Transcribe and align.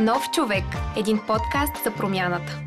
Нов 0.00 0.30
човек– 0.30 0.64
един 0.96 1.20
подкаст 1.26 1.84
за 1.84 1.94
промяната. 1.94 2.60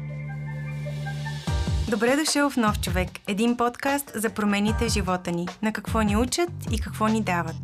Добре 1.90 2.16
дошъл 2.16 2.50
в 2.50 2.58
Нов 2.58 2.82
човек– 2.82 3.10
един 3.28 3.58
подкаст 3.58 4.12
за 4.16 4.30
промените 4.30 4.86
в 4.86 4.94
живота 4.94 5.32
ни, 5.32 5.48
на 5.62 5.74
какво 5.74 6.02
ни 6.02 6.18
учат 6.18 6.50
и 6.72 6.80
какво 6.80 7.08
ни 7.08 7.22
дават. 7.22 7.56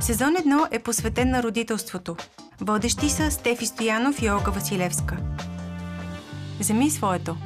Сезон 0.00 0.34
1 0.34 0.68
е 0.70 0.78
посветен 0.78 1.30
на 1.30 1.42
родителството. 1.42 2.16
Водещи 2.60 3.10
са 3.10 3.30
Стефи 3.30 3.66
Стоянов 3.66 4.22
и 4.22 4.30
Олга 4.30 4.50
Василевска. 4.50 5.16
Вземи 6.60 6.90
своето. 6.90 7.36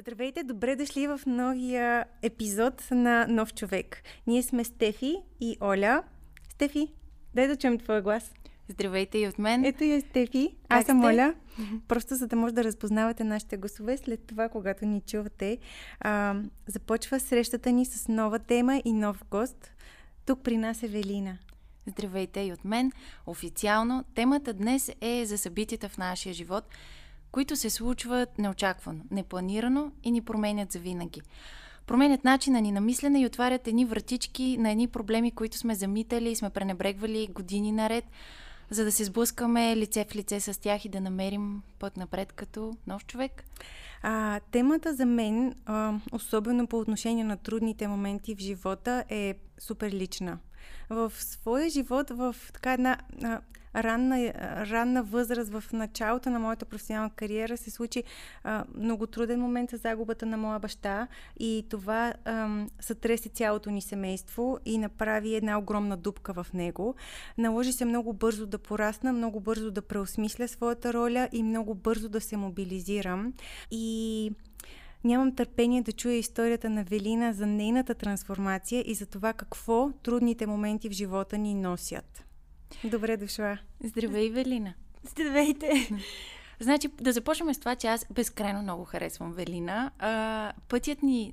Здравейте, 0.00 0.42
добре 0.42 0.76
дошли 0.76 1.06
в 1.06 1.20
новия 1.26 2.04
епизод 2.22 2.88
на 2.90 3.26
Нов 3.28 3.54
човек. 3.54 4.02
Ние 4.26 4.42
сме 4.42 4.64
Стефи 4.64 5.16
и 5.40 5.56
Оля. 5.60 6.02
Стефи, 6.50 6.88
дай 7.36 7.48
да 7.48 7.56
чуем 7.56 7.78
твоя 7.78 8.02
глас. 8.02 8.32
Здравейте 8.68 9.18
и 9.18 9.28
от 9.28 9.38
мен. 9.38 9.64
Ето 9.64 9.84
я 9.84 10.00
Стефи. 10.00 10.56
Аз 10.68 10.86
съм? 10.86 11.04
Оля. 11.04 11.34
Просто 11.88 12.14
за 12.14 12.26
да 12.26 12.36
може 12.36 12.54
да 12.54 12.64
разпознавате 12.64 13.24
нашите 13.24 13.56
гласове 13.56 13.96
след 13.96 14.26
това, 14.26 14.48
когато 14.48 14.86
ни 14.86 15.00
чувате. 15.00 15.58
А, 16.00 16.36
започва 16.66 17.20
срещата 17.20 17.72
ни 17.72 17.84
с 17.84 18.08
нова 18.08 18.38
тема 18.38 18.82
и 18.84 18.92
нов 18.92 19.24
гост. 19.30 19.70
Тук 20.26 20.42
при 20.42 20.56
нас 20.56 20.82
е 20.82 20.88
Велина. 20.88 21.38
Здравейте 21.86 22.40
и 22.40 22.52
от 22.52 22.64
мен. 22.64 22.92
Официално 23.26 24.04
темата 24.14 24.52
днес 24.52 24.90
е 25.00 25.26
за 25.26 25.38
събитията 25.38 25.88
в 25.88 25.98
нашия 25.98 26.32
живот, 26.32 26.64
които 27.32 27.56
се 27.56 27.70
случват 27.70 28.38
неочаквано, 28.38 29.00
непланирано 29.10 29.92
и 30.02 30.10
ни 30.10 30.22
променят 30.22 30.72
за 30.72 30.78
винаги 30.78 31.22
променят 31.86 32.24
начина 32.24 32.60
ни 32.60 32.72
на 32.72 32.80
мислене 32.80 33.20
и 33.20 33.26
отварят 33.26 33.68
едни 33.68 33.84
вратички 33.84 34.56
на 34.58 34.70
едни 34.70 34.88
проблеми, 34.88 35.30
които 35.30 35.58
сме 35.58 35.74
замитали 35.74 36.30
и 36.30 36.36
сме 36.36 36.50
пренебрегвали 36.50 37.28
години 37.32 37.72
наред, 37.72 38.04
за 38.70 38.84
да 38.84 38.92
се 38.92 39.04
сблъскаме 39.04 39.76
лице 39.76 40.06
в 40.10 40.16
лице 40.16 40.40
с 40.40 40.60
тях 40.60 40.84
и 40.84 40.88
да 40.88 41.00
намерим 41.00 41.62
път 41.78 41.96
напред 41.96 42.32
като 42.32 42.76
нов 42.86 43.06
човек. 43.06 43.44
А, 44.02 44.40
темата 44.50 44.94
за 44.94 45.06
мен, 45.06 45.54
а, 45.66 45.94
особено 46.12 46.66
по 46.66 46.78
отношение 46.78 47.24
на 47.24 47.36
трудните 47.36 47.88
моменти 47.88 48.34
в 48.34 48.38
живота, 48.38 49.04
е 49.08 49.34
супер 49.58 49.92
лична. 49.92 50.38
В 50.90 51.12
своя 51.16 51.70
живот, 51.70 52.10
в 52.10 52.36
така 52.52 52.72
една 52.72 52.98
а, 53.22 53.40
ранна, 53.76 54.32
ранна 54.70 55.02
възраст, 55.02 55.52
в 55.52 55.64
началото 55.72 56.30
на 56.30 56.38
моята 56.38 56.64
професионална 56.64 57.10
кариера 57.10 57.56
се 57.56 57.70
случи 57.70 58.02
а, 58.44 58.64
много 58.74 59.06
труден 59.06 59.40
момент 59.40 59.70
с 59.70 59.76
загубата 59.76 60.26
на 60.26 60.36
моя 60.36 60.58
баща 60.58 61.08
и 61.40 61.66
това 61.70 62.14
а, 62.24 62.64
сътреси 62.80 63.28
цялото 63.28 63.70
ни 63.70 63.82
семейство 63.82 64.58
и 64.64 64.78
направи 64.78 65.34
една 65.34 65.58
огромна 65.58 65.96
дупка 65.96 66.34
в 66.34 66.46
него. 66.54 66.94
Наложи 67.38 67.72
се 67.72 67.84
много 67.84 68.12
бързо 68.12 68.46
да 68.46 68.58
порасна, 68.58 69.12
много 69.12 69.40
бързо 69.40 69.70
да 69.70 69.82
преосмисля 69.82 70.48
своята 70.48 70.92
роля 70.92 71.28
и 71.32 71.42
много 71.42 71.74
бързо 71.74 72.08
да 72.08 72.20
се 72.20 72.36
мобилизирам. 72.36 73.32
И 73.70 74.32
Нямам 75.04 75.34
търпение 75.34 75.82
да 75.82 75.92
чуя 75.92 76.14
историята 76.14 76.70
на 76.70 76.84
Велина 76.84 77.32
за 77.32 77.46
нейната 77.46 77.94
трансформация 77.94 78.84
и 78.86 78.94
за 78.94 79.06
това 79.06 79.32
какво 79.32 79.90
трудните 80.02 80.46
моменти 80.46 80.88
в 80.88 80.92
живота 80.92 81.38
ни 81.38 81.54
носят. 81.54 82.25
Добре 82.84 83.16
дошла. 83.16 83.58
Здравей, 83.84 84.30
Велина. 84.30 84.74
Здравейте. 85.02 85.90
Значи, 86.60 86.88
да 87.00 87.12
започнем 87.12 87.54
с 87.54 87.58
това, 87.58 87.76
че 87.76 87.86
аз 87.86 88.06
безкрайно 88.10 88.62
много 88.62 88.84
харесвам 88.84 89.32
Велина. 89.32 89.90
А, 89.98 90.52
пътят 90.68 91.02
ни, 91.02 91.32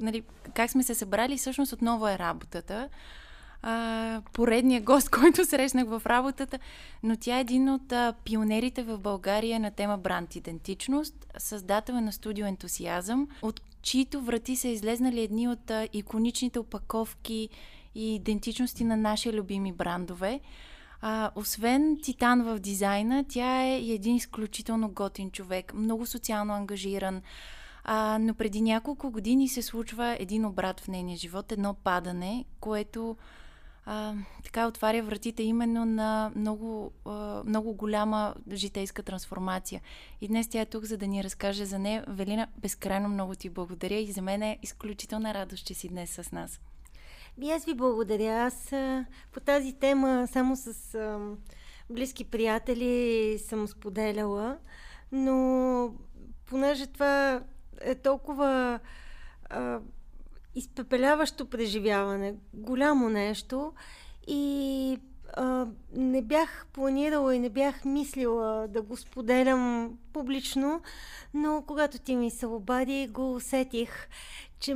нали, 0.00 0.22
как 0.54 0.70
сме 0.70 0.82
се 0.82 0.94
събрали, 0.94 1.36
всъщност 1.36 1.72
отново 1.72 2.08
е 2.08 2.18
работата. 2.18 2.88
А, 3.62 4.22
поредния 4.32 4.80
гост, 4.80 5.10
който 5.20 5.44
срещнах 5.44 5.86
в 5.88 6.02
работата, 6.06 6.58
но 7.02 7.16
тя 7.16 7.36
е 7.36 7.40
един 7.40 7.68
от 7.68 7.92
а, 7.92 8.14
пионерите 8.24 8.82
в 8.82 8.98
България 8.98 9.60
на 9.60 9.70
тема 9.70 9.98
бранд 9.98 10.36
идентичност, 10.36 11.26
създател 11.38 12.00
на 12.00 12.12
студио 12.12 12.46
Ентусиазъм, 12.46 13.28
от 13.42 13.60
чието 13.82 14.20
врати 14.20 14.56
са 14.56 14.68
излезнали 14.68 15.20
едни 15.20 15.48
от 15.48 15.70
а, 15.70 15.88
иконичните 15.92 16.58
опаковки 16.58 17.48
и 17.94 18.14
идентичности 18.14 18.84
на 18.84 18.96
наши 18.96 19.32
любими 19.32 19.72
брандове. 19.72 20.40
А, 21.02 21.30
освен 21.34 21.98
титан 22.02 22.42
в 22.42 22.58
дизайна, 22.58 23.24
тя 23.28 23.62
е 23.62 23.76
един 23.76 24.16
изключително 24.16 24.88
готин 24.90 25.30
човек, 25.30 25.74
много 25.74 26.06
социално 26.06 26.52
ангажиран. 26.54 27.22
А, 27.84 28.18
но 28.20 28.34
преди 28.34 28.60
няколко 28.60 29.10
години 29.10 29.48
се 29.48 29.62
случва 29.62 30.16
един 30.20 30.44
обрат 30.44 30.80
в 30.80 30.88
нейния 30.88 31.16
живот, 31.16 31.52
едно 31.52 31.74
падане, 31.74 32.44
което 32.60 33.16
а, 33.86 34.14
така 34.44 34.66
отваря 34.66 35.02
вратите 35.02 35.42
именно 35.42 35.84
на 35.84 36.32
много, 36.36 36.92
а, 37.04 37.42
много 37.46 37.74
голяма 37.74 38.34
житейска 38.52 39.02
трансформация. 39.02 39.80
И 40.20 40.28
днес 40.28 40.48
тя 40.48 40.60
е 40.60 40.66
тук, 40.66 40.84
за 40.84 40.96
да 40.96 41.06
ни 41.06 41.24
разкаже 41.24 41.64
за 41.64 41.78
нея. 41.78 42.04
Велина, 42.08 42.46
безкрайно 42.58 43.08
много 43.08 43.34
ти 43.34 43.48
благодаря 43.48 43.96
и 43.96 44.12
за 44.12 44.22
мен 44.22 44.42
е 44.42 44.58
изключителна 44.62 45.34
радост, 45.34 45.66
че 45.66 45.74
си 45.74 45.88
днес 45.88 46.10
с 46.10 46.32
нас. 46.32 46.60
Аз 47.48 47.64
ви 47.64 47.74
благодаря. 47.74 48.46
Аз 48.46 48.72
по 49.32 49.40
тази 49.40 49.72
тема 49.72 50.28
само 50.32 50.56
с 50.56 50.94
а, 50.94 51.18
близки 51.90 52.24
приятели 52.24 53.38
съм 53.38 53.68
споделяла, 53.68 54.58
но 55.12 55.94
понеже 56.46 56.86
това 56.86 57.42
е 57.80 57.94
толкова 57.94 58.80
а, 59.50 59.80
изпепеляващо 60.54 61.46
преживяване, 61.46 62.34
голямо 62.54 63.08
нещо 63.08 63.72
и 64.26 64.98
а, 65.32 65.66
не 65.92 66.22
бях 66.22 66.66
планирала 66.72 67.36
и 67.36 67.38
не 67.38 67.50
бях 67.50 67.84
мислила 67.84 68.68
да 68.68 68.82
го 68.82 68.96
споделям 68.96 69.94
публично, 70.12 70.80
но 71.34 71.64
когато 71.66 71.98
ти 71.98 72.16
ми 72.16 72.30
се 72.30 72.46
обади, 72.46 73.08
го 73.10 73.34
усетих, 73.34 74.08
че 74.60 74.74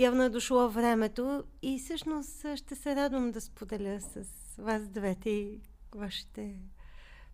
явно 0.00 0.22
е 0.22 0.28
дошло 0.28 0.68
времето 0.68 1.44
и 1.62 1.78
всъщност 1.78 2.46
ще 2.56 2.74
се 2.74 2.96
радвам 2.96 3.32
да 3.32 3.40
споделя 3.40 4.00
с 4.00 4.24
вас 4.58 4.88
двете 4.88 5.30
и 5.30 5.60
вашите 5.94 6.56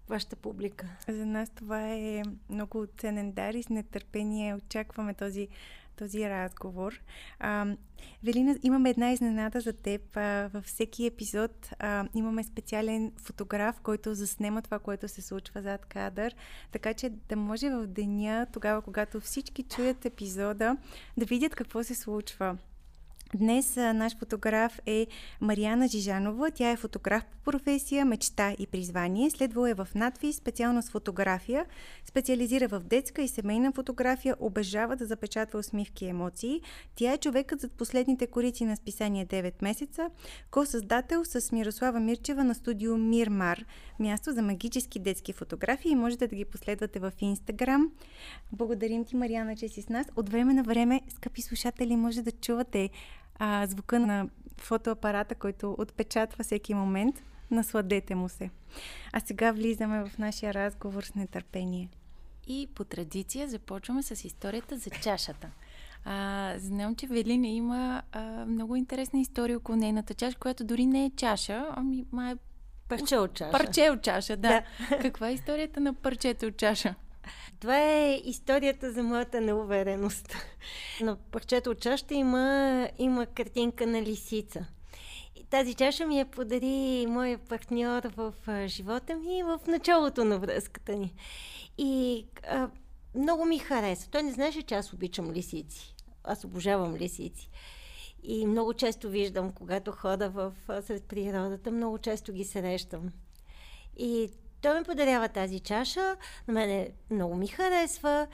вашата 0.08 0.36
публика. 0.36 0.86
За 1.08 1.26
нас 1.26 1.50
това 1.50 1.92
е 1.92 2.22
много 2.50 2.86
ценен 2.98 3.32
дар 3.32 3.54
и 3.54 3.62
с 3.62 3.68
нетърпение 3.68 4.54
очакваме 4.54 5.14
този 5.14 5.48
този 5.96 6.30
разговор. 6.30 7.00
А, 7.38 7.66
Велина, 8.24 8.56
имаме 8.62 8.90
една 8.90 9.12
изненада 9.12 9.60
за 9.60 9.72
теб. 9.72 10.16
А, 10.16 10.50
във 10.54 10.64
всеки 10.64 11.06
епизод 11.06 11.70
а, 11.78 12.08
имаме 12.14 12.44
специален 12.44 13.12
фотограф, 13.16 13.80
който 13.80 14.14
заснема 14.14 14.62
това, 14.62 14.78
което 14.78 15.08
се 15.08 15.22
случва 15.22 15.62
зад 15.62 15.86
кадър, 15.86 16.34
така 16.72 16.94
че 16.94 17.10
да 17.10 17.36
може 17.36 17.70
в 17.70 17.86
деня, 17.86 18.46
тогава, 18.52 18.82
когато 18.82 19.20
всички 19.20 19.62
чуят 19.62 20.04
епизода, 20.04 20.76
да 21.16 21.24
видят 21.24 21.54
какво 21.54 21.82
се 21.82 21.94
случва. 21.94 22.56
Днес 23.36 23.76
наш 23.76 24.16
фотограф 24.16 24.80
е 24.86 25.06
Марияна 25.40 25.88
Жижанова. 25.88 26.50
Тя 26.50 26.70
е 26.70 26.76
фотограф 26.76 27.24
по 27.24 27.50
професия, 27.50 28.04
мечта 28.04 28.54
и 28.58 28.66
призвание. 28.66 29.30
Следвала 29.30 29.70
е 29.70 29.74
в 29.74 29.88
надвис, 29.94 30.36
специално 30.36 30.82
с 30.82 30.90
фотография. 30.90 31.66
Специализира 32.04 32.68
в 32.68 32.80
детска 32.80 33.22
и 33.22 33.28
семейна 33.28 33.72
фотография. 33.72 34.36
Обежава 34.40 34.96
да 34.96 35.06
запечатва 35.06 35.58
усмивки 35.58 36.04
и 36.04 36.08
емоции. 36.08 36.60
Тя 36.94 37.12
е 37.12 37.18
човекът 37.18 37.60
зад 37.60 37.72
последните 37.72 38.26
корици 38.26 38.64
на 38.64 38.76
списание 38.76 39.26
9 39.26 39.62
месеца. 39.62 40.10
Ко-създател 40.50 41.24
с 41.24 41.52
Мирослава 41.52 42.00
Мирчева 42.00 42.44
на 42.44 42.54
студио 42.54 42.96
Мирмар. 42.96 43.64
Място 43.98 44.32
за 44.32 44.42
магически 44.42 44.98
детски 44.98 45.32
фотографии. 45.32 45.94
Можете 45.94 46.26
да 46.26 46.36
ги 46.36 46.44
последвате 46.44 46.98
в 46.98 47.12
Инстаграм. 47.20 47.90
Благодарим 48.52 49.04
ти, 49.04 49.16
Марияна, 49.16 49.56
че 49.56 49.68
си 49.68 49.82
с 49.82 49.88
нас. 49.88 50.06
От 50.16 50.28
време 50.28 50.54
на 50.54 50.62
време, 50.62 51.00
скъпи 51.08 51.42
слушатели, 51.42 51.96
може 51.96 52.22
да 52.22 52.32
чувате 52.32 52.90
а, 53.38 53.66
звука 53.66 54.00
на 54.00 54.28
фотоапарата, 54.56 55.34
който 55.34 55.76
отпечатва 55.78 56.44
всеки 56.44 56.74
момент. 56.74 57.22
Насладете 57.50 58.14
му 58.14 58.28
се. 58.28 58.50
А 59.12 59.20
сега 59.20 59.52
влизаме 59.52 60.04
в 60.04 60.18
нашия 60.18 60.54
разговор 60.54 61.02
с 61.02 61.14
нетърпение. 61.14 61.88
И 62.46 62.68
по 62.74 62.84
традиция 62.84 63.48
започваме 63.48 64.02
с 64.02 64.24
историята 64.24 64.78
за 64.78 64.90
чашата. 64.90 65.48
А, 66.04 66.54
знам, 66.58 66.94
че 66.96 67.06
Велина 67.06 67.46
има 67.46 68.02
а, 68.12 68.20
много 68.46 68.76
интересна 68.76 69.20
история 69.20 69.56
около 69.56 69.76
нейната 69.76 70.14
чаша, 70.14 70.38
която 70.38 70.64
дори 70.64 70.86
не 70.86 71.04
е 71.04 71.10
чаша, 71.10 71.66
ами 71.76 72.04
ма 72.12 72.30
е 72.30 72.36
Парче 72.88 73.16
от 73.16 73.34
чаша. 73.34 73.50
Парче 73.50 73.90
от 73.90 74.02
чаша, 74.02 74.36
да. 74.36 74.48
да. 74.48 74.98
Каква 74.98 75.28
е 75.28 75.32
историята 75.32 75.80
на 75.80 75.94
парчето 75.94 76.46
от 76.46 76.56
чаша? 76.56 76.94
Това 77.60 77.78
е 77.78 78.20
историята 78.24 78.92
за 78.92 79.02
моята 79.02 79.40
неувереност. 79.40 80.36
На 81.00 81.16
парчето 81.16 81.70
от 81.70 81.80
чаша 81.80 82.04
има, 82.10 82.88
има 82.98 83.26
картинка 83.26 83.86
на 83.86 84.02
лисица. 84.02 84.66
И 85.36 85.44
тази 85.44 85.74
чаша 85.74 86.06
ми 86.06 86.18
я 86.18 86.26
подари 86.26 87.06
моя 87.08 87.38
партньор 87.38 88.02
в 88.16 88.34
живота 88.66 89.16
ми 89.16 89.38
и 89.38 89.42
в 89.42 89.60
началото 89.66 90.24
на 90.24 90.38
връзката 90.38 90.96
ни. 90.96 91.14
И 91.78 92.24
а, 92.48 92.68
много 93.14 93.44
ми 93.44 93.58
хареса. 93.58 94.10
Той 94.10 94.22
не 94.22 94.32
знаеше, 94.32 94.62
че 94.62 94.74
аз 94.74 94.92
обичам 94.92 95.32
лисици. 95.32 95.94
Аз 96.24 96.44
обожавам 96.44 96.96
лисици. 96.96 97.50
И 98.22 98.46
много 98.46 98.74
често 98.74 99.10
виждам, 99.10 99.52
когато 99.52 99.92
хода 99.92 100.30
в, 100.30 100.52
сред 100.82 101.04
природата, 101.04 101.70
много 101.70 101.98
често 101.98 102.32
ги 102.32 102.44
срещам. 102.44 103.12
И 103.96 104.30
той 104.66 104.78
ми 104.78 104.84
подарява 104.84 105.28
тази 105.28 105.60
чаша, 105.60 106.16
на 106.48 106.54
мене 106.54 106.88
много 107.10 107.34
ми 107.34 107.46
харесва 107.46 108.26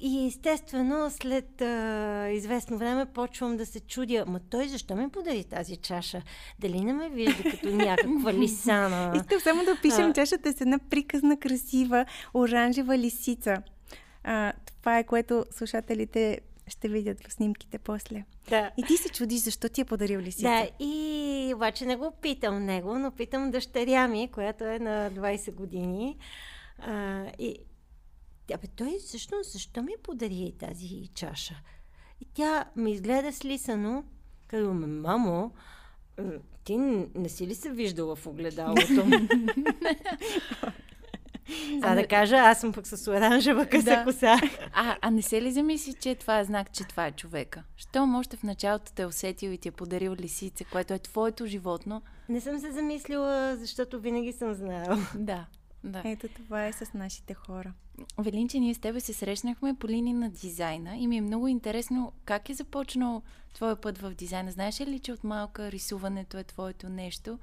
и 0.00 0.26
естествено, 0.26 1.10
след 1.10 1.62
а, 1.62 2.28
известно 2.32 2.78
време 2.78 3.06
почвам 3.06 3.56
да 3.56 3.66
се 3.66 3.80
чудя, 3.80 4.24
ма 4.26 4.40
той 4.50 4.68
защо 4.68 4.96
ми 4.96 5.08
подари 5.08 5.44
тази 5.44 5.76
чаша? 5.76 6.22
Дали 6.58 6.80
не 6.80 6.92
ме 6.92 7.08
вижда 7.08 7.50
като 7.50 7.68
някаква 7.68 8.32
лисана? 8.40 9.12
Искам 9.16 9.40
само 9.40 9.64
да 9.64 9.76
пишем 9.82 10.10
а... 10.10 10.12
чашата 10.12 10.48
е 10.48 10.52
с 10.52 10.60
една 10.60 10.78
приказна, 10.78 11.36
красива, 11.36 12.06
оранжева 12.34 12.98
лисица. 12.98 13.56
А, 14.24 14.52
това 14.80 14.98
е 14.98 15.04
което 15.04 15.44
слушателите 15.50 16.40
ще 16.66 16.88
видят 16.88 17.26
в 17.26 17.32
снимките 17.32 17.78
после. 17.78 18.24
Да. 18.48 18.70
И 18.76 18.82
ти 18.82 18.96
се 18.96 19.08
чудиш 19.08 19.40
защо 19.40 19.68
ти 19.68 19.80
е 19.80 19.84
подарил 19.84 20.20
лисица. 20.20 20.42
Да, 20.42 20.68
и 20.84 21.52
обаче 21.56 21.86
не 21.86 21.96
го 21.96 22.12
питам 22.22 22.64
него, 22.64 22.98
но 22.98 23.10
питам 23.10 23.50
дъщеря 23.50 24.08
ми, 24.08 24.30
която 24.32 24.64
е 24.64 24.78
на 24.78 25.10
20 25.10 25.54
години. 25.54 26.18
А, 26.78 27.24
и 27.38 27.58
тя 28.46 28.56
бе, 28.56 28.66
той 28.66 28.98
всъщност 28.98 29.52
защо 29.52 29.82
ми 29.82 29.92
подари 30.02 30.54
тази 30.58 31.08
чаша? 31.14 31.54
И 32.20 32.24
тя 32.34 32.64
ми 32.76 32.92
изгледа 32.92 33.32
слисано, 33.32 34.04
казва, 34.46 34.74
мамо, 34.74 35.52
ти 36.64 36.76
не 36.76 37.28
си 37.28 37.46
ли 37.46 37.54
се 37.54 37.70
виждала 37.70 38.16
в 38.16 38.26
огледалото? 38.26 39.06
За 41.82 41.94
да 41.94 42.06
кажа, 42.06 42.36
аз 42.36 42.60
съм 42.60 42.72
пък 42.72 42.86
с 42.86 43.10
оранжева 43.10 43.66
къса 43.66 43.84
да. 43.84 44.04
коса. 44.04 44.36
А, 44.72 44.96
а 45.00 45.10
не 45.10 45.22
се 45.22 45.42
ли 45.42 45.52
замисли, 45.52 45.94
че 45.94 46.14
това 46.14 46.38
е 46.38 46.44
знак, 46.44 46.72
че 46.72 46.84
това 46.84 47.06
е 47.06 47.12
човека? 47.12 47.62
Щом 47.76 48.14
още 48.14 48.36
в 48.36 48.42
началото 48.42 48.92
те 48.92 49.02
е 49.02 49.06
усетил 49.06 49.50
и 49.50 49.58
ти 49.58 49.68
е 49.68 49.72
подарил 49.72 50.14
лисице, 50.14 50.64
което 50.64 50.94
е 50.94 50.98
твоето 50.98 51.46
животно? 51.46 52.02
Не 52.28 52.40
съм 52.40 52.58
се 52.58 52.72
замислила, 52.72 53.56
защото 53.56 54.00
винаги 54.00 54.32
съм 54.32 54.54
знаела. 54.54 54.98
Да. 55.14 55.46
Да. 55.84 56.02
Ето 56.04 56.28
това 56.28 56.66
е 56.66 56.72
с 56.72 56.94
нашите 56.94 57.34
хора. 57.34 57.72
Велинче, 58.18 58.60
ние 58.60 58.74
с 58.74 58.78
тебе 58.78 59.00
се 59.00 59.12
срещнахме 59.12 59.74
по 59.74 59.88
линия 59.88 60.16
на 60.16 60.30
дизайна 60.30 60.96
и 60.96 61.06
ми 61.06 61.16
е 61.16 61.20
много 61.20 61.48
интересно 61.48 62.12
как 62.24 62.48
е 62.48 62.54
започнал 62.54 63.22
твоя 63.54 63.76
път 63.76 63.98
в 63.98 64.10
дизайна. 64.10 64.50
Знаеш 64.50 64.80
ли, 64.80 64.98
че 64.98 65.12
от 65.12 65.24
малка 65.24 65.72
рисуването 65.72 66.38
е 66.38 66.44
твоето 66.44 66.88
нещо? 66.88 67.38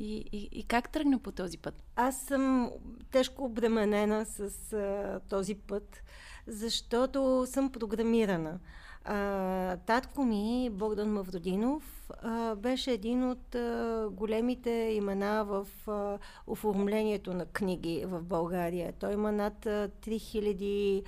И, 0.00 0.24
и, 0.32 0.48
и 0.52 0.62
как 0.62 0.92
тръгна 0.92 1.18
по 1.18 1.32
този 1.32 1.58
път? 1.58 1.82
Аз 1.96 2.20
съм 2.20 2.70
тежко 3.10 3.44
обременена 3.44 4.24
с 4.24 4.72
а, 4.72 5.20
този 5.28 5.54
път, 5.54 6.02
защото 6.46 7.46
съм 7.46 7.72
програмирана. 7.72 8.58
А, 9.04 9.76
татко 9.76 10.24
ми, 10.24 10.70
Богдан 10.72 11.12
Мавродинов, 11.12 12.10
а, 12.22 12.54
беше 12.54 12.90
един 12.90 13.30
от 13.30 13.54
а, 13.54 14.08
големите 14.12 14.70
имена 14.70 15.44
в 15.44 15.66
а, 15.86 16.18
оформлението 16.46 17.34
на 17.34 17.46
книги 17.46 18.04
в 18.06 18.22
България. 18.22 18.92
Той 19.00 19.12
има 19.12 19.32
над 19.32 19.66
а, 19.66 19.90
3000 20.06 21.02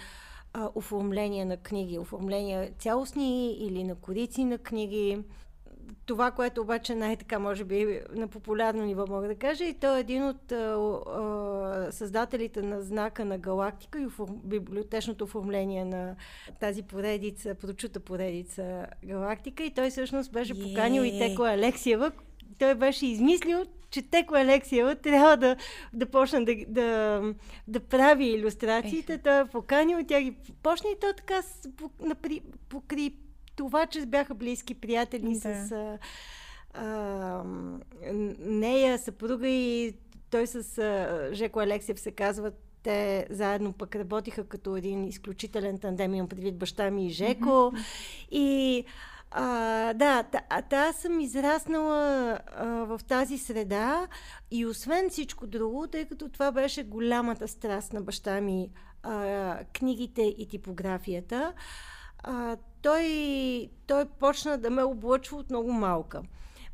а, 0.53 0.71
оформления 0.75 1.47
на 1.47 1.57
книги, 1.57 1.99
оформления 1.99 2.71
цялостни 2.79 3.53
или 3.53 3.85
на 3.85 3.95
корици 3.95 4.45
на 4.45 4.59
книги 4.59 5.19
това, 6.11 6.31
което 6.31 6.61
обаче 6.61 6.95
най-така, 6.95 7.39
може 7.39 7.65
би, 7.65 8.01
на 8.13 8.29
популярно 8.29 8.85
ниво 8.85 9.07
мога 9.07 9.29
да 9.29 9.35
кажа, 9.35 9.65
и 9.65 9.75
той 9.75 9.97
е 9.97 10.01
един 10.01 10.25
от 10.25 10.53
а, 10.53 10.57
а, 10.57 11.93
създателите 11.93 12.63
на 12.63 12.83
знака 12.83 13.25
на 13.25 13.39
Галактика 13.39 14.01
и 14.01 14.07
библиотечното 14.45 15.25
оформление 15.25 15.85
на 15.85 16.17
тази 16.61 16.83
поредица, 16.83 17.55
прочута 17.55 18.01
поредица 18.01 18.87
Галактика. 19.05 19.65
И 19.65 19.71
той 19.71 19.91
всъщност 19.91 20.33
беше 20.33 20.55
yeah. 20.55 20.69
поканил 20.69 21.03
и 21.03 21.19
Теко 21.19 21.43
Алексиева. 21.43 22.13
Той 22.59 22.75
беше 22.75 23.07
измислил, 23.07 23.65
че 23.91 24.03
Теко 24.03 24.35
Алексиева 24.35 24.95
трябва 24.95 25.37
да, 25.37 25.57
да 25.93 26.07
почне 26.07 26.45
да, 26.45 26.55
да, 26.69 27.23
да 27.69 27.81
прави 27.81 28.25
иллюстрациите. 28.25 29.19
Той 29.19 29.41
е 29.41 29.45
поканил, 29.45 29.99
тя 30.09 30.21
ги 30.21 30.35
почне 30.63 30.91
и 30.91 31.01
той 31.01 31.13
така 31.13 31.43
покри 32.69 33.13
това, 33.61 33.87
че 33.87 34.07
бяха 34.07 34.35
близки 34.35 34.75
приятели 34.75 35.33
да. 35.35 35.41
с 35.41 35.73
а, 35.73 35.99
а, 36.75 37.43
нея, 38.39 38.99
съпруга 38.99 39.49
и 39.49 39.95
той 40.31 40.47
с 40.47 40.79
а, 40.79 41.29
Жеко 41.33 41.61
Алексиев 41.61 42.01
се 42.01 42.11
казват 42.11 42.55
те 42.83 43.27
заедно 43.31 43.73
пък 43.73 43.97
работиха 43.97 44.45
като 44.45 44.77
един 44.77 45.05
изключителен 45.05 45.79
тандем, 45.79 46.15
имам 46.15 46.29
предвид 46.29 46.59
баща 46.59 46.91
ми 46.91 47.07
и 47.07 47.11
Жеко. 47.11 47.45
Mm-hmm. 47.45 48.29
И 48.31 48.85
а, 49.31 49.93
да, 49.95 50.23
та, 50.23 50.89
аз 50.89 50.97
съм 50.97 51.21
израснала 51.21 52.39
а, 52.57 52.67
в 52.67 53.01
тази 53.09 53.39
среда 53.39 54.09
и 54.51 54.67
освен 54.67 55.11
всичко 55.11 55.47
друго, 55.47 55.87
тъй 55.87 56.05
като 56.05 56.29
това 56.29 56.53
беше 56.53 56.83
голямата 56.83 57.49
страст 57.49 57.93
на 57.93 58.01
баща 58.01 58.41
ми, 58.41 58.71
а, 59.03 59.59
книгите 59.79 60.23
и 60.23 60.49
типографията, 60.49 61.53
а, 62.23 62.57
той, 62.83 63.71
той 63.87 64.05
почна 64.05 64.59
да 64.59 64.71
ме 64.71 64.83
облъчва 64.83 65.39
от 65.39 65.51
много 65.51 65.73
малка. 65.73 66.23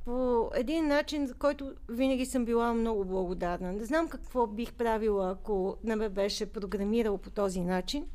По 0.04 0.50
един 0.54 0.86
начин, 0.86 1.26
за 1.26 1.34
който 1.34 1.72
винаги 1.88 2.26
съм 2.26 2.44
била 2.44 2.74
много 2.74 3.04
благодарна. 3.04 3.72
Не 3.72 3.84
знам 3.84 4.08
какво 4.08 4.46
бих 4.46 4.72
правила, 4.72 5.30
ако 5.30 5.76
не 5.84 5.96
ме 5.96 6.08
беше 6.08 6.46
програмирал 6.46 7.18
по 7.18 7.30
този 7.30 7.60
начин. 7.60 8.06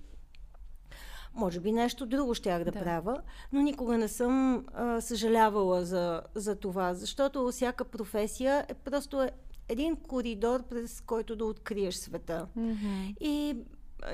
Може 1.33 1.59
би 1.59 1.71
нещо 1.71 2.05
друго 2.05 2.33
щях 2.33 2.63
да, 2.63 2.71
да. 2.71 2.79
правя, 2.79 3.21
но 3.51 3.61
никога 3.61 3.97
не 3.97 4.07
съм 4.07 4.65
а, 4.73 5.01
съжалявала 5.01 5.85
за, 5.85 6.21
за 6.35 6.55
това, 6.55 6.93
защото 6.93 7.51
всяка 7.51 7.85
професия 7.85 8.65
е 8.69 8.73
просто 8.73 9.27
един 9.69 9.95
коридор, 9.95 10.63
през 10.63 11.01
който 11.01 11.35
да 11.35 11.45
откриеш 11.45 11.95
света. 11.95 12.47
Mm-hmm. 12.57 13.17
И 13.19 13.57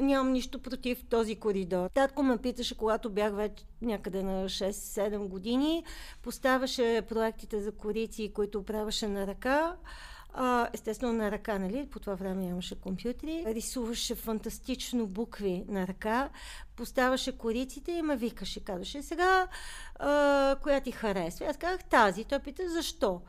нямам 0.02 0.32
нищо 0.32 0.60
против 0.60 1.06
този 1.10 1.36
коридор. 1.36 1.90
Татко 1.90 2.24
ме 2.24 2.38
питаше, 2.38 2.78
когато 2.78 3.10
бях 3.10 3.34
вече 3.34 3.64
някъде 3.82 4.24
на 4.24 4.46
6-7 4.46 5.28
години, 5.28 5.84
поставяше 6.24 7.02
проектите 7.10 7.62
за 7.62 7.72
корици, 7.72 8.32
които 8.34 8.64
правеше 8.64 9.08
на 9.08 9.28
ръка. 9.28 9.76
А, 10.34 10.70
естествено 10.74 11.14
на 11.14 11.32
ръка, 11.32 11.60
нали? 11.60 11.88
По 11.92 12.00
това 12.00 12.16
време 12.16 12.46
нямаше 12.46 12.82
компютри. 12.82 13.44
Рисуваше 13.48 14.16
фантастично 14.16 15.08
букви 15.08 15.66
на 15.68 15.88
ръка, 15.88 16.30
поставяше 16.76 17.38
кориците 17.38 17.92
и 17.92 18.02
ме 18.02 18.18
викаше. 18.18 18.64
Казваше, 18.64 19.02
сега, 19.02 19.48
а, 19.96 20.56
коя 20.64 20.82
ти 20.82 20.92
харесва? 20.92 21.46
Аз 21.46 21.58
казах 21.58 21.84
тази. 21.84 22.24
Той 22.24 22.40
пита, 22.40 22.70
защо? 22.70 23.22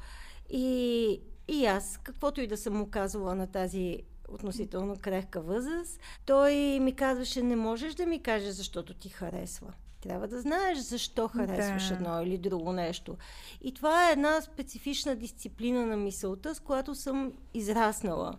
И, 0.51 1.21
и 1.49 1.67
аз, 1.67 2.01
каквото 2.03 2.41
и 2.41 2.47
да 2.47 2.57
съм 2.57 2.77
му 2.77 2.91
казвала 2.91 3.35
на 3.35 3.47
тази 3.47 4.03
относително 4.29 4.97
крехка 5.01 5.41
възраст, 5.41 6.01
той 6.27 6.81
ми 6.81 6.97
казваше, 6.97 7.43
не 7.43 7.57
можеш 7.57 7.95
да 7.95 8.07
ми 8.07 8.23
кажеш, 8.23 8.55
защото 8.55 8.95
ти 8.95 9.09
харесва. 9.09 9.73
Трябва 10.01 10.29
да 10.29 10.41
знаеш 10.41 10.79
защо 10.79 11.29
харесваш 11.29 11.89
да. 11.89 11.95
едно 11.95 12.23
или 12.23 12.39
друго 12.39 12.73
нещо. 12.73 13.17
И 13.61 13.75
това 13.75 14.09
е 14.09 14.13
една 14.13 14.41
специфична 14.41 15.17
дисциплина 15.17 15.87
на 15.87 15.97
мисълта, 15.97 16.55
с 16.55 16.61
която 16.61 16.95
съм 16.95 17.33
израснала. 17.55 18.35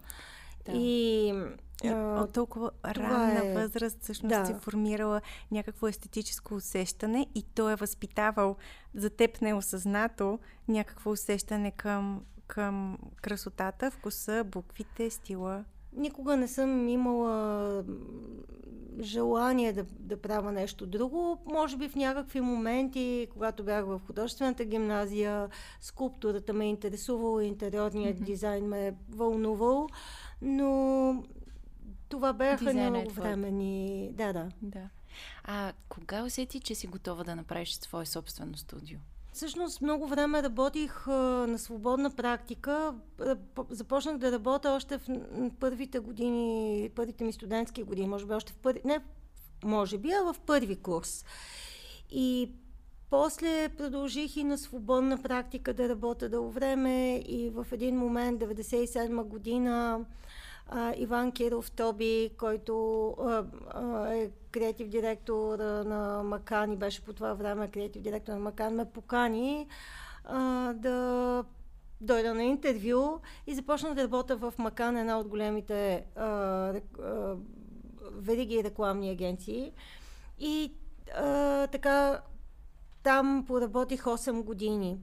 Да. 0.66 0.72
И 0.76 1.34
от 1.86 2.34
толкова 2.34 2.72
ранна 2.86 3.46
е... 3.46 3.54
възраст 3.54 4.02
всъщност 4.02 4.36
да. 4.36 4.46
си 4.46 4.54
формирала 4.54 5.22
някакво 5.52 5.88
естетическо 5.88 6.56
усещане 6.56 7.28
и 7.36 7.44
той 7.44 7.74
е 7.74 7.76
възпитавал 7.76 8.56
за 8.94 9.10
теб 9.10 9.42
неосъзнато 9.42 10.40
някакво 10.68 11.12
усещане 11.12 11.72
към, 11.72 12.26
към 12.48 12.98
красотата, 13.22 13.92
вкуса, 13.92 14.44
буквите, 14.44 15.10
стила. 15.10 15.66
Никога 15.94 16.38
не 16.38 16.48
съм 16.48 16.88
имала 16.88 17.84
желание 19.02 19.74
да, 19.74 19.86
да 20.00 20.18
правя 20.18 20.52
нещо 20.52 20.86
друго. 20.86 21.42
Може 21.46 21.78
би 21.78 21.90
в 21.90 21.96
някакви 21.96 22.42
моменти, 22.42 23.28
когато 23.32 23.64
бях 23.64 23.86
в 23.86 24.02
художествената 24.08 24.66
гимназия, 24.66 25.50
скулптурата 25.82 26.54
ме 26.54 26.66
е 26.66 26.70
интересувала, 26.70 27.46
интериорният 27.46 28.18
mm-hmm. 28.18 28.24
дизайн 28.24 28.66
ме 28.66 28.88
е 28.88 28.94
вълнувал, 29.10 29.88
но 30.42 31.24
това 32.10 32.34
бяха 32.34 32.72
е 32.72 32.90
много 32.90 33.10
времени. 33.10 34.10
Да, 34.14 34.34
да. 34.34 34.50
да. 34.62 34.90
А 35.44 35.74
кога 35.90 36.24
усети, 36.24 36.60
че 36.60 36.76
си 36.76 36.88
готова 36.88 37.24
да 37.24 37.36
направиш 37.36 37.74
свое 37.74 38.06
собствено 38.06 38.58
студио? 38.58 39.00
Всъщност 39.40 39.82
много 39.82 40.08
време 40.08 40.44
работих 40.44 41.08
на 41.08 41.58
свободна 41.58 42.10
практика. 42.10 42.94
Започнах 43.70 44.18
да 44.18 44.32
работя 44.32 44.72
още 44.72 44.98
в 44.98 45.02
първите 45.60 46.00
години, 46.00 46.90
първите 46.96 47.24
ми 47.24 47.34
студентски 47.34 47.84
години, 47.84 48.08
може 48.08 48.26
би 48.26 48.34
още 48.34 48.54
в 48.54 48.58
първи, 48.58 48.82
не 48.86 49.00
може 49.64 49.98
би, 49.98 50.12
а 50.12 50.34
в 50.34 50.40
първи 50.40 50.76
курс. 50.76 51.26
И 52.12 52.52
после 53.10 53.70
продължих 53.78 54.38
и 54.38 54.44
на 54.44 54.58
свободна 54.58 55.22
практика 55.22 55.74
да 55.74 55.90
работя 55.90 56.30
дълго 56.30 56.52
време 56.52 57.18
и 57.18 57.50
в 57.50 57.68
един 57.72 57.98
момент, 57.98 58.42
97 58.42 59.24
година, 59.24 60.06
а, 60.72 60.94
Иван 60.98 61.32
Киров 61.32 61.72
Тоби, 61.72 62.32
който 62.38 63.08
а, 63.10 63.46
а, 63.70 64.14
е 64.14 64.30
креатив 64.52 64.88
директор 64.88 65.60
а, 65.60 65.84
на 65.84 66.24
Макан 66.24 66.72
и 66.72 66.78
беше 66.78 67.06
по 67.06 67.14
това 67.14 67.34
време 67.34 67.72
креатив 67.72 68.02
директор 68.02 68.32
на 68.32 68.40
Макан, 68.40 68.76
ме 68.76 68.86
покани 68.86 69.68
а, 70.24 70.74
да 70.74 71.44
дойда 72.02 72.34
на 72.34 72.44
интервю 72.44 73.20
и 73.48 73.56
започнах 73.56 73.94
да 73.94 74.04
работя 74.04 74.38
в 74.38 74.54
Макан, 74.58 74.98
една 74.98 75.20
от 75.20 75.28
големите 75.28 76.06
а, 76.16 76.26
а, 76.26 77.36
вериги 78.12 78.64
рекламни 78.64 79.10
агенции. 79.10 79.72
И 80.40 80.74
а, 81.16 81.68
така 81.68 82.22
там 83.04 83.46
поработих 83.48 84.04
8 84.04 84.44
години. 84.44 85.00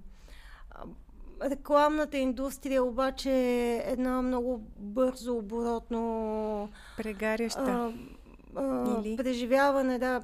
Рекламната 1.42 2.18
индустрия 2.18 2.84
обаче 2.84 3.30
е 3.30 3.82
една 3.86 4.22
много 4.22 4.58
бързо 4.78 5.36
оборотно 5.36 6.68
Прегаряща. 6.96 7.60
а, 7.60 7.92
а, 8.54 9.00
Или? 9.00 9.16
преживяване, 9.16 9.98
да. 9.98 10.22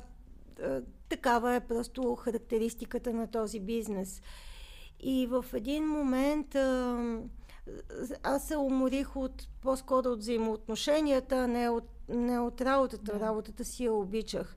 А, 0.63 0.81
такава 1.09 1.55
е 1.55 1.61
просто 1.61 2.15
характеристиката 2.15 3.13
на 3.13 3.27
този 3.27 3.61
бизнес. 3.61 4.23
И 5.01 5.27
в 5.27 5.45
един 5.55 5.89
момент 5.89 6.55
а, 6.55 6.99
аз 8.23 8.49
се 8.49 8.57
уморих 8.57 9.17
от, 9.17 9.49
по-скоро 9.63 10.09
от 10.09 10.19
взаимоотношенията, 10.19 11.49
не 11.49 11.69
от, 11.69 11.85
не 12.09 12.41
от 12.41 12.61
работата. 12.61 13.13
Да. 13.13 13.21
Работата 13.21 13.65
си 13.65 13.85
я 13.85 13.93
обичах. 13.93 14.57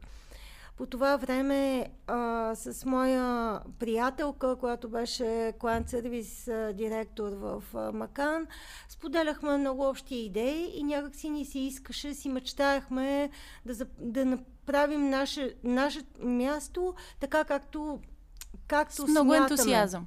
По 0.77 0.85
това 0.85 1.17
време 1.17 1.87
а, 2.07 2.51
с 2.55 2.85
моя 2.85 3.59
приятелка, 3.79 4.55
която 4.55 4.89
беше 4.89 5.23
client 5.59 5.87
сервис 5.89 6.49
директор 6.73 7.31
в 7.31 7.63
а, 7.73 7.91
Макан, 7.91 8.47
споделяхме 8.89 9.57
много 9.57 9.89
общи 9.89 10.15
идеи 10.15 10.71
и 10.75 10.83
някак 10.83 11.15
си 11.15 11.29
ни 11.29 11.45
се 11.45 11.59
искаше, 11.59 12.13
си 12.13 12.29
мечтаехме 12.29 13.29
да, 13.65 13.85
да 13.99 14.25
направим 14.25 15.09
наше, 15.09 15.55
наше 15.63 16.01
място 16.19 16.93
така 17.19 17.43
както, 17.43 17.99
както 18.67 18.95
С 18.95 19.07
много 19.07 19.29
смятаме. 19.29 19.45
ентусиазъм. 19.45 20.05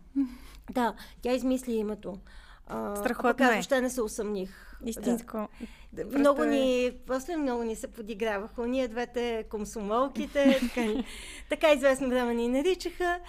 Да, 0.71 0.95
тя 1.23 1.33
измисли 1.33 1.73
името. 1.73 2.19
А, 2.67 2.97
Страхотно 2.97 3.31
а 3.31 3.33
пък 3.33 3.41
е. 3.41 3.53
въобще 3.53 3.81
не 3.81 3.91
се 3.91 4.03
усъмних. 4.03 4.79
Истинско. 4.85 5.37
Да. 5.37 5.49
Просто 5.97 6.19
Много 6.19 6.43
е- 6.43 6.47
ни, 6.47 6.93
после 7.07 7.37
много 7.37 7.63
ни 7.63 7.77
се 7.77 7.89
подиграваха. 7.89 8.67
Ние 8.67 8.89
двете 8.89 9.45
комсомолките, 9.51 10.61
така, 10.75 11.03
така 11.49 11.73
известно 11.73 12.09
време 12.09 12.35
ни 12.35 12.49
наричаха. 12.49 13.21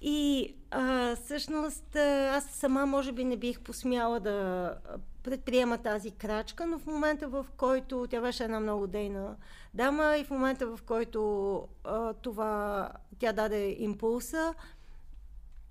И 0.00 0.54
а, 0.70 1.16
всъщност 1.16 1.96
аз 2.30 2.44
сама 2.44 2.86
може 2.86 3.12
би 3.12 3.24
не 3.24 3.36
бих 3.36 3.60
посмяла 3.60 4.20
да 4.20 4.74
предприема 5.22 5.78
тази 5.78 6.10
крачка, 6.10 6.66
но 6.66 6.78
в 6.78 6.86
момента 6.86 7.28
в 7.28 7.46
който 7.56 8.06
тя 8.10 8.20
беше 8.20 8.44
една 8.44 8.60
много 8.60 8.86
дейна 8.86 9.36
дама 9.74 10.16
и 10.16 10.24
в 10.24 10.30
момента 10.30 10.66
в 10.66 10.82
който 10.86 11.68
а, 11.84 12.12
това 12.12 12.88
тя 13.18 13.32
даде 13.32 13.76
импулса, 13.78 14.54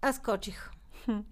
аз 0.01 0.15
скочих. 0.15 0.71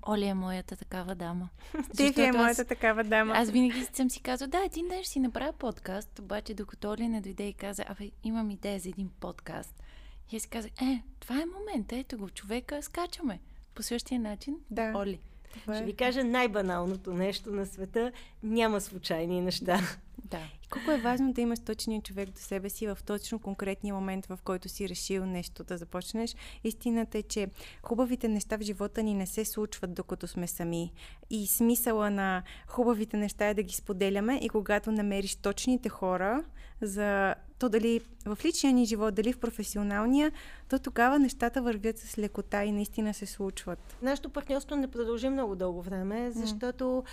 Оли 0.10 0.26
е 0.26 0.34
моята 0.34 0.76
такава 0.76 1.16
дама. 1.16 1.50
Ти 1.98 2.22
е 2.22 2.32
моята 2.32 2.62
аз, 2.62 2.68
такава 2.68 3.04
дама. 3.04 3.34
аз 3.36 3.50
винаги 3.50 3.86
съм 3.94 4.10
си 4.10 4.22
казала, 4.22 4.48
да, 4.48 4.64
един 4.66 4.88
ден 4.88 5.04
ще 5.04 5.12
си 5.12 5.20
направя 5.20 5.54
подкаст, 5.54 6.20
обаче 6.20 6.54
докато 6.54 6.92
Оли 6.92 7.08
не 7.08 7.22
дойде 7.22 7.44
и 7.48 7.54
каза, 7.54 7.84
абе, 7.88 8.12
имам 8.24 8.52
идея 8.52 8.80
за 8.80 8.90
един 8.90 9.10
подкаст. 9.20 9.84
И 10.32 10.36
аз 10.36 10.42
си 10.42 10.50
казах, 10.50 10.72
е, 10.82 11.04
това 11.20 11.36
е 11.42 11.46
момента, 11.60 11.96
ето 11.98 12.18
го, 12.18 12.30
човека, 12.30 12.82
скачаме. 12.84 13.40
По 13.76 13.84
същия 13.84 14.20
начин, 14.20 14.58
Да. 14.72 14.94
Оли. 14.96 15.20
Това 15.62 15.74
Ще 15.74 15.84
е. 15.84 15.86
ви 15.86 15.96
кажа 15.96 16.24
най-баналното 16.24 17.14
нещо 17.14 17.52
на 17.52 17.66
света. 17.66 18.12
Няма 18.44 18.82
случайни 18.82 19.42
неща. 19.42 19.80
Да. 20.26 20.40
Колко 20.70 20.92
е 20.92 20.98
важно 20.98 21.34
да 21.34 21.42
имаш 21.42 21.60
точния 21.60 22.02
човек 22.02 22.30
до 22.30 22.42
себе 22.42 22.70
си 22.70 22.88
в 22.88 22.98
точно 23.06 23.40
конкретния 23.40 23.96
момент, 23.96 24.26
в 24.26 24.40
който 24.44 24.70
си 24.70 24.90
решил 24.90 25.26
нещо 25.26 25.64
да 25.64 25.78
започнеш. 25.78 26.36
Истината 26.64 27.18
е, 27.18 27.24
че 27.24 27.48
хубавите 27.84 28.28
неща 28.28 28.58
в 28.58 28.62
живота 28.62 29.04
ни 29.04 29.14
не 29.14 29.28
се 29.28 29.46
случват 29.46 29.94
докато 29.94 30.28
сме 30.28 30.48
сами. 30.48 30.92
И 31.30 31.48
смисъла 31.48 32.10
на 32.10 32.44
хубавите 32.68 33.18
неща 33.18 33.48
е 33.48 33.54
да 33.54 33.64
ги 33.64 33.74
споделяме 33.74 34.40
и 34.42 34.50
когато 34.50 34.92
намериш 34.92 35.36
точните 35.36 35.90
хора 35.90 36.44
за 36.82 37.36
то 37.60 37.70
дали 37.70 38.02
в 38.26 38.38
личния 38.46 38.74
ни 38.74 38.86
живот, 38.86 39.16
дали 39.16 39.34
в 39.34 39.40
професионалния, 39.40 40.32
то 40.70 40.80
тогава 40.80 41.20
нещата 41.20 41.62
вървят 41.62 41.98
с 41.98 42.18
лекота 42.18 42.64
и 42.64 42.72
наистина 42.72 43.14
се 43.14 43.26
случват. 43.26 43.98
Нашето 44.02 44.30
партньорство 44.30 44.76
не 44.76 44.88
продължи 44.88 45.30
много 45.30 45.56
дълго 45.56 45.82
време, 45.82 46.32
защото 46.32 47.04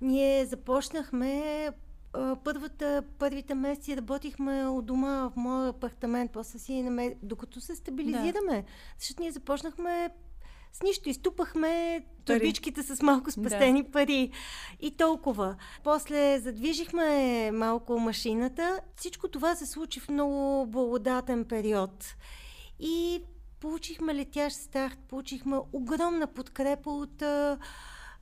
ние 0.00 0.46
започнахме 0.46 1.70
първата, 2.44 3.02
първите 3.18 3.54
месеци 3.54 3.96
работихме 3.96 4.66
от 4.66 4.86
дома 4.86 5.30
в 5.30 5.36
моя 5.36 5.68
апартамент, 5.68 6.32
после 6.32 6.58
си 6.58 6.82
намер... 6.82 7.14
докато 7.22 7.60
се 7.60 7.74
стабилизираме. 7.74 8.64
Защото 8.98 9.22
ние 9.22 9.32
започнахме 9.32 10.10
с 10.72 10.82
нищо. 10.82 11.08
Изтупахме 11.08 12.04
турбичките 12.24 12.82
с 12.82 13.02
малко 13.02 13.30
спестени 13.30 13.82
да. 13.82 13.90
пари. 13.90 14.30
И 14.80 14.90
толкова. 14.90 15.56
После 15.84 16.38
задвижихме 16.38 17.50
малко 17.52 17.98
машината. 17.98 18.80
Всичко 18.96 19.28
това 19.28 19.54
се 19.56 19.66
случи 19.66 20.00
в 20.00 20.08
много 20.08 20.66
благодатен 20.66 21.44
период. 21.44 22.14
И 22.80 23.22
получихме 23.60 24.14
летящ 24.14 24.56
старт, 24.56 24.98
получихме 25.08 25.56
огромна 25.72 26.26
подкрепа 26.26 26.90
от 26.90 27.22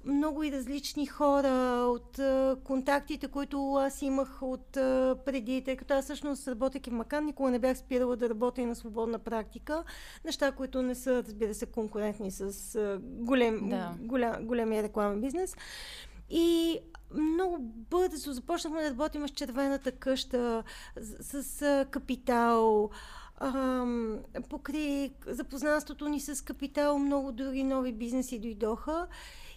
много 0.07 0.43
и 0.43 0.53
различни 0.53 1.07
хора, 1.07 1.85
от 1.89 2.19
а, 2.19 2.57
контактите, 2.65 3.29
които 3.29 3.75
аз 3.75 4.03
имах 4.03 4.43
от 4.43 4.77
а, 4.77 5.17
преди, 5.25 5.65
тъй 5.65 5.77
като 5.77 5.95
аз 5.95 6.05
всъщност 6.05 6.49
работейки 6.49 6.91
в 6.91 6.93
Макан, 6.93 7.25
никога 7.25 7.51
не 7.51 7.59
бях 7.59 7.79
спирала 7.79 8.17
да 8.17 8.29
работя 8.29 8.61
и 8.61 8.67
на 8.67 8.77
свободна 8.77 9.19
практика. 9.19 9.85
Неща, 10.25 10.53
които 10.53 10.83
не 10.83 10.95
са, 10.95 11.23
разбира 11.23 11.55
се, 11.55 11.67
конкурентни 11.67 12.31
с 12.31 12.75
а, 12.75 12.99
голем, 13.03 13.69
Да. 13.69 13.95
голям, 14.01 14.47
големия 14.47 14.83
рекламен 14.83 15.21
бизнес. 15.21 15.57
И 16.31 16.79
много 17.15 17.57
бързо 17.91 18.33
започнахме 18.33 18.83
да 18.83 18.91
работим 18.91 19.29
с 19.29 19.31
червената 19.31 19.93
къща, 19.93 20.65
с, 21.01 21.43
с 21.43 21.63
а, 21.63 21.87
покри 24.49 25.13
запознанството 25.27 26.09
ни 26.09 26.21
с 26.21 26.45
капитал, 26.45 26.99
много 26.99 27.33
други 27.33 27.65
нови 27.65 27.93
бизнеси 27.93 28.39
дойдоха. 28.39 29.07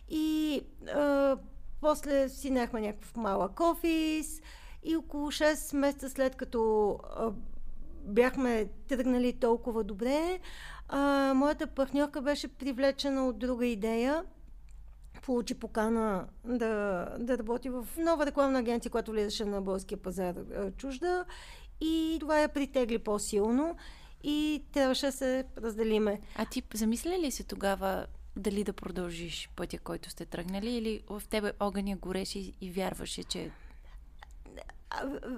И 0.09 0.61
а, 0.95 1.37
после 1.81 2.29
си 2.29 2.49
нахме 2.49 2.81
някакъв 2.81 3.15
малък 3.15 3.59
офис 3.59 4.41
и 4.83 4.95
около 4.95 5.31
6 5.31 5.77
месеца 5.77 6.09
след 6.09 6.35
като 6.35 6.91
а, 7.15 7.31
бяхме 8.03 8.69
тръгнали 8.87 9.33
толкова 9.33 9.83
добре, 9.83 10.39
а, 10.89 11.33
моята 11.33 11.67
партньорка 11.67 12.21
беше 12.21 12.47
привлечена 12.47 13.27
от 13.27 13.39
друга 13.39 13.65
идея. 13.65 14.23
Получи 15.25 15.53
покана 15.53 16.27
да, 16.45 17.05
да 17.19 17.37
работи 17.37 17.69
в 17.69 17.87
нова 17.97 18.25
рекламна 18.25 18.59
агенция, 18.59 18.91
която 18.91 19.11
влизаше 19.11 19.45
на 19.45 19.61
българския 19.61 19.97
пазар 19.97 20.35
чужда. 20.77 21.25
И 21.81 22.17
това 22.19 22.39
я 22.39 22.49
притегли 22.49 22.97
по-силно 22.97 23.75
и 24.23 24.63
трябваше 24.73 25.05
да 25.05 25.11
се 25.11 25.45
разделиме. 25.57 26.21
А 26.35 26.45
ти 26.45 26.63
замисля 26.73 27.19
ли 27.19 27.31
се 27.31 27.43
тогава 27.43 28.05
дали 28.35 28.63
да 28.63 28.73
продължиш 28.73 29.49
пътя, 29.55 29.79
който 29.79 30.09
сте 30.09 30.25
тръгнали 30.25 30.69
или 30.69 31.01
в 31.09 31.23
тебе 31.29 31.51
огъня 31.59 31.95
гореше 31.95 32.39
и, 32.61 32.71
вярваше, 32.71 33.23
че 33.23 33.51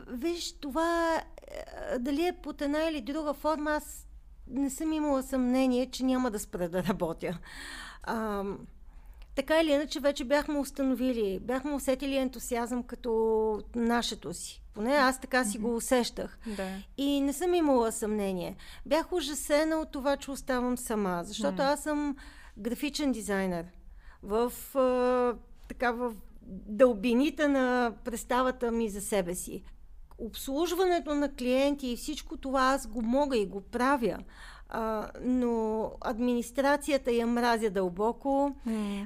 виж, 0.07 0.51
това 0.51 1.15
е, 1.15 1.99
дали 1.99 2.27
е 2.27 2.37
под 2.43 2.61
една 2.61 2.83
или 2.83 3.01
друга 3.01 3.33
форма, 3.33 3.71
аз 3.71 4.07
не 4.47 4.69
съм 4.69 4.93
имала 4.93 5.23
съмнение, 5.23 5.91
че 5.91 6.03
няма 6.03 6.31
да 6.31 6.39
спра 6.39 6.69
да 6.69 6.83
работя. 6.83 7.37
А, 8.03 8.43
така 9.39 9.61
или 9.61 9.71
иначе, 9.71 9.99
вече 9.99 10.25
бяхме 10.25 10.59
установили, 10.59 11.39
бяхме 11.41 11.73
усетили 11.73 12.15
ентусиазъм 12.15 12.83
като 12.83 13.61
нашето 13.75 14.33
си. 14.33 14.63
Поне 14.73 14.91
аз 14.91 15.21
така 15.21 15.45
си 15.45 15.57
го 15.57 15.75
усещах. 15.75 16.39
Да. 16.57 16.67
И 16.97 17.21
не 17.21 17.33
съм 17.33 17.53
имала 17.53 17.91
съмнение. 17.91 18.55
Бях 18.85 19.13
ужасена 19.13 19.75
от 19.75 19.91
това, 19.91 20.17
че 20.17 20.31
оставам 20.31 20.77
сама, 20.77 21.21
защото 21.23 21.61
аз 21.61 21.83
съм 21.83 22.15
графичен 22.57 23.11
дизайнер. 23.11 23.65
В, 24.23 24.53
а, 24.75 25.35
така, 25.67 25.91
в 25.91 26.13
дълбините 26.67 27.47
на 27.47 27.93
представата 28.03 28.71
ми 28.71 28.89
за 28.89 29.01
себе 29.01 29.35
си. 29.35 29.63
Обслужването 30.17 31.15
на 31.15 31.35
клиенти 31.35 31.87
и 31.87 31.97
всичко 31.97 32.37
това 32.37 32.61
аз 32.61 32.87
го 32.87 33.01
мога 33.01 33.37
и 33.37 33.45
го 33.45 33.61
правя. 33.61 34.17
А, 34.69 35.07
но 35.21 35.91
администрацията 36.01 37.11
я 37.11 37.27
мразя 37.27 37.69
дълбоко. 37.69 38.55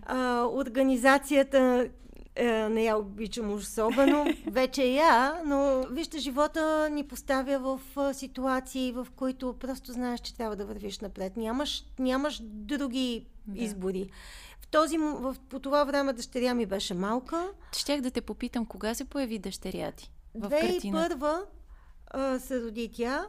А, 0.06 0.46
организацията 0.46 1.90
е, 2.36 2.70
не 2.70 2.84
я 2.84 2.98
обичам 2.98 3.54
особено. 3.54 4.26
Вече 4.48 4.84
я, 4.84 5.42
но 5.46 5.86
вижте, 5.92 6.20
живота 6.20 6.90
ни 6.92 7.08
поставя 7.08 7.60
в 7.60 7.98
а, 8.00 8.14
ситуации, 8.14 8.92
в 8.92 9.08
които 9.16 9.56
просто 9.60 9.92
знаеш, 9.92 10.20
че 10.20 10.36
трябва 10.36 10.56
да 10.56 10.66
вървиш 10.66 11.00
напред. 11.00 11.38
Нямаш, 11.38 11.84
нямаш 12.00 12.42
други 12.44 13.28
Да. 13.48 13.64
избори. 13.64 14.10
Този, 14.72 14.98
в, 14.98 15.36
по 15.50 15.60
това 15.60 15.84
време 15.84 16.14
дъщеря 16.14 16.54
ми 16.54 16.66
беше 16.66 16.94
малка. 16.94 17.52
Щях 17.78 18.02
да 18.02 18.12
те 18.12 18.22
попитам, 18.22 18.66
кога 18.66 18.94
се 18.94 19.06
появи 19.06 19.40
дъщеря 19.40 19.92
ти 19.92 20.12
в 20.36 20.50
2001 20.50 21.44
а, 22.08 22.40
се 22.40 22.62
роди 22.62 22.90
тя. 22.94 23.26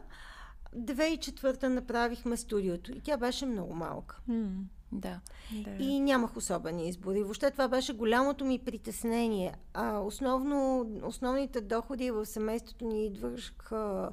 2004 0.77 1.67
направихме 1.67 2.37
студиото 2.37 2.91
и 2.91 3.01
тя 3.01 3.17
беше 3.17 3.45
много 3.45 3.73
малка. 3.73 4.19
Mm. 4.29 4.49
Да. 4.91 5.19
И 5.79 5.99
нямах 5.99 6.37
особени 6.37 6.89
избори. 6.89 7.23
Въобще 7.23 7.51
това 7.51 7.67
беше 7.67 7.93
голямото 7.93 8.45
ми 8.45 8.59
притеснение. 8.59 9.53
А 9.73 9.99
основно, 9.99 10.89
основните 11.03 11.61
доходи 11.61 12.11
в 12.11 12.25
семейството 12.25 12.85
ни 12.85 13.05
идваха 13.05 14.11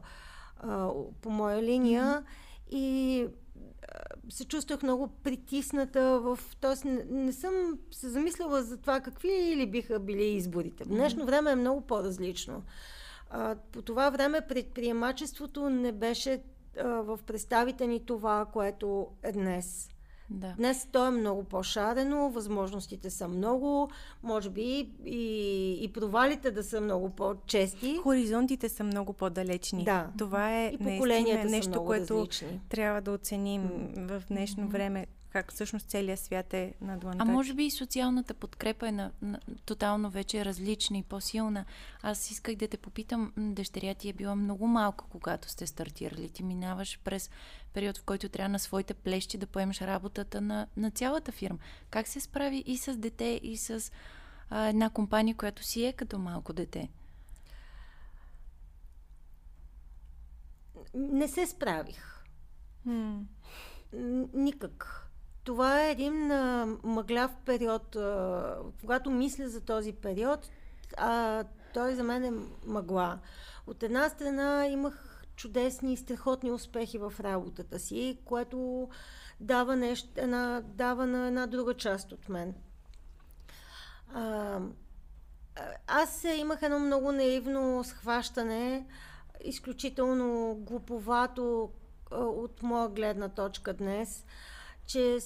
по 1.20 1.30
моя 1.30 1.62
линия 1.62 2.04
mm-hmm. 2.04 2.76
и 2.76 3.26
се 4.28 4.44
чувствах 4.44 4.82
много 4.82 5.08
притисната 5.08 6.20
в... 6.20 6.38
Тоест 6.60 6.84
не, 6.84 7.04
не 7.10 7.32
съм 7.32 7.78
се 7.90 8.08
замисляла 8.08 8.62
за 8.62 8.76
това 8.76 9.00
какви 9.00 9.56
ли 9.56 9.70
биха 9.70 9.98
били 9.98 10.24
изборите. 10.24 10.84
В 10.84 10.88
днешно 10.88 11.26
време 11.26 11.50
е 11.50 11.56
много 11.56 11.80
по-различно. 11.80 12.62
А, 13.30 13.56
по 13.72 13.82
това 13.82 14.10
време 14.10 14.40
предприемачеството 14.40 15.70
не 15.70 15.92
беше 15.92 16.42
в 16.82 17.18
представите 17.26 17.86
ни 17.86 18.00
това, 18.06 18.46
което 18.52 19.06
е 19.22 19.32
днес. 19.32 19.88
Да. 20.30 20.54
Днес 20.56 20.88
то 20.92 21.06
е 21.06 21.10
много 21.10 21.44
по-шарено, 21.44 22.30
възможностите 22.30 23.10
са 23.10 23.28
много, 23.28 23.90
може 24.22 24.50
би 24.50 24.90
и, 25.04 25.78
и 25.84 25.92
провалите 25.92 26.50
да 26.50 26.62
са 26.62 26.80
много 26.80 27.10
по-чести. 27.10 27.98
Хоризонтите 28.02 28.68
са 28.68 28.84
много 28.84 29.12
по-далечни. 29.12 29.84
Да. 29.84 30.10
Това 30.18 30.58
е 30.58 30.66
и 30.68 30.76
наистина 30.80 31.44
нещо, 31.44 31.84
което 31.84 32.14
различни. 32.14 32.60
трябва 32.68 33.00
да 33.00 33.12
оценим 33.12 33.92
в 33.96 34.22
днешно 34.28 34.68
време 34.68 35.06
как 35.32 35.52
всъщност 35.52 35.88
целият 35.88 36.20
свят 36.20 36.54
е 36.54 36.74
на 36.80 36.98
дланта. 36.98 37.22
А 37.22 37.24
може 37.24 37.54
би 37.54 37.64
и 37.64 37.70
социалната 37.70 38.34
подкрепа 38.34 38.88
е 38.88 38.92
на, 38.92 39.12
на, 39.22 39.40
тотално 39.64 40.10
вече 40.10 40.44
различна 40.44 40.98
и 40.98 41.02
по-силна. 41.02 41.64
Аз 42.02 42.30
исках 42.30 42.56
да 42.56 42.68
те 42.68 42.76
попитам, 42.76 43.32
дъщеря 43.36 43.94
ти 43.94 44.08
е 44.08 44.12
била 44.12 44.36
много 44.36 44.66
малка, 44.66 45.04
когато 45.10 45.48
сте 45.48 45.66
стартирали. 45.66 46.28
Ти 46.28 46.42
минаваш 46.42 47.00
през 47.04 47.30
период, 47.72 47.98
в 47.98 48.02
който 48.02 48.28
трябва 48.28 48.48
на 48.48 48.58
своите 48.58 48.94
плещи 48.94 49.38
да 49.38 49.46
поемеш 49.46 49.80
работата 49.80 50.40
на, 50.40 50.66
на 50.76 50.90
цялата 50.90 51.32
фирма. 51.32 51.58
Как 51.90 52.08
се 52.08 52.20
справи 52.20 52.64
и 52.66 52.78
с 52.78 52.96
дете, 52.96 53.40
и 53.42 53.56
с 53.56 53.92
а, 54.50 54.66
една 54.66 54.90
компания, 54.90 55.36
която 55.36 55.62
си 55.62 55.84
е 55.84 55.92
като 55.92 56.18
малко 56.18 56.52
дете? 56.52 56.88
Не 60.94 61.28
се 61.28 61.46
справих. 61.46 62.24
Hmm. 62.86 63.22
Никак. 64.34 65.08
Това 65.44 65.82
е 65.82 65.90
един 65.90 66.32
а, 66.32 66.66
мъгляв 66.82 67.30
период. 67.44 67.96
А, 67.96 68.56
когато 68.80 69.10
мисля 69.10 69.48
за 69.48 69.60
този 69.60 69.92
период, 69.92 70.50
а, 70.96 71.44
той 71.74 71.94
за 71.94 72.02
мен 72.02 72.24
е 72.24 72.32
мъгла. 72.66 73.18
От 73.66 73.82
една 73.82 74.08
страна 74.08 74.66
имах 74.66 75.24
чудесни, 75.36 75.96
страхотни 75.96 76.50
успехи 76.50 76.98
в 76.98 77.12
работата 77.20 77.78
си, 77.78 78.18
което 78.24 78.88
дава, 79.40 79.76
нещо, 79.76 80.08
една, 80.16 80.62
дава 80.64 81.06
на 81.06 81.26
една 81.26 81.46
друга 81.46 81.74
част 81.74 82.12
от 82.12 82.28
мен. 82.28 82.54
А, 84.14 84.58
аз 85.86 86.24
имах 86.24 86.62
едно 86.62 86.78
много 86.78 87.12
наивно 87.12 87.84
схващане, 87.84 88.86
изключително 89.44 90.54
глуповато 90.54 91.70
от 92.10 92.62
моя 92.62 92.88
гледна 92.88 93.28
точка 93.28 93.72
днес– 93.72 94.24
че 94.92 95.18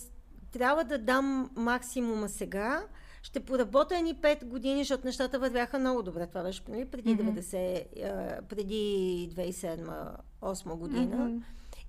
трябва 0.52 0.84
да 0.84 0.98
дам 0.98 1.50
максимума 1.56 2.28
сега. 2.28 2.86
Ще 3.22 3.40
поработя 3.40 4.02
ни 4.02 4.14
5 4.14 4.44
години, 4.44 4.80
защото 4.80 5.06
нещата 5.06 5.38
вървяха 5.38 5.78
много 5.78 6.02
добре. 6.02 6.26
Това 6.26 6.42
беше 6.42 6.62
нали, 6.68 6.84
преди 6.84 7.16
mm-hmm. 7.16 7.40
90, 7.40 8.42
преди 8.42 9.30
2007-2008 9.36 10.76
година. 10.76 11.16
Mm-hmm. 11.16 11.42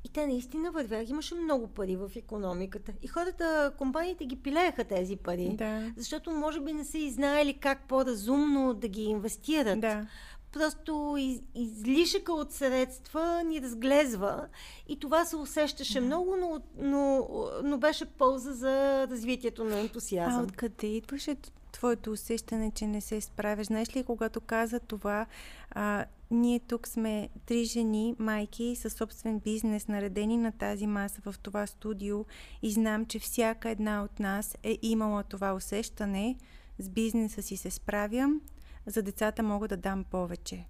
И 0.03 0.10
те 0.10 0.27
наистина 0.27 0.72
вървяха. 0.72 1.12
Имаше 1.12 1.36
много 1.36 1.67
пари 1.67 1.96
в 1.96 2.12
економиката. 2.15 2.93
И 3.01 3.07
хората, 3.07 3.72
компаниите 3.77 4.25
ги 4.25 4.36
пилееха 4.36 4.84
тези 4.84 5.15
пари. 5.15 5.50
Да. 5.57 5.91
Защото 5.98 6.31
може 6.31 6.62
би 6.62 6.74
не 6.74 6.86
са 6.86 6.98
и 6.98 7.12
знаели 7.12 7.54
как 7.54 7.88
по-разумно 7.88 8.73
да 8.73 8.88
ги 8.88 9.04
инвестират. 9.04 9.80
Да 9.80 10.08
просто 10.53 11.15
из, 11.19 11.41
излишъка 11.55 12.33
от 12.33 12.51
средства 12.51 13.43
ни 13.45 13.62
разглезва 13.62 14.47
и 14.88 14.99
това 14.99 15.25
се 15.25 15.36
усещаше 15.36 15.99
много, 15.99 16.36
но, 16.36 16.62
но, 16.77 17.27
но 17.63 17.77
беше 17.77 18.05
полза 18.05 18.53
за 18.53 19.07
развитието 19.07 19.63
на 19.63 19.79
ентусиазъм. 19.79 20.39
А 20.39 20.43
откъде 20.43 20.88
идваше 20.88 21.36
твоето 21.71 22.12
усещане, 22.12 22.71
че 22.71 22.88
не 22.88 23.01
се 23.01 23.21
справяш? 23.21 23.67
Знаеш 23.67 23.95
ли, 23.95 24.03
когато 24.03 24.41
каза 24.41 24.79
това, 24.79 25.25
а, 25.71 26.05
ние 26.31 26.60
тук 26.60 26.88
сме 26.88 27.29
три 27.45 27.63
жени, 27.63 28.15
майки 28.19 28.75
със 28.75 28.93
собствен 28.93 29.39
бизнес, 29.39 29.88
наредени 29.88 30.38
на 30.38 30.51
тази 30.51 30.88
маса 30.88 31.21
в 31.25 31.36
това 31.43 31.67
студио 31.67 32.25
и 32.62 32.71
знам, 32.71 33.05
че 33.05 33.19
всяка 33.19 33.69
една 33.69 34.03
от 34.03 34.19
нас 34.19 34.57
е 34.63 34.77
имала 34.81 35.23
това 35.23 35.53
усещане, 35.53 36.36
с 36.79 36.89
бизнеса 36.89 37.41
си 37.41 37.57
се 37.57 37.71
справям, 37.71 38.41
за 38.88 39.02
децата 39.02 39.43
мога 39.43 39.67
да 39.67 39.78
дам 39.78 40.04
повече? 40.04 40.65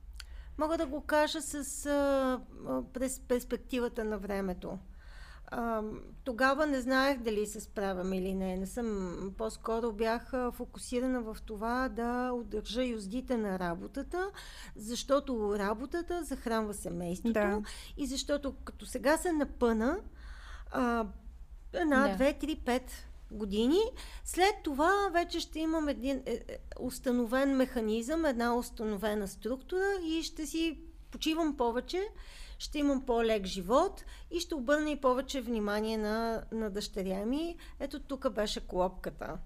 Мога 0.58 0.78
да 0.78 0.86
го 0.86 1.02
кажа 1.02 1.42
с 1.42 1.86
а, 1.86 2.40
през 2.94 3.20
перспективата 3.20 4.04
на 4.04 4.18
времето. 4.18 4.80
А, 5.48 5.82
тогава 6.24 6.68
не 6.68 6.82
знаех 6.82 7.20
дали 7.20 7.48
се 7.48 7.62
справям 7.62 8.14
или 8.14 8.34
не. 8.34 8.58
Не 8.58 8.66
съм. 8.66 9.34
По-скоро 9.38 9.92
бях 9.92 10.34
фокусирана 10.54 11.22
в 11.22 11.38
това 11.46 11.90
да 11.90 12.32
удържа 12.32 12.84
юздите 12.84 13.38
на 13.38 13.60
работата, 13.60 14.32
защото 14.76 15.56
работата 15.60 16.24
захранва 16.24 16.74
семейството 16.74 17.34
да. 17.34 17.62
и 17.98 18.08
защото 18.08 18.56
като 18.56 18.86
сега 18.86 19.18
се 19.18 19.32
напъна, 19.32 20.00
а, 20.72 21.06
една, 21.74 22.08
да. 22.08 22.16
две, 22.16 22.34
три, 22.34 22.56
пет 22.66 23.07
години. 23.32 23.80
След 24.24 24.56
това 24.64 25.10
вече 25.14 25.40
ще 25.40 25.60
имам 25.60 25.88
един 25.88 26.24
е, 26.26 26.32
е, 26.34 26.58
установен 26.80 27.56
механизъм, 27.56 28.26
една 28.26 28.56
установена 28.56 29.28
структура 29.28 29.86
и 30.04 30.24
ще 30.24 30.46
си 30.46 30.80
почивам 31.12 31.58
повече, 31.58 32.08
ще 32.60 32.80
имам 32.80 33.06
по-лек 33.06 33.46
живот 33.46 34.04
и 34.32 34.40
ще 34.40 34.56
обърна 34.56 34.92
и 34.92 35.02
повече 35.02 35.42
внимание 35.42 35.98
на, 35.98 36.44
на 36.52 36.70
дъщеря 36.70 37.26
ми. 37.26 37.58
Ето 37.80 38.00
тук 38.00 38.30
беше 38.30 38.68
клопката. 38.68 39.38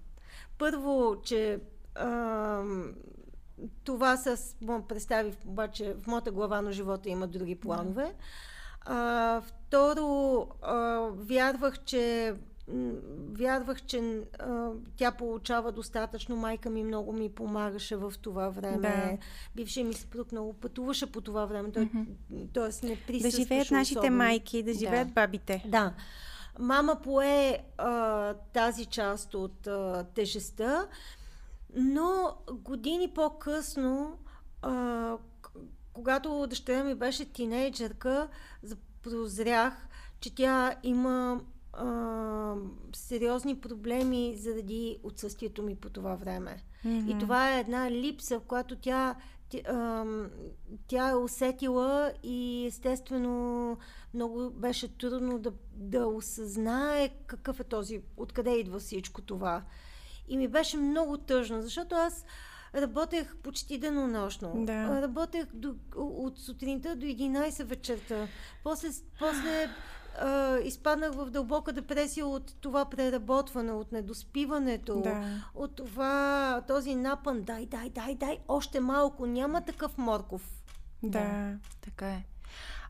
Първо, 0.58 1.22
че 1.24 1.60
а, 1.96 2.64
това 3.84 4.18
с 4.18 4.56
представи, 4.88 5.34
обаче 5.46 5.94
в 5.94 6.08
моята 6.08 6.32
глава 6.32 6.62
на 6.62 6.72
живота 6.72 7.10
има 7.10 7.28
други 7.28 7.56
планове. 7.56 8.16
А, 8.82 9.42
второ, 9.42 10.48
а, 10.62 11.00
вярвах, 11.14 11.84
че 11.84 12.36
вярвах, 13.32 13.82
че 13.82 14.22
а, 14.40 14.70
тя 14.98 15.12
получава 15.12 15.72
достатъчно. 15.72 16.36
Майка 16.36 16.70
ми 16.70 16.84
много 16.84 17.14
ми 17.14 17.30
помагаше 17.30 17.96
в 17.96 18.14
това 18.22 18.50
време. 18.50 18.80
Да. 18.80 19.18
Бившият 19.56 19.88
ми 19.88 19.94
съпруг 19.94 20.32
много 20.32 20.54
пътуваше 20.54 21.12
по 21.12 21.22
това 21.22 21.46
време. 21.46 21.72
Той, 21.72 21.86
mm-hmm. 21.86 22.48
Тоест 22.54 22.84
не 22.84 22.98
присъстваше 23.08 23.38
Да 23.38 23.44
живеят 23.44 23.72
нашите 23.72 24.00
особено. 24.00 24.18
майки, 24.18 24.64
да 24.64 24.74
живеят 24.74 25.08
да. 25.08 25.14
бабите. 25.14 25.64
Да. 25.68 25.94
Мама 26.60 27.02
пое 27.04 27.60
а, 27.78 28.34
тази 28.34 28.86
част 28.86 29.34
от 29.34 29.68
а, 29.68 30.06
тежестта, 30.16 30.88
но 31.76 32.38
години 32.52 33.08
по-късно, 33.08 34.18
а, 34.62 35.18
когато 35.94 36.48
дъщеря 36.48 36.84
ми 36.84 36.96
беше 36.96 37.34
тинейджърка, 37.34 38.28
прозрях, 39.04 39.88
че 40.20 40.36
тя 40.36 40.76
има 40.84 41.42
а, 41.74 42.56
сериозни 42.94 43.62
проблеми 43.62 44.36
заради 44.38 45.00
отсъствието 45.04 45.64
ми 45.64 45.76
по 45.76 45.90
това 45.90 46.16
време. 46.16 46.64
Mm-hmm. 46.86 47.16
И 47.16 47.20
това 47.20 47.56
е 47.56 47.60
една 47.60 47.92
липса, 47.92 48.40
в 48.40 48.44
която 48.44 48.76
тя, 48.76 49.16
тя, 49.50 49.60
а, 49.68 50.06
тя 50.88 51.10
е 51.10 51.16
усетила 51.16 52.14
и 52.24 52.66
естествено 52.68 53.78
много 54.14 54.50
беше 54.50 54.98
трудно 54.98 55.40
да, 55.40 55.52
да 55.74 56.08
осъзнае 56.08 57.10
какъв 57.28 57.60
е 57.60 57.64
този, 57.64 58.02
откъде 58.18 58.52
идва 58.52 58.80
всичко 58.80 59.22
това. 59.22 59.64
И 60.28 60.38
ми 60.38 60.48
беше 60.48 60.78
много 60.78 61.18
тъжно, 61.18 61.62
защото 61.62 61.96
аз 61.96 62.26
работех 62.76 63.36
почти 63.36 63.78
денонощно. 63.78 64.66
Да. 64.66 65.02
Работех 65.02 65.46
до, 65.54 65.76
от 65.96 66.40
сутринта 66.40 66.96
до 66.96 67.06
11 67.06 67.64
вечерта. 67.64 68.28
После, 68.64 68.90
после 69.20 69.70
а, 70.20 70.58
изпаднах 70.60 71.12
в 71.14 71.30
дълбока 71.30 71.74
депресия 71.74 72.28
от 72.28 72.56
това 72.62 72.86
преработване, 72.86 73.72
от 73.72 73.92
недоспиването, 73.92 75.02
да. 75.02 75.44
от 75.56 75.76
това, 75.76 76.62
този 76.68 76.96
напън, 76.96 77.42
дай, 77.42 77.66
дай, 77.66 77.90
дай, 77.90 78.16
дай, 78.16 78.38
още 78.48 78.80
малко, 78.80 79.26
няма 79.26 79.62
такъв 79.62 79.98
морков. 79.98 80.64
Да, 81.04 81.20
да 81.20 81.58
така 81.82 82.10
е. 82.10 82.24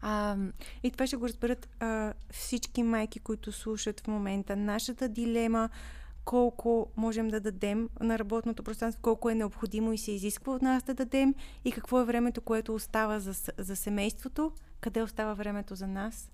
А, 0.01 0.37
и 0.83 0.91
това 0.91 1.07
ще 1.07 1.15
го 1.15 1.27
разберат 1.27 1.69
а, 1.79 2.13
всички 2.31 2.83
майки, 2.83 3.19
които 3.19 3.51
слушат 3.51 3.99
в 3.99 4.07
момента. 4.07 4.55
Нашата 4.55 5.09
дилема 5.09 5.69
колко 6.25 6.91
можем 6.97 7.27
да 7.27 7.39
дадем 7.39 7.89
на 8.01 8.19
работното 8.19 8.63
пространство, 8.63 9.01
колко 9.01 9.29
е 9.29 9.35
необходимо 9.35 9.93
и 9.93 9.97
се 9.97 10.11
изисква 10.11 10.53
от 10.53 10.61
нас 10.61 10.83
да 10.83 10.93
дадем 10.93 11.35
и 11.65 11.71
какво 11.71 12.01
е 12.01 12.05
времето, 12.05 12.41
което 12.41 12.75
остава 12.75 13.19
за, 13.19 13.33
за 13.57 13.75
семейството, 13.75 14.51
къде 14.81 15.03
остава 15.03 15.33
времето 15.33 15.75
за 15.75 15.87
нас. 15.87 16.29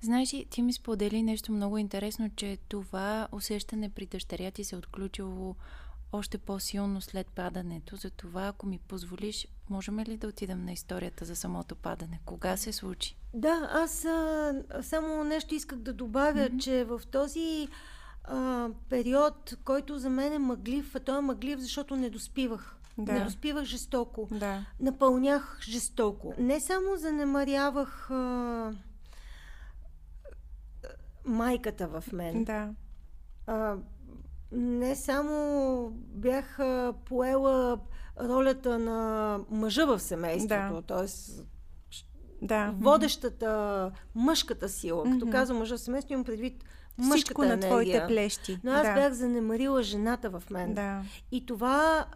Знаеш 0.00 0.34
ли, 0.34 0.46
ти 0.50 0.62
ми 0.62 0.72
сподели 0.72 1.22
нещо 1.22 1.52
много 1.52 1.78
интересно, 1.78 2.30
че 2.36 2.58
това 2.68 3.28
усещане 3.32 3.88
при 3.88 4.06
дъщеря 4.06 4.50
ти 4.50 4.64
се 4.64 4.74
е 4.74 4.78
отключило 4.78 5.54
още 6.12 6.38
по-силно 6.38 7.00
след 7.00 7.26
падането. 7.26 7.96
Затова, 7.96 8.46
ако 8.46 8.66
ми 8.66 8.78
позволиш, 8.78 9.48
можем 9.70 10.00
ли 10.00 10.16
да 10.16 10.28
отидем 10.28 10.64
на 10.64 10.72
историята 10.72 11.24
за 11.24 11.36
самото 11.36 11.76
падане? 11.76 12.20
Кога 12.24 12.56
се 12.56 12.72
случи? 12.72 13.16
Да, 13.34 13.68
аз 13.72 14.04
а, 14.04 14.62
само 14.82 15.24
нещо 15.24 15.54
исках 15.54 15.78
да 15.78 15.92
добавя, 15.92 16.40
mm-hmm. 16.40 16.58
че 16.58 16.84
в 16.84 17.02
този 17.10 17.68
а, 18.24 18.68
период, 18.88 19.56
който 19.64 19.98
за 19.98 20.10
мен 20.10 20.32
е 20.32 20.38
мъглив, 20.38 20.94
а 20.94 21.00
той 21.00 21.18
е 21.18 21.20
мъглив, 21.20 21.60
защото 21.60 21.96
не 21.96 22.10
доспивах. 22.10 22.76
Да. 22.98 23.12
Не 23.12 23.24
доспивах 23.24 23.64
жестоко. 23.64 24.28
Да. 24.30 24.64
Напълнях 24.80 25.58
жестоко. 25.62 26.34
Не 26.38 26.60
само 26.60 26.96
занемарявах 26.96 28.10
а, 28.10 28.72
майката 31.26 31.88
в 31.88 32.12
мен. 32.12 32.44
Да. 32.44 32.70
А, 33.46 33.76
не 34.52 34.96
само 34.96 35.88
бях 35.92 36.58
поела 37.04 37.78
ролята 38.20 38.78
на 38.78 39.40
мъжа 39.50 39.86
в 39.86 39.98
семейството, 39.98 40.74
да. 40.74 40.82
т.е. 40.82 41.06
Да. 42.42 42.74
водещата 42.78 43.92
мъжката 44.14 44.68
сила. 44.68 45.04
Mm-hmm. 45.04 45.20
Като 45.20 45.30
казвам 45.30 45.58
мъжа 45.58 45.76
в 45.76 45.80
семейството, 45.80 46.12
имам 46.12 46.24
предвид 46.24 46.64
Всичко 47.00 47.42
на 47.42 47.46
енергия. 47.46 47.70
твоите 47.70 48.04
плещи. 48.06 48.58
Но 48.64 48.72
аз 48.72 48.86
да. 48.86 48.94
бях 48.94 49.12
занемарила 49.12 49.82
жената 49.82 50.30
в 50.30 50.42
мен. 50.50 50.74
Да. 50.74 51.02
И 51.32 51.46
това, 51.46 52.06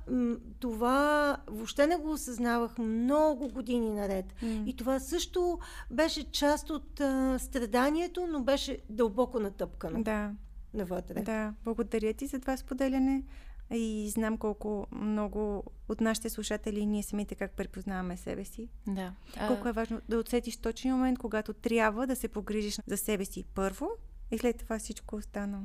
това 0.59 1.37
въобще 1.47 1.87
не 1.87 1.97
го 1.97 2.13
осъзнавах 2.13 2.79
много 2.79 3.49
години 3.49 3.91
наред. 3.91 4.27
Mm. 4.43 4.65
И 4.67 4.77
това 4.77 5.01
също 5.01 5.59
беше 5.91 6.31
част 6.31 6.71
от 6.71 7.01
а, 7.01 7.39
страданието, 7.39 8.27
но 8.27 8.41
беше 8.43 8.79
дълбоко 8.89 9.41
натъпкано. 9.41 10.03
Да 10.03 10.31
навътре. 10.75 11.23
Да, 11.23 11.55
благодаря 11.65 12.15
ти 12.15 12.27
за 12.27 12.41
това 12.41 12.57
споделяне 12.57 13.23
и 13.71 14.11
знам 14.11 14.39
колко 14.39 14.87
много 14.93 15.65
от 15.89 16.01
нашите 16.01 16.31
слушатели 16.31 16.87
ние 16.87 17.03
самите 17.03 17.35
как 17.35 17.53
препознаваме 17.53 18.17
себе 18.17 18.45
си. 18.45 18.69
Да. 18.87 19.13
Колко 19.47 19.69
е 19.69 19.73
важно 19.73 20.01
да 20.09 20.19
отсетиш 20.19 20.57
точния 20.57 20.95
момент, 20.95 21.19
когато 21.19 21.53
трябва 21.53 22.07
да 22.07 22.17
се 22.17 22.29
погрижиш 22.29 22.79
за 22.87 22.97
себе 22.97 23.25
си 23.25 23.45
първо 23.55 23.89
и 24.31 24.39
след 24.39 24.59
това 24.59 24.79
всичко 24.79 25.17
останало. 25.17 25.65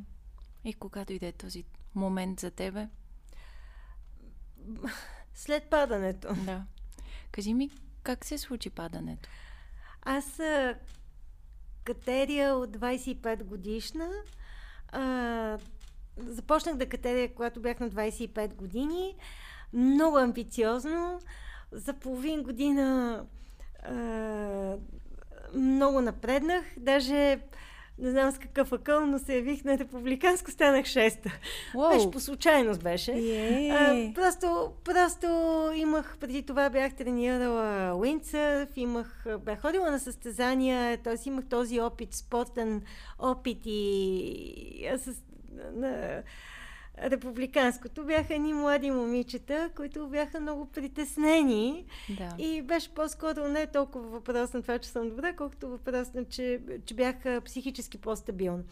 И 0.63 0.73
когато 0.73 1.13
иде 1.13 1.31
този 1.31 1.63
момент 1.95 2.39
за 2.39 2.51
тебе? 2.51 2.87
След 5.33 5.63
падането. 5.69 6.33
Да. 6.45 6.65
Кажи 7.31 7.53
ми, 7.53 7.69
как 8.03 8.25
се 8.25 8.37
случи 8.37 8.69
падането? 8.69 9.29
Аз 10.01 10.41
катерия 11.83 12.55
от 12.55 12.77
25 12.77 13.43
годишна 13.43 14.09
а, 14.87 15.57
започнах 16.17 16.75
да 16.75 16.89
катеря, 16.89 17.33
когато 17.33 17.61
бях 17.61 17.79
на 17.79 17.89
25 17.89 18.53
години. 18.53 19.15
Много 19.73 20.17
амбициозно. 20.17 21.19
За 21.71 21.93
половин 21.93 22.43
година 22.43 23.25
а, 23.83 24.77
много 25.53 26.01
напреднах. 26.01 26.65
Даже 26.77 27.39
не 27.99 28.11
знам 28.11 28.31
с 28.31 28.37
какъв 28.37 28.71
акъл, 28.71 29.05
но 29.05 29.19
се 29.19 29.35
явих 29.35 29.63
на 29.63 29.77
републиканско, 29.77 30.51
станах 30.51 30.85
шеста. 30.85 31.39
Wow. 31.73 31.95
Беше 31.95 32.11
по 32.11 32.19
случайност 32.19 32.83
беше. 32.83 33.11
Yeah. 33.11 34.11
А, 34.11 34.13
просто, 34.13 34.71
просто 34.83 35.27
имах, 35.75 36.17
преди 36.19 36.43
това 36.43 36.69
бях 36.69 36.93
тренирала 36.95 37.95
уиндсърф, 37.95 38.69
имах, 38.75 39.25
бях 39.45 39.61
ходила 39.61 39.91
на 39.91 39.99
състезания, 39.99 40.97
т.е. 40.97 41.15
имах 41.25 41.45
този 41.45 41.79
опит, 41.79 42.13
спортен 42.13 42.81
опит 43.19 43.61
и 43.65 44.87
аз 44.93 45.01
с, 45.01 45.23
на, 45.73 46.21
републиканското 47.03 48.03
бяха 48.03 48.35
едни 48.35 48.53
млади 48.53 48.91
момичета, 48.91 49.69
които 49.75 50.07
бяха 50.07 50.39
много 50.39 50.65
притеснени. 50.65 51.85
Да. 52.09 52.29
И 52.37 52.61
беше 52.61 52.93
по-скоро 52.93 53.47
не 53.47 53.67
толкова 53.67 54.09
въпрос 54.09 54.53
на 54.53 54.61
това, 54.61 54.79
че 54.79 54.89
съм 54.89 55.09
добра, 55.09 55.33
колкото 55.33 55.69
въпрос 55.69 56.13
на, 56.13 56.25
че, 56.25 56.59
че 56.85 56.93
бях 56.93 57.15
психически 57.45 57.97
по-стабилна. 57.97 58.63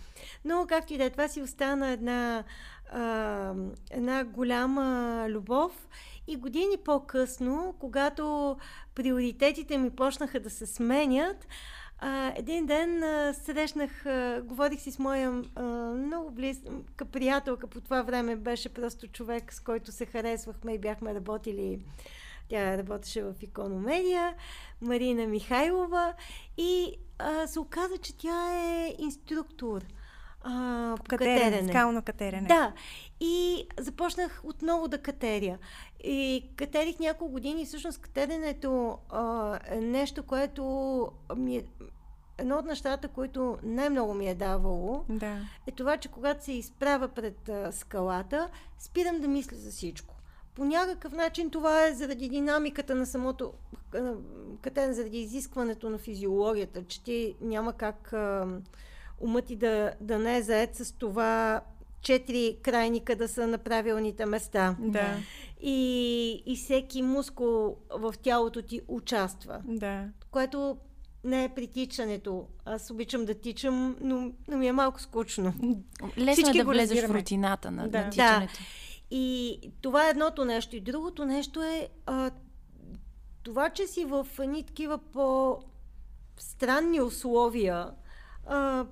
Но, 0.45 0.65
както 0.69 0.93
и 0.93 0.97
да 0.97 1.03
е, 1.03 1.09
това 1.09 1.27
си 1.27 1.41
остана 1.41 1.89
една, 1.89 2.43
а, 2.91 3.53
една 3.91 4.23
голяма 4.23 5.25
любов. 5.29 5.87
И 6.27 6.35
години 6.35 6.77
по-късно, 6.85 7.75
когато 7.79 8.57
приоритетите 8.95 9.77
ми 9.77 9.89
почнаха 9.89 10.39
да 10.39 10.49
се 10.49 10.65
сменят, 10.65 11.47
а, 11.99 12.33
един 12.35 12.65
ден 12.65 13.03
а, 13.03 13.33
срещнах, 13.33 14.05
а, 14.05 14.41
говорих 14.45 14.81
си 14.81 14.91
с 14.91 14.99
моя 14.99 15.43
а, 15.55 15.63
много 15.93 16.31
близка 16.31 17.05
приятелка 17.11 17.67
по 17.67 17.81
това 17.81 18.01
време, 18.01 18.35
беше 18.35 18.73
просто 18.73 19.07
човек, 19.07 19.53
с 19.53 19.59
който 19.59 19.91
се 19.91 20.05
харесвахме 20.05 20.73
и 20.73 20.79
бяхме 20.79 21.13
работили. 21.13 21.85
Тя 22.49 22.77
работеше 22.77 23.23
в 23.23 23.33
икономедия, 23.41 24.35
Марина 24.81 25.27
Михайлова 25.27 26.13
и 26.57 26.95
а, 27.19 27.47
се 27.47 27.59
оказа, 27.59 27.97
че 27.97 28.17
тя 28.17 28.53
е 28.55 28.95
инструктор. 28.99 29.81
А, 30.43 30.95
катерене, 31.09 31.41
катерене. 31.41 31.69
Скално 31.69 32.01
катерене. 32.01 32.47
Да. 32.47 32.73
И 33.19 33.67
започнах 33.79 34.41
отново 34.43 34.87
да 34.87 34.97
катеря. 34.97 35.57
И 36.03 36.45
катерих 36.55 36.99
няколко 36.99 37.31
години. 37.31 37.65
Всъщност 37.65 38.01
катеренето 38.01 38.97
а, 39.09 39.59
е 39.65 39.81
нещо, 39.81 40.23
което 40.23 41.11
ми 41.35 41.57
е, 41.57 41.63
едно 42.37 42.57
от 42.57 42.65
нещата, 42.65 43.07
които 43.07 43.57
най-много 43.63 44.13
ми 44.13 44.29
е 44.29 44.35
давало, 44.35 45.05
да. 45.09 45.37
е 45.67 45.71
това, 45.71 45.97
че 45.97 46.07
когато 46.07 46.43
се 46.43 46.51
изправя 46.51 47.07
пред 47.07 47.49
а, 47.49 47.71
скалата, 47.71 48.49
спирам 48.79 49.19
да 49.19 49.27
мисля 49.27 49.57
за 49.57 49.71
всичко. 49.71 50.15
По 50.55 50.65
някакъв 50.65 51.13
начин 51.13 51.49
това 51.49 51.87
е 51.87 51.93
заради 51.93 52.29
динамиката 52.29 52.95
на 52.95 53.05
самото 53.05 53.53
катен, 54.61 54.93
заради 54.93 55.17
изискването 55.17 55.89
на 55.89 55.97
физиологията, 55.97 56.83
че 56.83 57.03
ти 57.03 57.35
няма 57.41 57.73
как 57.73 58.13
а, 58.13 58.47
умът 59.19 59.45
ти 59.45 59.55
да, 59.55 59.93
да 60.01 60.19
не 60.19 60.37
е 60.37 60.41
заед 60.41 60.75
с 60.75 60.91
това 60.91 61.61
четири 62.01 62.57
крайника 62.61 63.15
да 63.15 63.27
са 63.27 63.47
на 63.47 63.57
правилните 63.57 64.25
места. 64.25 64.75
Да. 64.79 65.17
И, 65.61 66.43
и 66.45 66.55
всеки 66.55 67.01
мускул 67.01 67.77
в 67.89 68.13
тялото 68.21 68.61
ти 68.61 68.81
участва. 68.87 69.61
Да. 69.65 70.05
Което 70.31 70.77
не 71.23 71.43
е 71.43 71.49
притичането. 71.49 72.47
Аз 72.65 72.91
обичам 72.91 73.25
да 73.25 73.33
тичам, 73.33 73.97
но, 74.01 74.31
но 74.47 74.57
ми 74.57 74.67
е 74.67 74.71
малко 74.71 75.01
скучно. 75.01 75.53
Лесно 76.17 76.31
е 76.31 76.33
Всички 76.33 76.59
е 76.59 76.63
да 76.63 76.69
влезеш 76.69 77.05
в 77.05 77.09
рутината 77.15 77.71
на, 77.71 77.87
да. 77.87 78.01
на 78.01 78.09
тичането. 78.09 78.53
Да. 78.53 78.59
И 79.11 79.59
това 79.81 80.07
е 80.07 80.09
едното 80.09 80.45
нещо. 80.45 80.75
И 80.75 80.81
другото 80.81 81.25
нещо 81.25 81.63
е 81.63 81.89
а, 82.05 82.31
това, 83.43 83.69
че 83.69 83.87
си 83.87 84.05
в 84.05 84.27
едни 84.39 84.63
такива 84.63 84.97
по-странни 84.97 85.61
условия, 87.01 87.91
а, 88.47 88.85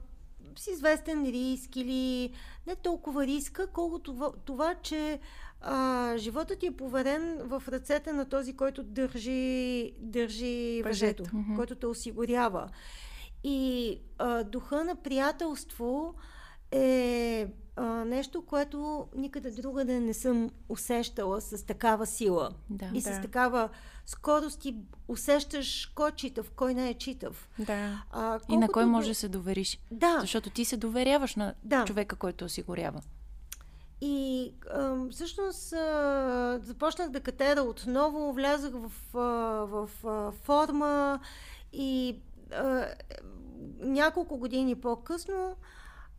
с 0.55 0.67
известен 0.67 1.25
риск 1.25 1.75
или 1.75 2.33
не 2.67 2.75
толкова 2.75 3.27
риска, 3.27 3.67
колкото 3.67 4.11
това, 4.11 4.31
това 4.45 4.75
че 4.75 5.19
а, 5.61 6.13
животът 6.17 6.59
ти 6.59 6.65
е 6.65 6.71
поверен 6.71 7.39
в 7.43 7.63
ръцете 7.67 8.13
на 8.13 8.29
този, 8.29 8.55
който 8.55 8.83
държи, 8.83 9.91
държи 9.99 10.81
въжето, 10.85 11.23
mm-hmm. 11.23 11.55
който 11.55 11.75
те 11.75 11.87
осигурява. 11.87 12.69
И 13.43 13.97
а, 14.17 14.43
духа 14.43 14.83
на 14.83 14.95
приятелство 14.95 16.13
е 16.71 17.47
а, 17.75 17.83
нещо, 18.05 18.45
което 18.45 19.07
никъде 19.15 19.51
друга 19.51 19.85
да 19.85 19.99
не 19.99 20.13
съм 20.13 20.49
усещала 20.69 21.41
с 21.41 21.65
такава 21.65 22.05
сила. 22.05 22.49
Да, 22.69 22.89
и 22.93 23.01
да. 23.01 23.13
с 23.13 23.21
такава 23.21 23.69
скорост 24.05 24.59
ти 24.59 24.75
усещаш 25.07 25.91
кой 25.95 26.09
е 26.09 26.11
читав, 26.11 26.51
кой 26.55 26.73
не 26.73 26.89
е 26.89 26.93
читав. 26.93 27.49
Да. 27.59 28.03
А, 28.11 28.39
и 28.49 28.57
на 28.57 28.67
кой 28.67 28.85
може 28.85 29.07
да 29.09 29.15
се 29.15 29.29
довериш. 29.29 29.79
Да. 29.91 30.17
Защото 30.21 30.49
ти 30.49 30.65
се 30.65 30.77
доверяваш 30.77 31.35
на 31.35 31.53
да. 31.63 31.85
човека, 31.85 32.15
който 32.15 32.45
осигурява. 32.45 33.01
И 34.01 34.53
а, 34.73 35.09
всъщност 35.11 35.73
а, 35.73 36.59
започнах 36.63 37.09
да 37.09 37.19
катера 37.19 37.61
отново, 37.61 38.33
влязах 38.33 38.71
в, 38.73 39.17
а, 39.17 39.19
в 39.65 39.89
а, 40.05 40.31
форма 40.31 41.19
и 41.73 42.19
а, 42.51 42.87
няколко 43.79 44.37
години 44.37 44.75
по-късно, 44.75 45.55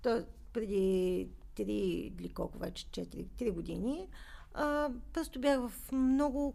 то 0.02 0.22
преди 0.52 1.28
три 1.54 2.12
или 2.18 2.28
колко 2.28 2.58
вече, 2.58 2.86
4, 2.86 3.26
3 3.38 3.50
години, 3.50 4.08
а, 4.54 4.90
просто 5.12 5.40
бях 5.40 5.60
в 5.68 5.92
много 5.92 6.54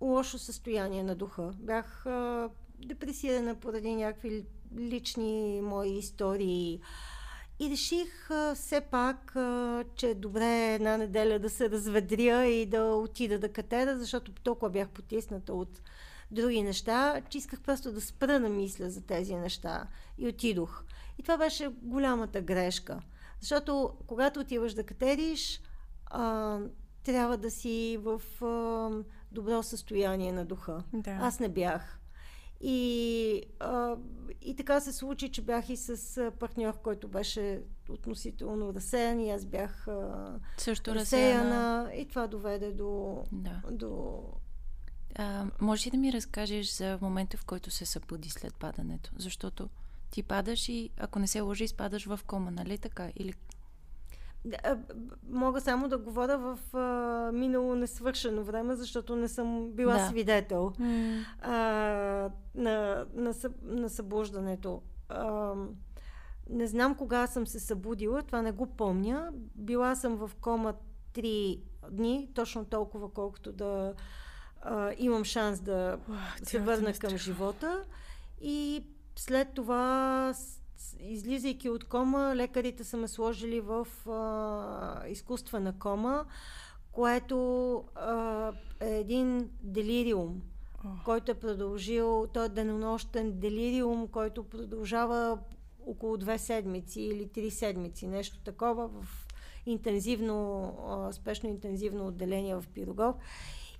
лошо 0.00 0.38
състояние 0.38 1.02
на 1.02 1.14
духа. 1.14 1.52
Бях 1.58 2.06
а, 2.06 2.48
депресирана 2.78 3.54
поради 3.54 3.94
някакви 3.94 4.44
лични 4.78 5.60
мои 5.62 5.98
истории. 5.98 6.80
И 7.60 7.70
реших 7.70 8.30
а, 8.30 8.54
все 8.54 8.80
пак, 8.80 9.36
а, 9.36 9.84
че 9.94 10.08
е 10.08 10.14
добре 10.14 10.74
една 10.74 10.96
неделя 10.96 11.38
да 11.38 11.50
се 11.50 11.70
разведря 11.70 12.46
и 12.46 12.66
да 12.66 12.84
отида 12.84 13.38
да 13.38 13.52
катера, 13.52 13.98
защото 13.98 14.32
толкова 14.32 14.70
бях 14.70 14.88
потисната 14.88 15.54
от 15.54 15.82
други 16.30 16.62
неща, 16.62 17.20
че 17.30 17.38
исках 17.38 17.60
просто 17.60 17.92
да 17.92 18.00
спра 18.00 18.40
да 18.40 18.48
мисля 18.48 18.90
за 18.90 19.00
тези 19.00 19.34
неща. 19.34 19.86
И 20.18 20.28
отидох. 20.28 20.84
И 21.18 21.22
това 21.22 21.36
беше 21.36 21.68
голямата 21.82 22.40
грешка. 22.40 23.00
Защото 23.40 23.94
когато 24.06 24.40
отиваш 24.40 24.74
да 24.74 24.84
катериш, 24.84 25.60
а, 26.06 26.58
трябва 27.02 27.36
да 27.36 27.50
си 27.50 27.98
в 28.00 28.22
а, 28.44 28.90
добро 29.32 29.62
състояние 29.62 30.32
на 30.32 30.44
духа. 30.44 30.82
Да. 30.92 31.10
Аз 31.10 31.40
не 31.40 31.48
бях. 31.48 31.96
И, 32.60 33.42
а, 33.60 33.96
и 34.42 34.56
така 34.56 34.80
се 34.80 34.92
случи, 34.92 35.32
че 35.32 35.42
бях 35.42 35.68
и 35.68 35.76
с 35.76 36.32
партньор, 36.38 36.80
който 36.82 37.08
беше 37.08 37.62
относително 37.88 38.74
разсеян 38.74 39.20
и 39.20 39.30
аз 39.30 39.44
бях 39.44 39.88
а, 39.88 40.38
Също 40.58 40.94
разсеяна. 40.94 41.44
разсеяна. 41.44 41.90
И 41.94 42.08
това 42.08 42.26
доведе 42.26 42.72
до... 42.72 43.22
Да. 43.32 43.62
до... 43.70 44.22
А, 45.14 45.46
може 45.60 45.86
ли 45.86 45.90
да 45.90 45.96
ми 45.96 46.12
разкажеш 46.12 46.76
за 46.76 46.98
момента, 47.02 47.36
в 47.36 47.44
който 47.44 47.70
се 47.70 47.86
събуди 47.86 48.30
след 48.30 48.54
падането? 48.54 49.10
Защото 49.16 49.68
ти 50.10 50.22
падаш 50.22 50.68
и, 50.68 50.90
ако 50.98 51.18
не 51.18 51.26
се 51.26 51.40
лъжи, 51.40 51.64
изпадаш 51.64 52.06
в 52.06 52.20
кома, 52.26 52.50
нали 52.50 52.78
така? 52.78 53.10
Или... 53.16 53.34
Мога 55.30 55.60
само 55.60 55.88
да 55.88 55.98
говоря 55.98 56.38
в 56.38 56.76
а, 56.76 56.80
минало 57.32 57.74
несвършено 57.74 58.44
време, 58.44 58.76
защото 58.76 59.16
не 59.16 59.28
съм 59.28 59.70
била 59.72 59.94
Да. 59.94 60.06
свидетел 60.06 60.72
а, 61.40 61.52
на, 62.54 63.06
на, 63.14 63.34
съ- 63.34 63.62
на 63.62 63.88
събуждането. 63.88 64.82
А, 65.08 65.54
не 66.50 66.66
знам 66.66 66.94
кога 66.94 67.26
съм 67.26 67.46
се 67.46 67.60
събудила, 67.60 68.22
това 68.22 68.42
не 68.42 68.52
го 68.52 68.66
помня. 68.66 69.30
Била 69.54 69.94
съм 69.96 70.16
в 70.16 70.30
кома 70.40 70.72
3 71.14 71.60
дни, 71.90 72.30
точно 72.34 72.64
толкова, 72.64 73.12
колкото 73.12 73.52
да 73.52 73.94
а, 74.62 74.92
имам 74.98 75.24
шанс 75.24 75.60
да 75.60 75.98
се 76.36 76.44
цялата 76.44 76.66
върна 76.66 76.92
към 76.92 77.18
живота. 77.18 77.84
И 78.40 78.84
след 79.20 79.48
това, 79.54 80.32
излизайки 81.00 81.68
от 81.68 81.84
кома, 81.84 82.36
лекарите 82.36 82.84
са 82.84 82.96
ме 82.96 83.08
сложили 83.08 83.60
в 83.60 83.86
а, 84.08 85.08
изкуствена 85.08 85.78
кома, 85.78 86.24
което 86.92 87.76
а, 87.94 88.52
е 88.80 88.98
един 88.98 89.50
делириум, 89.62 90.42
който 91.04 91.32
е 91.32 91.34
продължил, 91.34 92.26
той 92.34 92.46
е 92.46 92.48
денонощен 92.48 93.32
делириум, 93.38 94.08
който 94.08 94.44
продължава 94.44 95.38
около 95.86 96.16
две 96.16 96.38
седмици 96.38 97.00
или 97.00 97.28
три 97.28 97.50
седмици, 97.50 98.06
нещо 98.06 98.40
такова 98.40 98.88
в 98.88 99.26
интензивно, 99.66 100.74
а, 100.88 101.12
спешно 101.12 101.48
интензивно 101.48 102.06
отделение 102.06 102.54
в 102.54 102.64
Пирогов. 102.74 103.14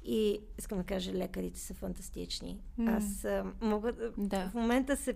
И 0.05 0.41
искам 0.59 0.79
да 0.79 0.85
кажа, 0.85 1.13
лекарите 1.13 1.61
са 1.61 1.75
фантастични. 1.75 2.61
М. 2.79 2.97
Аз 2.97 3.25
а, 3.25 3.45
мога 3.61 3.93
да... 4.19 4.49
В 4.51 4.55
момента 4.55 4.97
се 4.97 5.15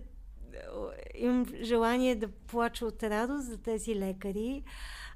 имам 1.15 1.47
желание 1.63 2.15
да 2.17 2.29
плача 2.29 2.87
от 2.87 3.03
радост 3.03 3.47
за 3.47 3.59
тези 3.59 3.97
лекари. 3.97 4.63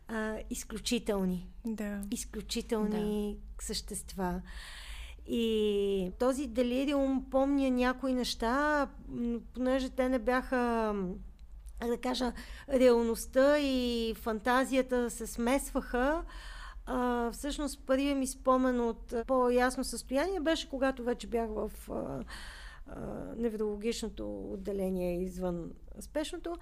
А, 0.09 0.39
изключителни 0.51 1.49
Да. 1.67 2.03
изключителни 2.11 3.37
да. 3.59 3.65
същества. 3.65 4.43
И 5.27 6.13
този 6.19 6.47
делириум 6.47 7.27
помня 7.31 7.71
някои 7.71 8.13
неща, 8.13 8.89
понеже 9.55 9.91
те 9.91 10.09
не 10.09 10.19
бяха, 10.19 10.95
да 11.87 11.99
кажа, 11.99 12.33
реалността 12.73 13.59
и 13.59 14.15
фантазията 14.15 15.11
се 15.11 15.27
смесваха. 15.27 16.25
А, 16.91 17.31
всъщност 17.33 17.87
първият 17.87 18.19
ми 18.19 18.27
спомен 18.27 18.81
от 18.81 19.15
по-ясно 19.27 19.85
състояние 19.85 20.41
беше 20.41 20.71
когато 20.71 21.05
вече 21.05 21.27
бях 21.27 21.49
в 21.51 21.71
а, 21.91 22.25
а, 22.87 23.01
неврологичното 23.37 24.53
отделение 24.53 25.23
извън 25.23 25.71
спешното 26.01 26.57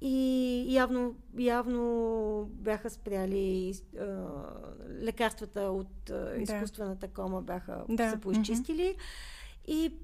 и 0.00 0.66
явно, 0.68 1.16
явно 1.38 2.44
бяха 2.52 2.90
спряли 2.90 3.74
а, 3.98 4.04
лекарствата 5.02 5.60
от 5.60 6.10
а, 6.10 6.36
изкуствената 6.36 7.08
кома, 7.08 7.40
бяха 7.40 7.84
Да, 7.88 8.10
се 8.10 8.20
поизчистили. 8.20 8.96
И 9.66 9.94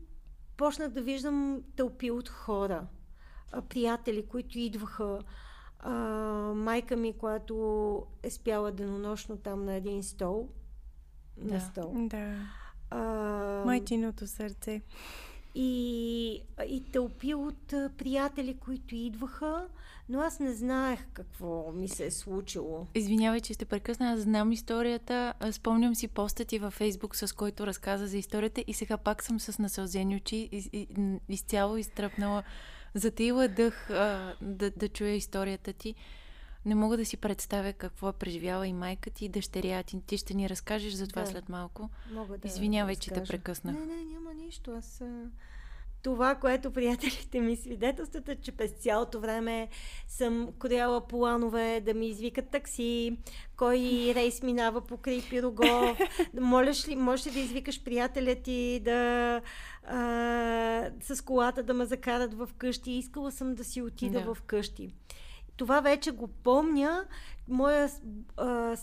почнах 0.56 0.88
да 0.88 1.02
виждам 1.02 1.62
тълпи 1.76 2.10
от 2.10 2.28
хора, 2.28 2.86
а, 3.52 3.62
приятели, 3.62 4.26
които 4.26 4.58
идваха. 4.58 5.18
А, 5.78 5.92
майка 6.54 6.96
ми, 6.96 7.12
която 7.12 7.56
е 8.22 8.30
спяла 8.30 8.72
денонощно 8.72 9.36
там 9.36 9.64
на 9.64 9.74
един 9.74 10.02
стол. 10.02 10.48
Да. 11.36 11.54
На 11.54 11.60
стол. 11.60 11.92
Да. 11.96 12.36
А, 12.90 13.00
Майчиното 13.66 14.26
сърце. 14.26 14.82
и, 15.54 16.42
и 16.68 16.84
тълпи 16.92 17.34
от 17.34 17.66
приятели, 17.68 18.56
които 18.56 18.94
идваха, 18.94 19.68
но 20.08 20.20
аз 20.20 20.40
не 20.40 20.52
знаех 20.54 21.06
какво 21.12 21.72
ми 21.72 21.88
се 21.88 22.06
е 22.06 22.10
случило. 22.10 22.86
Извинявай, 22.94 23.40
че 23.40 23.54
сте 23.54 23.64
прекъсна. 23.64 24.12
Аз 24.12 24.20
знам 24.20 24.52
историята. 24.52 25.34
Спомням 25.50 25.94
си 25.94 26.08
поста 26.08 26.44
ти 26.44 26.58
във 26.58 26.74
Фейсбук, 26.74 27.16
с 27.16 27.32
който 27.32 27.66
разказа 27.66 28.06
за 28.06 28.18
историята 28.18 28.64
и 28.66 28.74
сега 28.74 28.96
пак 28.96 29.22
съм 29.22 29.40
с 29.40 29.58
насълзени 29.58 30.16
очи, 30.16 30.48
и, 30.52 30.86
н- 30.98 31.20
изцяло 31.28 31.76
изтръпнала. 31.76 32.42
Затаила 32.96 33.48
дъх 33.48 33.90
а, 33.90 34.34
да, 34.40 34.70
да 34.70 34.88
чуя 34.88 35.10
историята 35.10 35.72
ти. 35.72 35.94
Не 36.64 36.74
мога 36.74 36.96
да 36.96 37.04
си 37.04 37.16
представя 37.16 37.72
какво 37.72 38.08
е 38.08 38.12
преживяла 38.12 38.66
и 38.66 38.72
майка 38.72 39.10
ти, 39.10 39.24
и 39.24 39.28
дъщеря 39.28 39.82
ти. 39.82 40.00
Ти 40.00 40.18
ще 40.18 40.34
ни 40.34 40.48
разкажеш 40.48 40.92
за 40.92 41.06
това 41.08 41.22
Да. 41.22 41.28
след 41.28 41.48
малко. 41.48 41.90
Мога 42.12 42.38
да 42.38 42.48
Извинявай, 42.48 42.96
че 42.96 43.10
те 43.10 43.20
разкажа. 43.20 43.32
прекъснах. 43.32 43.74
Не, 43.74 43.86
не, 43.86 44.04
няма 44.04 44.34
нищо. 44.34 44.70
Аз... 44.70 45.02
Това, 46.06 46.34
което 46.34 46.70
приятелите 46.70 47.40
ми 47.40 47.56
свидетелстват 47.56 48.28
е, 48.28 48.36
че 48.36 48.52
през 48.52 48.70
цялото 48.70 49.20
време 49.20 49.68
съм 50.08 50.48
коряла 50.58 51.06
планове 51.06 51.82
да 51.86 51.94
ми 51.94 52.08
извикат 52.08 52.50
такси, 52.50 53.18
кой 53.56 53.78
рейс 54.14 54.42
минава 54.42 54.80
покрай 54.80 55.22
Пирогов, 55.30 55.98
можеш 56.40 56.88
ли, 56.88 56.96
можеш 56.96 57.26
ли 57.26 57.30
да 57.30 57.38
извикаш 57.38 57.84
приятеля 57.84 58.34
ти 58.34 58.80
да 58.84 59.40
а, 59.84 60.90
с 61.00 61.24
колата 61.24 61.62
да 61.62 61.74
ме 61.74 61.84
закарат 61.84 62.34
в 62.34 62.48
къщи. 62.58 62.92
Искала 62.92 63.32
съм 63.32 63.54
да 63.54 63.64
си 63.64 63.82
отида 63.82 64.20
Да. 64.20 64.34
в 64.34 64.42
къщи. 64.42 64.90
Това 65.56 65.80
вече 65.80 66.10
го 66.10 66.28
помня. 66.28 67.04
Моя 67.48 67.88
а, 68.36 68.76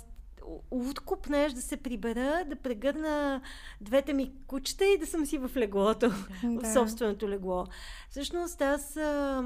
с- 0.76 0.90
откуп 0.90 1.30
нещо 1.30 1.56
да 1.56 1.62
се 1.62 1.78
прибера, 1.78 2.44
да 2.48 2.56
прегърна 2.56 3.42
двете 3.82 4.14
ми 4.14 4.34
кучета 4.48 4.86
и 4.86 4.98
да 4.98 5.06
съм 5.06 5.26
си 5.26 5.38
в 5.38 5.52
леглото, 5.56 6.10
в 6.44 6.60
Да. 6.62 6.74
собственото 6.74 7.30
легло. 7.30 7.66
Всъщност 8.10 8.62
аз 8.62 8.98
а, 8.98 9.44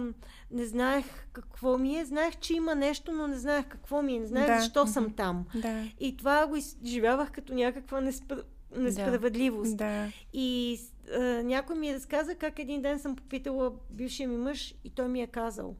не 0.51 0.65
знаех 0.65 1.05
какво 1.33 1.77
ми 1.77 1.97
е, 1.97 2.05
знаех, 2.05 2.35
че 2.35 2.53
има 2.53 2.75
нещо, 2.75 3.11
но 3.11 3.27
не 3.27 3.37
знаех 3.37 3.65
какво 3.65 4.01
ми 4.01 4.15
е, 4.15 4.19
не 4.19 4.25
знаех 4.25 4.47
Да. 4.47 4.59
защо 4.59 4.87
съм 4.87 5.13
там. 5.13 5.45
Да. 5.55 5.83
И 5.99 6.17
това 6.17 6.47
го 6.47 6.55
изживявах 6.55 7.31
като 7.31 7.53
някаква 7.53 8.01
неспр... 8.01 8.35
несправедливост. 8.77 9.77
Да. 9.77 10.07
И 10.33 10.79
а, 11.13 11.19
някой 11.43 11.75
ми 11.75 11.93
разказа 11.93 12.35
как 12.35 12.59
един 12.59 12.81
ден 12.81 12.99
съм 12.99 13.15
попитала 13.15 13.71
бившия 13.91 14.29
ми 14.29 14.37
мъж 14.37 14.75
и 14.83 14.89
той 14.89 15.07
ми 15.07 15.21
е 15.21 15.27
казал. 15.27 15.75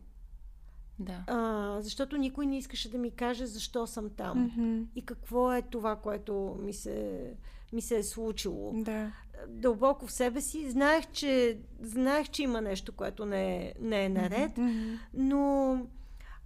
Да. 1.00 1.24
А, 1.28 1.78
защото 1.82 2.18
никой 2.18 2.46
не 2.46 2.58
искаше 2.58 2.92
да 2.92 2.98
ми 2.98 3.12
каже 3.12 3.46
защо 3.46 3.88
съм 3.88 4.10
там. 4.10 4.44
Мгм. 4.44 4.82
И 4.96 5.06
какво 5.06 5.54
е 5.54 5.62
това, 5.62 5.96
което 5.96 6.58
ми 6.62 6.74
се, 6.74 7.34
ми 7.74 7.82
се 7.82 7.98
е 7.98 8.04
случило. 8.04 8.72
Да. 8.76 9.12
Дълбоко 9.48 10.08
в 10.08 10.12
себе 10.12 10.42
си 10.42 10.70
знаех, 10.70 11.06
че, 11.12 11.60
знаех, 11.82 12.30
че 12.30 12.44
има 12.44 12.62
нещо, 12.62 12.92
което 12.92 13.26
не 13.26 13.66
е, 13.66 13.74
не 13.80 14.06
е 14.06 14.10
наред, 14.10 14.58
Мгм. 14.58 14.94
но 15.14 15.74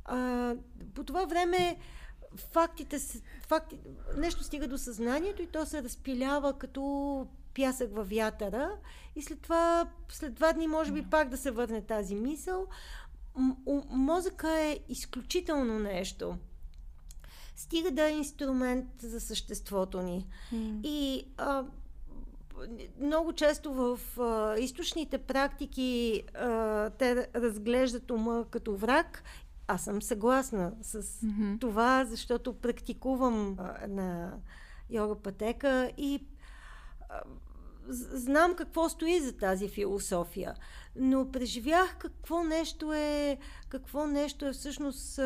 а, 0.05 0.55
по 0.93 1.03
това 1.03 1.25
време 1.25 1.77
фактите, 2.37 2.97
факти, 3.47 3.79
нещо 4.17 4.43
стига 4.43 4.67
до 4.67 4.77
съзнанието 4.77 5.41
и 5.41 5.47
то 5.47 5.65
се 5.65 5.83
разпилява 5.83 6.53
като 6.53 7.27
пясък 7.55 7.95
във 7.95 8.09
вятъра 8.09 8.71
и 9.15 9.21
след 9.21 9.41
това, 9.41 9.87
след 10.09 10.33
два 10.33 10.53
дни 10.53 10.67
може 10.67 10.91
би 10.91 11.01
пак 11.01 11.29
да 11.29 11.37
се 11.37 11.51
върне 11.51 11.81
тази 11.81 12.15
мисъл. 12.15 12.67
Мозъка 13.89 14.59
е 14.59 14.79
изключително 14.89 15.79
нещо. 15.79 16.37
Стига 17.55 17.91
да 17.91 18.09
е 18.09 18.11
инструмент 18.11 18.87
за 18.99 19.19
съществото 19.21 20.01
ни. 20.01 20.27
М. 20.51 20.79
И 20.83 21.27
а, 21.37 21.63
много 23.01 23.33
често 23.33 23.73
в 23.73 23.99
а, 24.19 24.59
източните 24.59 25.17
практики 25.17 26.23
а, 26.33 26.89
те 26.89 27.27
разглеждат 27.35 28.11
ума 28.11 28.45
като 28.51 28.75
враг. 28.75 29.23
Аз 29.67 29.83
съм 29.83 30.01
съгласна 30.01 30.73
с 30.81 31.21
Мгм. 31.23 31.57
това, 31.57 32.05
защото 32.05 32.53
практикувам 32.53 33.55
а, 33.59 33.87
на 33.87 34.33
йога 34.89 35.15
пътека 35.15 35.91
и 35.97 36.25
а, 37.09 37.21
знам 37.89 38.55
какво 38.55 38.89
стои 38.89 39.19
за 39.19 39.37
тази 39.37 39.69
философия, 39.69 40.55
но 40.95 41.31
преживях 41.31 41.97
какво 41.97 42.43
нещо 42.43 42.93
е, 42.93 43.37
какво 43.69 44.07
нещо 44.07 44.45
е 44.45 44.51
всъщност, 44.51 45.19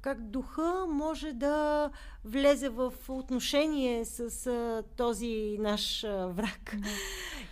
как 0.00 0.20
духа 0.20 0.86
може 0.88 1.32
да 1.32 1.90
влезе 2.24 2.68
в 2.68 2.92
отношение 3.08 4.04
с 4.04 4.82
този 4.96 5.56
наш 5.60 6.02
враг 6.02 6.76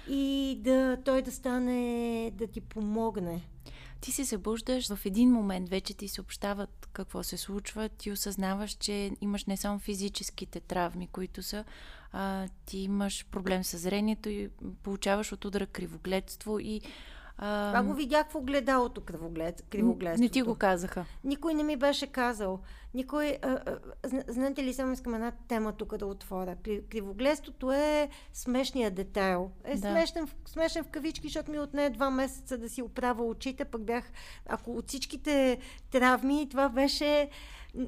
и 0.08 0.58
да 0.60 0.98
той 1.04 1.22
да 1.22 1.32
стане, 1.32 2.32
да 2.34 2.46
ти 2.46 2.60
помогне. 2.60 3.42
Ти 4.00 4.12
се 4.12 4.24
събуждаш 4.24 4.94
в 4.94 5.06
един 5.06 5.32
момент, 5.32 5.68
вече 5.68 5.94
ти 5.94 6.08
съобщават 6.08 6.88
какво 6.92 7.22
се 7.22 7.36
случва, 7.36 7.88
ти 7.88 8.12
осъзнаваш, 8.12 8.70
че 8.70 9.10
имаш 9.20 9.44
не 9.44 9.56
само 9.56 9.78
физическите 9.78 10.60
травми, 10.60 11.06
които 11.06 11.42
са, 11.42 11.64
а, 12.12 12.48
ти 12.66 12.78
имаш 12.78 13.26
проблем 13.30 13.64
с 13.64 13.78
зрението 13.78 14.28
и 14.28 14.50
получаваш 14.82 15.32
от 15.32 15.44
удара 15.44 15.66
кривогледство 15.66 16.58
и 16.58 16.80
а... 17.44 17.68
Това 17.68 17.82
го 17.82 17.94
видях 17.94 18.30
в 18.30 18.34
огледалото 18.34 19.00
кривоглед, 19.00 19.64
кривогледството. 19.70 20.22
Не 20.22 20.28
ти 20.28 20.42
го 20.42 20.54
казаха. 20.54 21.04
Никой 21.24 21.54
не 21.54 21.62
ми 21.62 21.76
беше 21.76 22.06
казал. 22.06 22.60
Никой... 22.94 23.38
А, 23.42 23.48
а, 23.48 23.78
знаете 24.28 24.64
ли, 24.64 24.74
само 24.74 24.92
искам 24.92 25.14
една 25.14 25.32
тема 25.48 25.72
тук 25.72 25.96
да 25.96 26.06
отворя. 26.06 26.56
Кривогледството 26.90 27.72
е 27.72 28.08
смешния 28.32 28.90
детайл. 28.90 29.50
Е 29.64 29.76
да. 29.76 29.90
смешен, 29.90 30.28
смешен 30.46 30.84
в 30.84 30.88
кавички, 30.88 31.26
защото 31.26 31.50
ми 31.50 31.58
отне 31.58 31.90
два 31.90 32.10
месеца 32.10 32.58
да 32.58 32.68
си 32.68 32.82
оправя 32.82 33.24
очите, 33.24 33.64
пък 33.64 33.84
бях... 33.84 34.12
Ако 34.46 34.76
от 34.76 34.88
всичките 34.88 35.58
травми, 35.90 36.48
това 36.50 36.68
беше 36.68 37.28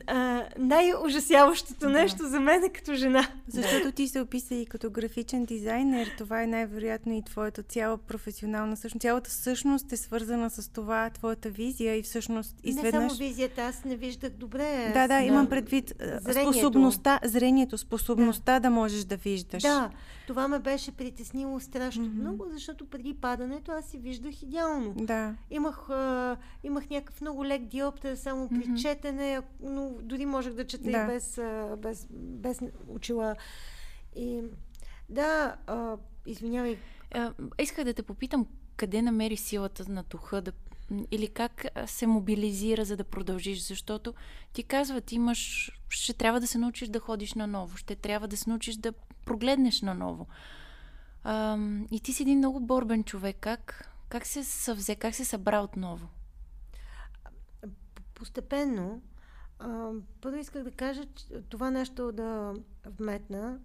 а, 0.07 0.43
най-ужасяващото 0.59 1.89
нещо 1.89 2.23
да. 2.23 2.29
за 2.29 2.41
мен 2.41 2.65
е 2.65 2.69
като 2.69 2.95
жена. 2.95 3.29
Защото 3.49 3.93
ти 3.93 4.09
се 4.09 4.21
описа 4.21 4.55
и 4.55 4.67
като 4.67 4.91
графичен 4.91 5.45
дизайнер, 5.45 6.15
това 6.19 6.43
е 6.43 6.47
най-вероятно 6.47 7.13
и 7.13 7.23
твоята 7.23 7.63
цяла 7.63 7.99
професионална 7.99 8.77
същност. 8.77 9.03
Цялата 9.03 9.31
същност 9.31 9.93
е 9.93 9.97
свързана 9.97 10.51
с 10.51 10.73
това, 10.73 11.11
твоята 11.11 11.51
визия 11.51 11.97
и 11.97 12.03
всъщност 12.03 12.57
изведнъж... 12.65 12.93
Не 12.93 13.09
само 13.09 13.19
визията, 13.19 13.63
аз 13.63 13.85
не 13.85 13.97
виждах 13.97 14.31
добре. 14.31 14.91
Да, 14.95 15.09
да, 15.09 15.21
имам 15.21 15.49
предвид 15.49 15.95
зрението. 16.01 16.53
способността, 16.53 17.21
зрението, 17.25 17.79
способността 17.79 18.53
да. 18.53 18.61
да 18.61 18.71
можеш 18.71 19.05
да 19.05 19.17
виждаш. 19.17 19.63
Да, 19.63 19.91
това 20.27 20.49
ме 20.49 20.59
беше 20.59 20.93
притеснило 20.93 21.61
страшно 21.61 22.05
mm-hmm. 22.05 22.21
много, 22.21 22.47
защото 22.53 22.87
преди 22.87 23.15
падането 23.15 23.73
аз 23.73 23.85
си 23.85 23.99
виждах 23.99 24.43
идеално. 24.43 24.95
Да. 24.97 25.35
Имах, 25.51 25.91
а, 25.91 26.37
имах 26.65 26.91
някакъв 26.91 27.21
много 27.21 27.45
лек 27.45 27.63
диоптер, 27.63 28.15
само 28.15 28.49
при 28.49 28.57
mm-hmm. 28.57 28.83
четене, 28.83 29.41
но 29.75 29.91
дори 30.03 30.27
можех 30.27 30.55
да 30.55 30.67
чета 30.67 30.91
да. 30.91 31.03
и 31.03 31.07
без, 31.07 31.41
без, 31.77 32.07
без 32.11 32.61
очила. 32.89 33.37
И 34.17 34.43
да, 35.09 35.57
а, 35.67 35.97
извинявай. 36.27 36.79
А, 37.15 37.33
исках 37.59 37.85
да 37.85 37.95
те 37.95 38.03
попитам, 38.03 38.47
къде 38.77 39.03
намери 39.03 39.37
силата 39.37 39.85
на 39.93 40.03
духа 40.03 40.43
да 40.43 40.53
или 41.11 41.29
как 41.29 41.67
се 41.87 42.07
мобилизира, 42.07 42.85
за 42.85 42.97
да 42.97 43.05
продължиш, 43.05 43.61
защото 43.61 44.15
ти 44.53 44.63
казват, 44.63 45.13
имаш, 45.13 45.73
ще 45.89 46.13
трябва 46.13 46.41
да 46.41 46.47
се 46.47 46.59
научиш 46.59 46.89
да 46.89 47.01
ходиш 47.01 47.35
наново, 47.35 47.77
ще 47.77 47.97
трябва 47.97 48.29
да 48.29 48.37
се 48.37 48.51
научиш 48.51 48.77
да 48.77 48.93
прогледнеш 49.25 49.83
наново. 49.83 50.27
А, 51.25 51.59
и 51.91 52.01
ти 52.01 52.13
си 52.13 52.23
един 52.23 52.39
много 52.39 52.61
борбен 52.61 53.05
човек. 53.05 53.37
Как, 53.41 53.91
как 54.09 54.27
се 54.27 54.45
съвзе, 54.45 54.97
как 54.97 55.15
се 55.15 55.25
събра 55.25 55.61
отново? 55.61 56.09
Постепенно. 58.15 59.03
Първо 60.21 60.37
исках 60.39 60.63
да 60.63 60.71
кажа, 60.71 61.05
че 61.15 61.27
това 61.49 61.71
нещо 61.71 62.13
да 62.13 62.55
вметна. 62.99 63.59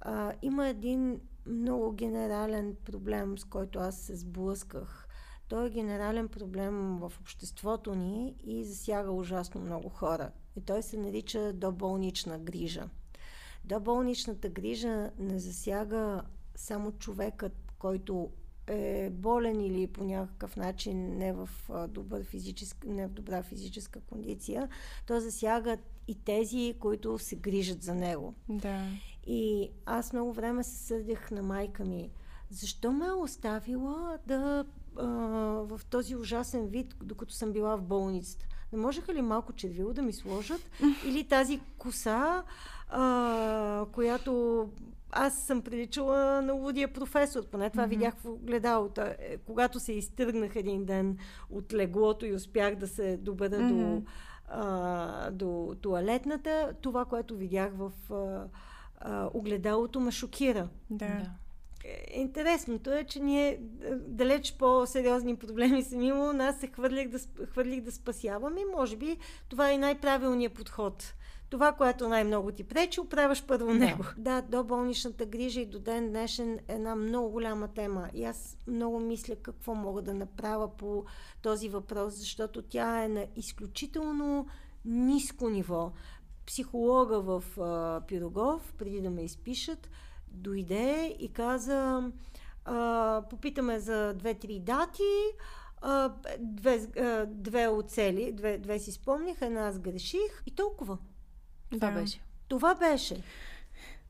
А, 0.00 0.32
има 0.42 0.68
един 0.68 1.20
много 1.46 1.92
генерален 1.92 2.76
проблем, 2.84 3.38
с 3.38 3.44
който 3.44 3.78
аз 3.78 3.98
се 3.98 4.16
сблъсках. 4.16 5.08
Той 5.48 5.66
е 5.66 5.70
генерален 5.70 6.28
проблем 6.28 6.98
в 6.98 7.12
обществото 7.20 7.94
ни 7.94 8.34
и 8.44 8.64
засяга 8.64 9.10
ужасно 9.10 9.60
много 9.60 9.88
хора. 9.88 10.30
И 10.56 10.60
той 10.60 10.82
се 10.82 10.96
нарича 10.96 11.52
доболнична 11.52 12.38
грижа. 12.38 12.88
Доболничната 13.64 14.48
грижа 14.48 15.10
не 15.18 15.38
засяга 15.38 16.22
само 16.56 16.92
човекът, 16.92 17.72
който 17.78 18.30
е 18.68 19.10
болен 19.10 19.60
или 19.60 19.86
по 19.86 20.04
някакъв 20.04 20.56
начин 20.56 21.18
не 21.18 21.32
в, 21.32 21.48
добър 21.88 22.24
физическа, 22.24 22.88
не 22.88 23.06
в 23.06 23.10
добра 23.10 23.42
физическа 23.42 24.00
кондиция, 24.00 24.68
то 25.06 25.20
засяга 25.20 25.76
и 26.08 26.14
тези, 26.14 26.74
които 26.80 27.18
се 27.18 27.36
грижат 27.36 27.82
за 27.82 27.94
него. 27.94 28.34
Да. 28.48 28.86
И 29.26 29.70
аз 29.86 30.12
много 30.12 30.32
време 30.32 30.64
се 30.64 30.86
съдях 30.86 31.30
на 31.30 31.42
майка 31.42 31.84
ми. 31.84 32.10
Защо 32.50 32.92
ме 32.92 33.06
е 33.06 33.12
оставила 33.12 34.18
да 34.26 34.64
а, 34.96 35.06
в 35.64 35.80
този 35.90 36.16
ужасен 36.16 36.66
вид, 36.66 36.94
докато 37.02 37.34
съм 37.34 37.52
била 37.52 37.76
в 37.76 37.82
болницата? 37.82 38.46
Не 38.72 38.78
можеха 38.78 39.14
ли 39.14 39.22
малко 39.22 39.52
червило 39.52 39.92
да 39.92 40.02
ми 40.02 40.12
сложат? 40.12 40.70
Или 41.06 41.24
тази 41.24 41.60
коса, 41.78 42.42
а, 42.88 43.86
която 43.92 44.64
аз 45.10 45.38
съм 45.38 45.62
приличала 45.62 46.42
на 46.42 46.52
лудия 46.52 46.92
професор, 46.92 47.46
поне 47.46 47.70
това 47.70 47.84
mm-hmm. 47.84 47.88
видях 47.88 48.14
в 48.16 48.26
огледалото. 48.26 49.00
Е, 49.00 49.38
когато 49.46 49.80
се 49.80 49.92
изтръгнах 49.92 50.56
един 50.56 50.84
ден 50.84 51.18
от 51.50 51.74
леглото 51.74 52.26
и 52.26 52.32
успях 52.32 52.76
да 52.76 52.88
се 52.88 53.16
добера 53.16 53.56
mm-hmm. 53.56 53.94
до, 53.94 54.02
а, 54.48 55.30
до 55.30 55.76
туалетната, 55.82 56.74
това, 56.80 57.04
което 57.04 57.36
видях 57.36 57.72
в 57.74 57.92
а, 58.12 58.44
а, 59.00 59.30
огледалото, 59.34 60.00
ме 60.00 60.10
шокира. 60.10 60.68
Да. 60.90 61.30
Е, 61.84 62.20
интересното 62.20 62.92
е, 62.92 63.04
че 63.04 63.20
ние 63.20 63.48
е, 63.48 63.58
далеч 63.94 64.56
по-сериозни 64.58 65.36
проблеми 65.36 65.82
съм 65.82 66.02
имала, 66.02 66.44
аз 66.44 66.60
се 66.60 66.66
хвърлих 66.66 67.08
да, 67.08 67.18
хвърлих 67.46 67.80
да 67.80 67.92
спасявам 67.92 68.58
и 68.58 68.64
може 68.76 68.96
би 68.96 69.16
това 69.48 69.72
е 69.72 69.78
най-правилният 69.78 70.54
подход 70.54 71.14
това, 71.50 71.72
което 71.72 72.08
най-много 72.08 72.52
ти 72.52 72.64
пречи, 72.64 73.00
оправяш 73.00 73.46
първо 73.46 73.66
да. 73.66 73.74
него. 73.74 74.04
Да, 74.16 74.42
до 74.42 74.64
болничната 74.64 75.26
грижа 75.26 75.60
и 75.60 75.66
до 75.66 75.78
ден 75.78 76.08
днешен 76.08 76.58
е 76.68 76.74
една 76.74 76.94
много 76.94 77.30
голяма 77.30 77.68
тема. 77.68 78.08
И 78.14 78.24
аз 78.24 78.56
много 78.66 79.00
мисля 79.00 79.36
какво 79.36 79.74
мога 79.74 80.02
да 80.02 80.14
направя 80.14 80.76
по 80.76 81.04
този 81.42 81.68
въпрос, 81.68 82.14
защото 82.14 82.62
тя 82.62 83.04
е 83.04 83.08
на 83.08 83.26
изключително 83.36 84.46
ниско 84.84 85.48
ниво. 85.48 85.92
Психолога 86.46 87.20
в 87.20 87.44
а, 87.60 88.00
Пирогов, 88.06 88.74
преди 88.78 89.00
да 89.00 89.10
ме 89.10 89.22
изпишат, 89.22 89.90
дойде 90.28 91.16
и 91.18 91.32
каза, 91.32 92.10
а, 92.64 93.22
попитаме 93.30 93.78
за 93.78 94.14
две-три 94.14 94.60
дати, 94.60 95.02
а, 95.80 96.12
две, 96.38 96.88
а, 96.98 97.26
две 97.26 97.68
оцели, 97.68 98.32
две, 98.32 98.58
две 98.58 98.78
си 98.78 98.92
спомних, 98.92 99.42
една 99.42 99.60
аз 99.60 99.78
греших 99.78 100.42
и 100.46 100.54
толкова. 100.54 100.98
Това 101.70 101.90
да. 101.90 102.00
беше. 102.00 102.20
Това 102.48 102.74
беше. 102.74 103.22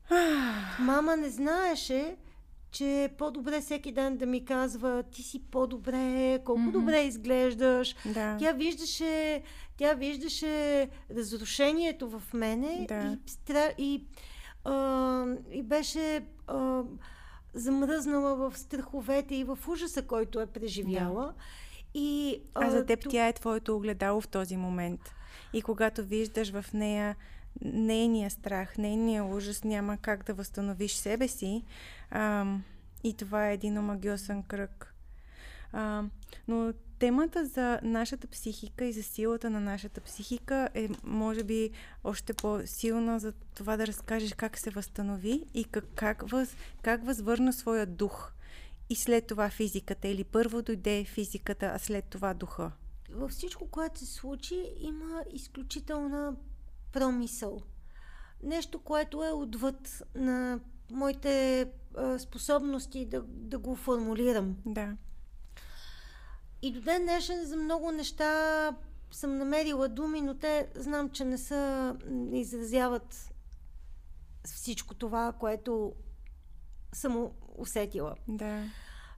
Мама 0.79 1.17
не 1.17 1.29
знаеше, 1.29 2.15
че 2.71 3.03
е 3.03 3.09
по-добре 3.09 3.61
всеки 3.61 3.91
ден 3.91 4.17
да 4.17 4.25
ми 4.25 4.45
казва 4.45 5.03
ти 5.03 5.23
си 5.23 5.41
по-добре, 5.51 6.39
колко 6.45 6.61
mm-hmm. 6.61 6.71
добре 6.71 7.01
изглеждаш. 7.01 7.95
Да. 8.05 8.37
Тя 8.39 8.51
виждаше, 8.51 9.41
тя 9.77 9.93
виждаше 9.93 10.87
разрушението 11.11 12.09
в 12.09 12.33
мене 12.33 12.85
да. 12.87 13.17
и, 13.77 13.83
и, 13.85 14.05
а, 14.63 15.25
и 15.51 15.63
беше 15.63 16.25
а, 16.47 16.81
замръзнала 17.53 18.35
в 18.35 18.57
страховете 18.57 19.35
и 19.35 19.43
в 19.43 19.59
ужаса, 19.67 20.01
който 20.01 20.39
е 20.39 20.45
преживяла. 20.45 21.25
Да. 21.25 21.33
И, 21.93 22.41
а, 22.55 22.65
а 22.65 22.69
за 22.69 22.85
теб 22.85 23.05
тя 23.09 23.27
е 23.27 23.33
твоето 23.33 23.75
огледало 23.75 24.21
в 24.21 24.27
този 24.27 24.57
момент. 24.57 25.01
И 25.53 25.61
когато 25.61 26.03
виждаш 26.03 26.51
в 26.51 26.65
нея 26.73 27.15
нейния 27.61 28.29
страх, 28.29 28.77
нейния 28.77 29.25
ужас 29.25 29.63
няма 29.63 29.97
как 29.97 30.23
да 30.23 30.33
възстановиш 30.33 30.93
себе 30.93 31.27
си. 31.27 31.63
А, 32.11 32.45
и 33.03 33.13
това 33.13 33.49
е 33.49 33.53
един 33.53 33.77
омагиосен 33.77 34.43
кръг. 34.43 34.95
А, 35.73 36.03
но 36.47 36.73
темата 36.99 37.45
за 37.45 37.79
нашата 37.83 38.27
психика 38.27 38.85
и 38.85 38.93
за 38.93 39.03
силата 39.03 39.49
на 39.49 39.59
нашата 39.59 40.01
психика 40.01 40.69
е, 40.73 40.89
може 41.03 41.43
би, 41.43 41.71
още 42.03 42.33
по-силна 42.33 43.19
за 43.19 43.31
това 43.31 43.77
да 43.77 43.87
разкажеш 43.87 44.33
как 44.33 44.57
се 44.57 44.69
възстанови 44.69 45.45
и 45.53 45.63
как, 45.63 45.85
как, 45.95 46.29
въз, 46.29 46.55
как 46.81 47.05
възвърна 47.05 47.53
своя 47.53 47.85
дух. 47.85 48.31
И 48.89 48.95
след 48.95 49.27
това 49.27 49.49
физиката. 49.49 50.07
Или 50.07 50.23
първо 50.23 50.61
дойде 50.61 51.03
физиката, 51.03 51.71
а 51.75 51.79
след 51.79 52.05
това 52.05 52.33
духа. 52.33 52.71
Във 53.11 53.31
всичко, 53.31 53.67
което 53.67 53.99
се 53.99 54.05
случи, 54.05 54.71
има 54.79 55.23
изключителна 55.33 56.35
промисъл. 56.91 57.61
Нещо, 58.43 58.79
което 58.79 59.23
е 59.23 59.31
отвъд 59.31 60.03
на 60.15 60.59
моите 60.91 61.65
а, 61.97 62.19
способности 62.19 63.05
да, 63.05 63.21
да 63.27 63.59
го 63.59 63.75
формулирам. 63.75 64.55
Да. 64.65 64.97
И 66.61 66.71
до 66.71 66.81
ден 66.81 67.01
днешен 67.01 67.45
за 67.45 67.57
много 67.57 67.91
неща 67.91 68.71
съм 69.11 69.37
намерила 69.37 69.87
думи, 69.87 70.21
но 70.21 70.37
те 70.37 70.67
знам, 70.75 71.09
че 71.09 71.25
не 71.25 71.37
са, 71.37 71.95
не 72.05 72.39
изразяват 72.39 73.33
всичко 74.45 74.95
това, 74.95 75.33
което 75.39 75.93
съм 76.93 77.29
усетила. 77.57 78.15
Да. 78.27 78.63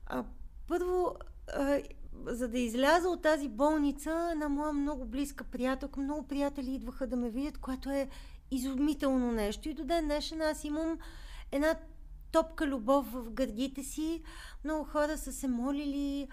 А, 0.06 0.24
първо, 0.68 1.16
а, 1.54 1.82
за 2.26 2.48
да 2.48 2.58
изляза 2.58 3.08
от 3.08 3.22
тази 3.22 3.48
болница, 3.48 4.28
една 4.32 4.48
моя 4.48 4.72
много 4.72 5.04
близка 5.04 5.44
приятелка, 5.44 6.00
много 6.00 6.28
приятели 6.28 6.74
идваха 6.74 7.06
да 7.06 7.16
ме 7.16 7.30
видят, 7.30 7.58
което 7.58 7.90
е 7.90 8.08
изумително 8.50 9.32
нещо. 9.32 9.68
И 9.68 9.74
до 9.74 9.84
ден 9.84 10.04
днешен 10.04 10.42
аз 10.42 10.64
имам 10.64 10.98
една 11.52 11.74
топка 12.32 12.66
любов 12.66 13.12
в 13.12 13.30
гърдите 13.30 13.82
си. 13.82 14.22
Много 14.64 14.84
хора 14.84 15.18
са 15.18 15.32
се 15.32 15.48
молили, 15.48 16.28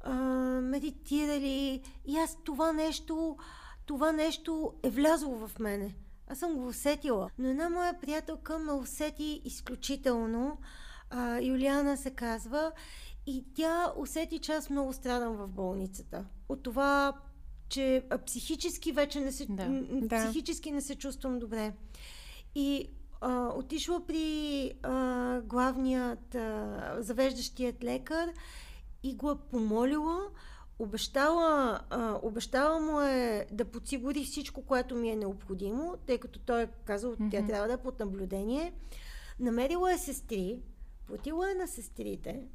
а, 0.00 0.14
медитирали. 0.60 1.82
И 2.06 2.18
аз 2.18 2.38
това 2.44 2.72
нещо, 2.72 3.36
това 3.86 4.12
нещо 4.12 4.74
е 4.82 4.90
влязло 4.90 5.46
в 5.46 5.58
мене. 5.58 5.94
Аз 6.28 6.38
съм 6.38 6.54
го 6.54 6.66
усетила. 6.66 7.30
Но 7.38 7.48
една 7.48 7.68
моя 7.68 8.00
приятелка 8.00 8.58
ме 8.58 8.72
усети 8.72 9.42
изключително. 9.44 10.58
А, 11.10 11.40
Юлиана 11.40 11.96
се 11.96 12.10
казва. 12.10 12.72
И 13.30 13.44
тя 13.54 13.92
усети, 13.96 14.38
че 14.38 14.52
аз 14.52 14.70
много 14.70 14.92
страдам 14.92 15.36
в 15.36 15.48
болницата. 15.48 16.24
От 16.48 16.62
това, 16.62 17.12
че 17.68 18.02
психически 18.26 18.92
вече 18.92 19.20
не 19.20 19.32
се, 19.32 19.46
да. 19.48 20.28
психически 20.28 20.72
не 20.72 20.80
се 20.80 20.94
чувствам 20.94 21.38
добре. 21.38 21.72
И 22.54 22.90
а, 23.20 23.52
отишла 23.56 24.06
при 24.06 24.72
а, 24.82 25.40
главният, 25.40 26.34
а, 26.34 26.96
завеждащият 26.98 27.84
лекар 27.84 28.32
и 29.02 29.16
го 29.16 29.30
е 29.30 29.38
помолила, 29.50 30.20
обещала, 30.78 31.80
а, 31.90 32.18
обещала 32.22 32.80
му 32.80 33.00
е 33.00 33.46
да 33.52 33.64
подсигури 33.64 34.24
всичко, 34.24 34.62
което 34.62 34.94
ми 34.94 35.10
е 35.10 35.16
необходимо, 35.16 35.96
тъй 36.06 36.18
като 36.18 36.38
той 36.38 36.62
е 36.62 36.68
казал, 36.84 37.12
mm-hmm. 37.12 37.30
тя 37.30 37.46
трябва 37.46 37.68
да 37.68 37.74
е 37.74 37.82
под 37.82 38.00
наблюдение. 38.00 38.72
Намерила 39.40 39.92
е 39.92 39.98
сестри, 39.98 40.58
платила 41.06 41.50
е 41.50 41.54
на 41.54 41.68
сестрите, 41.68 42.46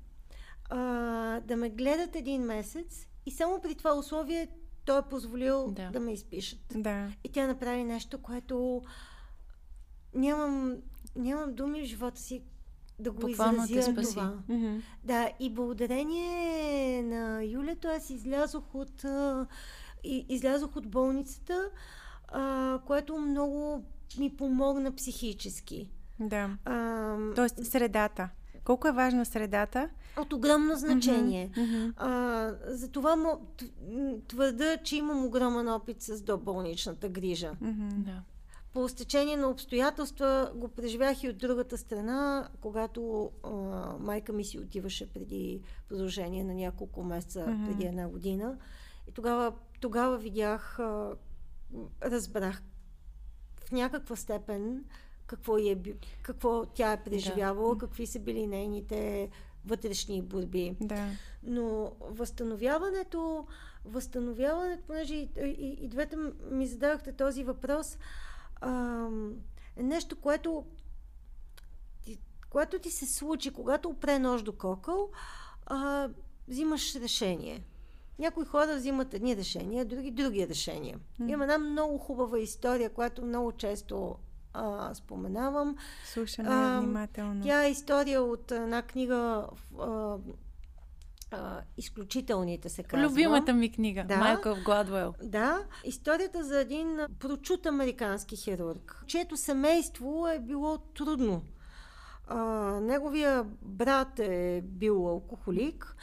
а, 0.74 1.40
да 1.40 1.56
ме 1.56 1.70
гледат 1.70 2.16
един 2.16 2.42
месец 2.42 3.08
и 3.26 3.32
само 3.32 3.62
при 3.62 3.76
това 3.76 3.94
условие 3.94 4.48
той 4.86 5.00
е 5.00 5.10
позволил 5.10 5.72
да, 5.72 5.90
да 5.90 6.00
ме 6.00 6.14
изпишат. 6.14 6.60
Да. 6.76 7.12
И 7.24 7.30
тя 7.30 7.48
направи 7.48 7.84
нещо, 7.84 8.22
което 8.22 8.82
нямам, 10.16 10.78
нямам 11.16 11.54
думи 11.56 11.82
в 11.82 11.86
живота 11.86 12.22
си 12.22 12.44
да 13.00 13.12
го 13.12 13.20
Буквално 13.20 13.64
изразя 13.64 13.94
това. 13.94 14.34
Mm-hmm. 14.50 14.82
Да, 15.04 15.32
и 15.40 15.50
благодарение 15.50 17.02
на 17.04 17.44
Юлето 17.44 17.88
аз 17.88 18.10
излязох 18.10 18.76
от, 18.76 19.06
излязох 20.04 20.76
от 20.76 20.88
болницата, 20.88 21.70
а, 22.28 22.80
което 22.88 23.18
много 23.18 23.86
ми 24.18 24.36
помогна 24.36 24.96
психически. 24.96 25.90
Да. 26.20 26.58
А, 26.66 27.18
Тоест 27.36 27.66
средата. 27.66 28.30
Колко 28.64 28.88
е 28.88 28.92
важна 28.92 29.26
средата? 29.26 29.90
От 30.18 30.34
огромно 30.34 30.76
значение. 30.76 31.50
Mm-hmm. 31.56 31.94
А, 31.98 32.54
за 32.76 32.88
това 32.92 33.38
твърда, 34.28 34.78
че 34.78 34.96
имам 34.96 35.26
огромен 35.26 35.68
опит 35.68 36.02
с 36.02 36.22
доболничната 36.22 37.10
грижа. 37.10 37.52
Mm-hmm. 37.64 37.90
Да. 37.90 38.22
По 38.74 38.90
стечение 38.90 39.38
на 39.38 39.50
обстоятелства 39.50 40.52
го 40.56 40.68
преживях 40.68 41.24
и 41.24 41.30
от 41.30 41.38
другата 41.38 41.78
страна, 41.78 42.50
когато 42.62 43.32
а, 43.44 43.50
майка 44.00 44.34
ми 44.34 44.46
си 44.46 44.60
отиваше 44.60 45.14
преди 45.14 45.62
продължение 45.90 46.44
на 46.44 46.54
няколко 46.54 47.04
месеца, 47.04 47.40
mm-hmm. 47.40 47.68
преди 47.68 47.86
една 47.86 48.08
година. 48.08 48.58
И 49.08 49.12
тогава, 49.12 49.54
тогава 49.80 50.18
видях, 50.18 50.80
а, 50.80 51.16
разбрах 52.04 52.62
в 53.66 53.72
някаква 53.72 54.16
степен 54.16 54.84
какво, 55.36 55.58
е, 55.58 55.78
какво 56.22 56.66
тя 56.66 56.92
е 56.92 57.04
преживявала, 57.04 57.76
да. 57.76 57.80
какви 57.80 58.08
са 58.08 58.20
били 58.20 58.48
нейните 58.48 59.30
вътрешни 59.66 60.22
борби. 60.22 60.76
Да. 60.82 61.08
Но 61.44 61.92
възстановяването, 62.02 63.48
възстановяването, 63.86 64.84
понеже 64.88 65.16
и, 65.16 65.30
и, 65.38 65.78
и 65.82 65.88
двете 65.88 66.18
ми 66.52 66.68
зададохте 66.68 67.12
този 67.12 67.44
въпрос, 67.44 67.98
а, 68.56 69.08
е 69.76 69.84
нещо, 69.84 70.16
което 70.16 70.66
ти, 72.04 72.20
което 72.50 72.80
ти 72.80 72.92
се 72.92 73.06
случи, 73.06 73.54
когато 73.54 73.90
опре 73.90 74.20
нож 74.20 74.44
до 74.44 74.54
кокъл, 74.54 75.10
а, 75.66 76.10
взимаш 76.48 76.96
решение. 76.96 77.64
Някои 78.20 78.46
хора 78.46 78.76
взимат 78.76 79.14
едни 79.14 79.38
решения, 79.38 79.86
други 79.86 80.12
други 80.12 80.48
решения. 80.48 81.00
Mm. 81.20 81.32
Има 81.32 81.44
една 81.44 81.58
много 81.58 81.98
хубава 81.98 82.40
история, 82.40 82.90
която 82.90 83.26
много 83.26 83.52
често 83.52 84.16
а, 84.54 84.94
споменавам. 84.94 85.76
Слушаме 86.06 86.50
а, 86.52 86.80
внимателно. 86.80 87.44
Тя 87.44 87.66
е 87.66 87.72
история 87.72 88.22
от 88.22 88.52
една 88.52 88.82
книга 88.82 89.48
а, 89.80 90.18
а, 91.32 91.62
изключителните 91.78 92.70
се 92.70 92.84
казва. 92.84 93.06
Любимата 93.10 93.54
ми 93.54 93.72
книга, 93.72 94.04
да, 94.08 94.18
Майкъл 94.18 94.56
Гладуел. 94.66 95.14
Да, 95.24 95.64
историята 95.84 96.44
за 96.44 96.60
един 96.60 97.00
прочут 97.20 97.66
американски 97.66 98.36
хирург, 98.36 99.04
чието 99.08 99.38
семейство 99.38 100.28
е 100.28 100.40
било 100.40 100.78
трудно. 100.78 101.42
А, 102.28 102.40
неговия 102.82 103.46
брат 103.62 104.20
е 104.20 104.62
бил 104.66 105.08
алкохолик 105.08 105.96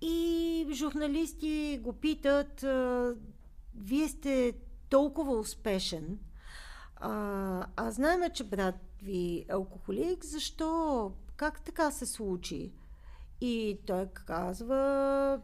и 0.00 0.66
журналисти 0.72 1.78
го 1.82 1.92
питат, 1.92 2.62
а, 2.62 3.14
вие 3.74 4.08
сте 4.08 4.52
толкова 4.88 5.32
успешен, 5.32 6.18
а, 7.02 7.66
а 7.76 7.90
знаеме, 7.90 8.30
че 8.30 8.44
брат 8.44 8.74
ви 9.02 9.44
е 9.48 9.52
алкохолик, 9.52 10.24
защо? 10.24 11.12
Как 11.36 11.60
така 11.64 11.90
се 11.90 12.06
случи? 12.06 12.72
И 13.40 13.78
той 13.86 14.06
казва, 14.06 15.40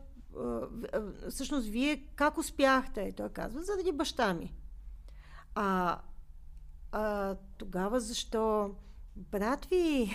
всъщност, 1.31 1.69
вие 1.69 2.05
как 2.15 2.39
успяхте? 2.39 3.01
И 3.01 3.13
той 3.13 3.29
казва, 3.29 3.63
заради 3.63 3.93
баща 3.93 4.35
ми. 4.35 4.55
А, 5.55 5.99
а 6.93 7.37
тогава 7.57 8.01
защо 8.01 8.75
брат 9.17 9.65
ви 9.65 10.11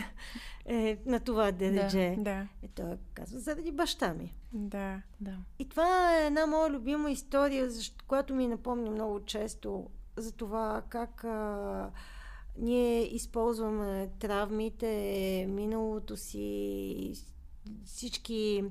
е 0.66 0.98
на 1.06 1.20
това 1.20 1.52
дередже? 1.52 2.16
Да, 2.18 2.24
да. 2.24 2.48
И 2.64 2.68
той 2.68 2.98
казва, 3.14 3.40
заради 3.40 3.72
баща 3.72 4.14
ми. 4.14 4.36
Да, 4.54 5.02
да. 5.20 5.38
И 5.60 5.70
това 5.70 6.18
е 6.18 6.26
една 6.26 6.46
моя 6.46 6.70
любима 6.70 7.12
история, 7.12 7.70
която 8.08 8.36
ми 8.36 8.48
напомня 8.48 8.92
много 8.92 9.26
често 9.26 9.90
за 10.18 10.32
това 10.32 10.84
как 10.90 11.24
а, 11.24 11.92
ние 12.58 13.16
използваме 13.16 14.10
травмите, 14.20 15.46
миналото 15.50 16.18
си, 16.18 17.14
всички 17.86 18.64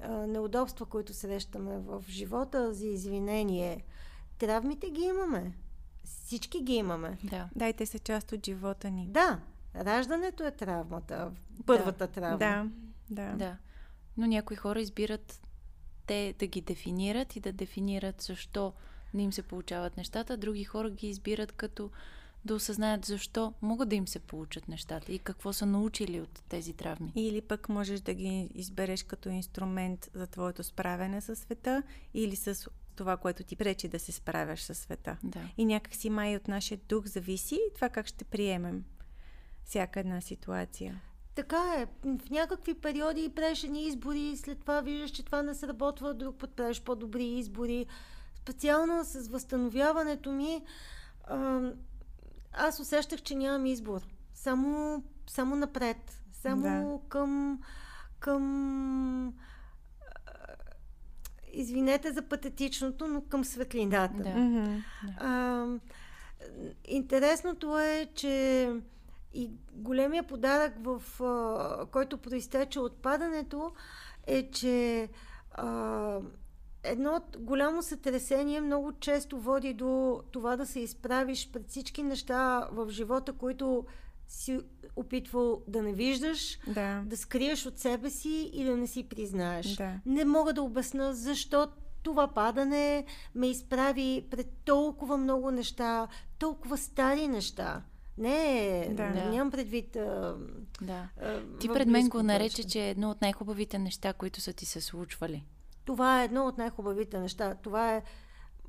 а, 0.00 0.10
неудобства, 0.10 0.86
които 0.86 1.14
срещаме 1.14 1.78
в 1.78 2.04
живота 2.08 2.74
за 2.74 2.86
извинение. 2.86 3.84
Травмите 4.38 4.90
ги 4.90 5.02
имаме. 5.02 5.52
Всички 6.04 6.60
ги 6.60 6.74
имаме. 6.74 7.18
Да. 7.24 7.48
Дайте 7.56 7.86
се 7.86 7.98
част 7.98 8.32
от 8.32 8.46
живота 8.46 8.90
ни. 8.90 9.06
Да. 9.06 9.40
Раждането 9.76 10.44
е 10.44 10.50
травмата. 10.50 11.32
Първата 11.66 12.06
да. 12.06 12.12
травма. 12.12 12.38
Да. 12.38 12.70
Да. 13.10 13.36
да. 13.36 13.56
Но 14.16 14.26
някои 14.26 14.56
хора 14.56 14.80
избират 14.80 15.40
те 16.06 16.34
да 16.38 16.46
ги 16.46 16.60
дефинират 16.60 17.36
и 17.36 17.40
да 17.40 17.52
дефинират 17.52 18.22
защо 18.22 18.72
не 19.16 19.22
им 19.22 19.32
се 19.32 19.42
получават 19.42 19.96
нещата, 19.96 20.36
други 20.36 20.64
хора 20.64 20.90
ги 20.90 21.08
избират 21.08 21.52
като 21.52 21.90
да 22.44 22.54
осъзнаят 22.54 23.04
защо 23.04 23.54
могат 23.62 23.88
да 23.88 23.94
им 23.94 24.08
се 24.08 24.18
получат 24.18 24.68
нещата 24.68 25.12
и 25.12 25.18
какво 25.18 25.52
са 25.52 25.66
научили 25.66 26.20
от 26.20 26.42
тези 26.48 26.72
травми. 26.72 27.12
Или 27.16 27.40
пък 27.40 27.68
можеш 27.68 28.00
да 28.00 28.14
ги 28.14 28.50
избереш 28.54 29.02
като 29.02 29.28
инструмент 29.28 30.10
за 30.14 30.26
твоето 30.26 30.62
справяне 30.62 31.20
със 31.20 31.38
света 31.38 31.82
или 32.14 32.36
с 32.36 32.68
това, 32.96 33.16
което 33.16 33.44
ти 33.44 33.56
пречи 33.56 33.88
да 33.88 33.98
се 33.98 34.12
справяш 34.12 34.62
със 34.62 34.78
света. 34.78 35.16
Да. 35.22 35.40
И 35.58 35.64
някакси 35.64 36.10
май 36.10 36.36
от 36.36 36.48
нашия 36.48 36.78
дух 36.88 37.06
зависи 37.06 37.60
това 37.74 37.88
как 37.88 38.06
ще 38.06 38.24
приемем 38.24 38.84
всяка 39.64 40.00
една 40.00 40.20
ситуация. 40.20 41.00
Така 41.34 41.74
е. 41.78 41.86
В 42.18 42.30
някакви 42.30 42.74
периоди 42.74 43.28
правиш 43.28 43.64
едни 43.64 43.86
избори, 43.86 44.36
след 44.36 44.60
това 44.60 44.80
виждаш, 44.80 45.10
че 45.10 45.24
това 45.24 45.42
не 45.42 45.54
сработва, 45.54 46.14
друг 46.14 46.36
път 46.38 46.50
правиш 46.50 46.80
по-добри 46.80 47.24
избори. 47.24 47.86
Специално 48.46 49.04
с 49.04 49.28
възстановяването 49.28 50.32
ми, 50.32 50.62
а, 51.24 51.60
аз 52.52 52.80
усещах, 52.80 53.22
че 53.22 53.34
нямам 53.34 53.66
избор. 53.66 54.00
Само, 54.34 55.02
само 55.26 55.56
напред. 55.56 56.22
Само 56.32 56.62
да. 56.62 57.08
към, 57.08 57.60
към 58.18 59.34
извинете 61.52 62.12
за 62.12 62.22
патетичното, 62.22 63.08
но 63.08 63.20
към 63.20 63.44
светлината. 63.44 64.22
Да. 64.22 64.82
А, 65.18 65.66
интересното 66.84 67.78
е, 67.78 68.10
че 68.14 68.70
и 69.34 69.50
големия 69.72 70.22
подарък, 70.22 70.72
в 70.84 71.22
а, 71.22 71.86
който 71.86 72.18
проистече 72.18 72.80
от 72.80 73.02
падането, 73.02 73.72
е, 74.26 74.50
че 74.50 75.08
а, 75.52 76.20
едно 76.86 77.20
голямо 77.38 77.82
сътресение 77.82 78.60
много 78.60 78.92
често 78.92 79.40
води 79.40 79.74
до 79.74 80.22
това 80.30 80.56
да 80.56 80.66
се 80.66 80.80
изправиш 80.80 81.50
пред 81.52 81.68
всички 81.68 82.02
неща 82.02 82.68
в 82.72 82.90
живота, 82.90 83.32
които 83.32 83.84
си 84.28 84.60
опитвал 84.96 85.62
да 85.68 85.82
не 85.82 85.92
виждаш, 85.92 86.58
Да. 86.66 87.02
да 87.06 87.16
скриеш 87.16 87.66
от 87.66 87.78
себе 87.78 88.10
си 88.10 88.50
и 88.54 88.64
да 88.64 88.76
не 88.76 88.86
си 88.86 89.02
признаеш. 89.04 89.66
Да. 89.66 89.92
Не 90.06 90.24
мога 90.24 90.52
да 90.52 90.62
обясна 90.62 91.14
защо 91.14 91.68
това 92.02 92.28
падане 92.28 93.04
ме 93.34 93.46
изправи 93.46 94.24
пред 94.30 94.48
толкова 94.64 95.16
много 95.16 95.50
неща, 95.50 96.08
толкова 96.38 96.78
стари 96.78 97.28
неща. 97.28 97.82
Не, 98.18 98.88
Да. 98.90 99.12
да. 99.12 99.30
нямам 99.30 99.50
предвид. 99.50 99.96
А, 99.96 100.36
Да. 100.82 101.08
а, 101.22 101.40
Ти 101.60 101.68
пред 101.68 101.88
мен 101.88 102.08
го 102.08 102.22
нарече, 102.22 102.64
че 102.64 102.80
е 102.80 102.90
едно 102.90 103.10
от 103.10 103.20
най-хубавите 103.20 103.78
неща, 103.78 104.12
които 104.12 104.40
са 104.40 104.52
ти 104.52 104.66
се 104.66 104.80
случвали. 104.80 105.44
Това 105.86 106.22
е 106.22 106.24
едно 106.24 106.46
от 106.46 106.58
най-хубавите 106.58 107.18
неща. 107.18 107.54
Това 107.62 107.94
е. 107.94 108.02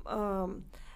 А, 0.04 0.46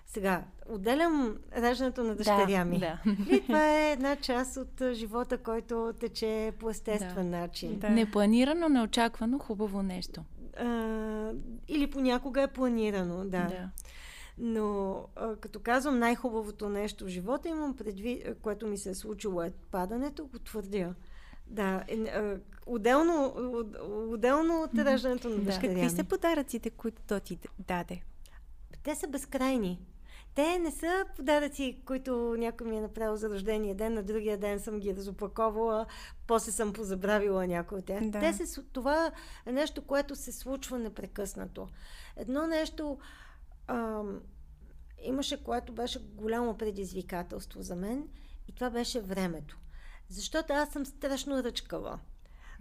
сега, 0.06 0.44
отделям 0.68 1.36
раждането 1.56 2.04
на 2.04 2.14
дъщеря 2.14 2.64
ми. 2.64 2.78
Да. 2.78 2.98
И 3.30 3.40
това 3.40 3.70
е 3.70 3.92
една 3.92 4.16
част 4.16 4.56
от 4.56 4.82
живота, 4.92 5.38
който 5.38 5.92
тече 6.00 6.52
по 6.58 6.70
естествен 6.70 7.30
Да. 7.30 7.38
начин. 7.38 7.78
Да. 7.78 7.90
Непланирано, 7.90 8.68
неочаквано, 8.68 9.38
хубаво 9.38 9.82
нещо. 9.82 10.24
А, 10.58 11.32
или 11.68 11.90
понякога 11.90 12.42
е 12.42 12.48
планирано, 12.48 13.24
да. 13.24 13.28
да. 13.28 13.68
Но 14.38 14.96
а, 15.16 15.36
като 15.36 15.60
казвам 15.60 15.98
най-хубавото 15.98 16.68
нещо 16.68 17.04
в 17.04 17.08
живота, 17.08 17.48
имам 17.48 17.76
предвид, 17.76 18.26
което 18.42 18.66
ми 18.66 18.78
се 18.78 18.90
е 18.90 18.94
случило 18.94 19.42
е 19.42 19.52
падането, 19.70 20.26
го 20.26 20.38
твърдя. 20.38 20.94
Да, 21.53 21.84
е, 21.88 22.36
отделно, 22.66 23.24
от- 23.36 23.76
отделно 24.12 24.62
от 24.62 24.78
раждането 24.78 25.28
на 25.28 25.36
Да. 25.36 25.42
дъщеря 25.42 25.74
Какви 25.74 25.90
са 25.90 26.05
подаръците, 26.05 26.70
които 26.70 27.03
то 27.03 27.20
ти 27.20 27.38
даде? 27.59 28.03
Те 28.82 28.94
са 28.94 29.09
безкрайни. 29.09 29.80
Те 30.34 30.59
не 30.59 30.70
са 30.70 31.05
подаръци, 31.16 31.82
които 31.84 32.34
някой 32.38 32.66
ми 32.66 32.76
е 32.76 32.80
направил 32.80 33.16
за 33.16 33.30
рождения 33.30 33.74
ден, 33.74 33.94
на 33.94 34.03
другия 34.03 34.38
ден 34.38 34.61
съм 34.61 34.80
ги 34.80 34.96
разопаковала, 34.96 35.86
после 36.26 36.53
съм 36.53 36.72
позабравила 36.72 37.46
някой 37.46 37.78
от 37.78 37.84
тях. 37.84 38.05
Да. 38.05 38.20
Те 38.20 38.32
се, 38.32 38.62
това 38.62 39.12
е 39.46 39.53
нещо, 39.53 39.82
което 39.82 40.16
се 40.16 40.32
случва 40.32 40.78
непрекъснато. 40.78 41.68
Едно 42.16 42.46
нещо 42.46 42.98
ам, 43.66 44.20
имаше, 45.03 45.44
което 45.44 45.72
беше 45.72 45.98
голямо 46.14 46.57
предизвикателство 46.57 47.62
за 47.62 47.76
мен 47.76 48.09
и 48.48 48.53
това 48.53 48.70
беше 48.70 49.00
времето. 49.00 49.59
Защото 50.12 50.52
аз 50.52 50.68
съм 50.68 50.86
страшно 50.86 51.42
ръчкава. 51.42 51.98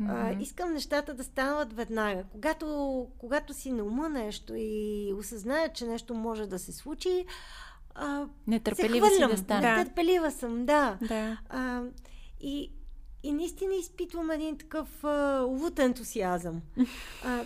А, 0.08 0.32
искам 0.40 0.74
нещата 0.74 1.14
да 1.14 1.24
станат 1.24 1.74
веднага. 1.74 2.24
Когато, 2.32 3.08
когато 3.18 3.54
си 3.54 3.72
на 3.72 3.84
ума 3.84 4.10
нещо 4.10 4.54
и 4.56 5.14
осъзная, 5.18 5.74
че 5.74 5.86
нещо 5.86 6.14
може 6.14 6.46
да 6.46 6.60
се 6.60 6.72
случи, 6.72 7.26
а, 7.96 8.26
Нетърпелива 8.48 9.08
се 9.08 9.16
си 9.16 9.28
да 9.28 9.38
стане. 9.38 9.62
Да. 9.62 9.78
Нетърпелива 9.78 10.32
съм, 10.32 10.66
да. 10.66 10.98
Да. 11.02 11.38
А, 11.50 11.84
и, 12.42 12.72
и 13.24 13.32
наистина 13.32 13.76
изпитвам 13.76 14.32
един 14.32 14.58
такъв 14.58 15.04
а, 15.04 15.40
лут 15.40 15.80
ентусиазъм. 15.80 16.62
А, 17.26 17.44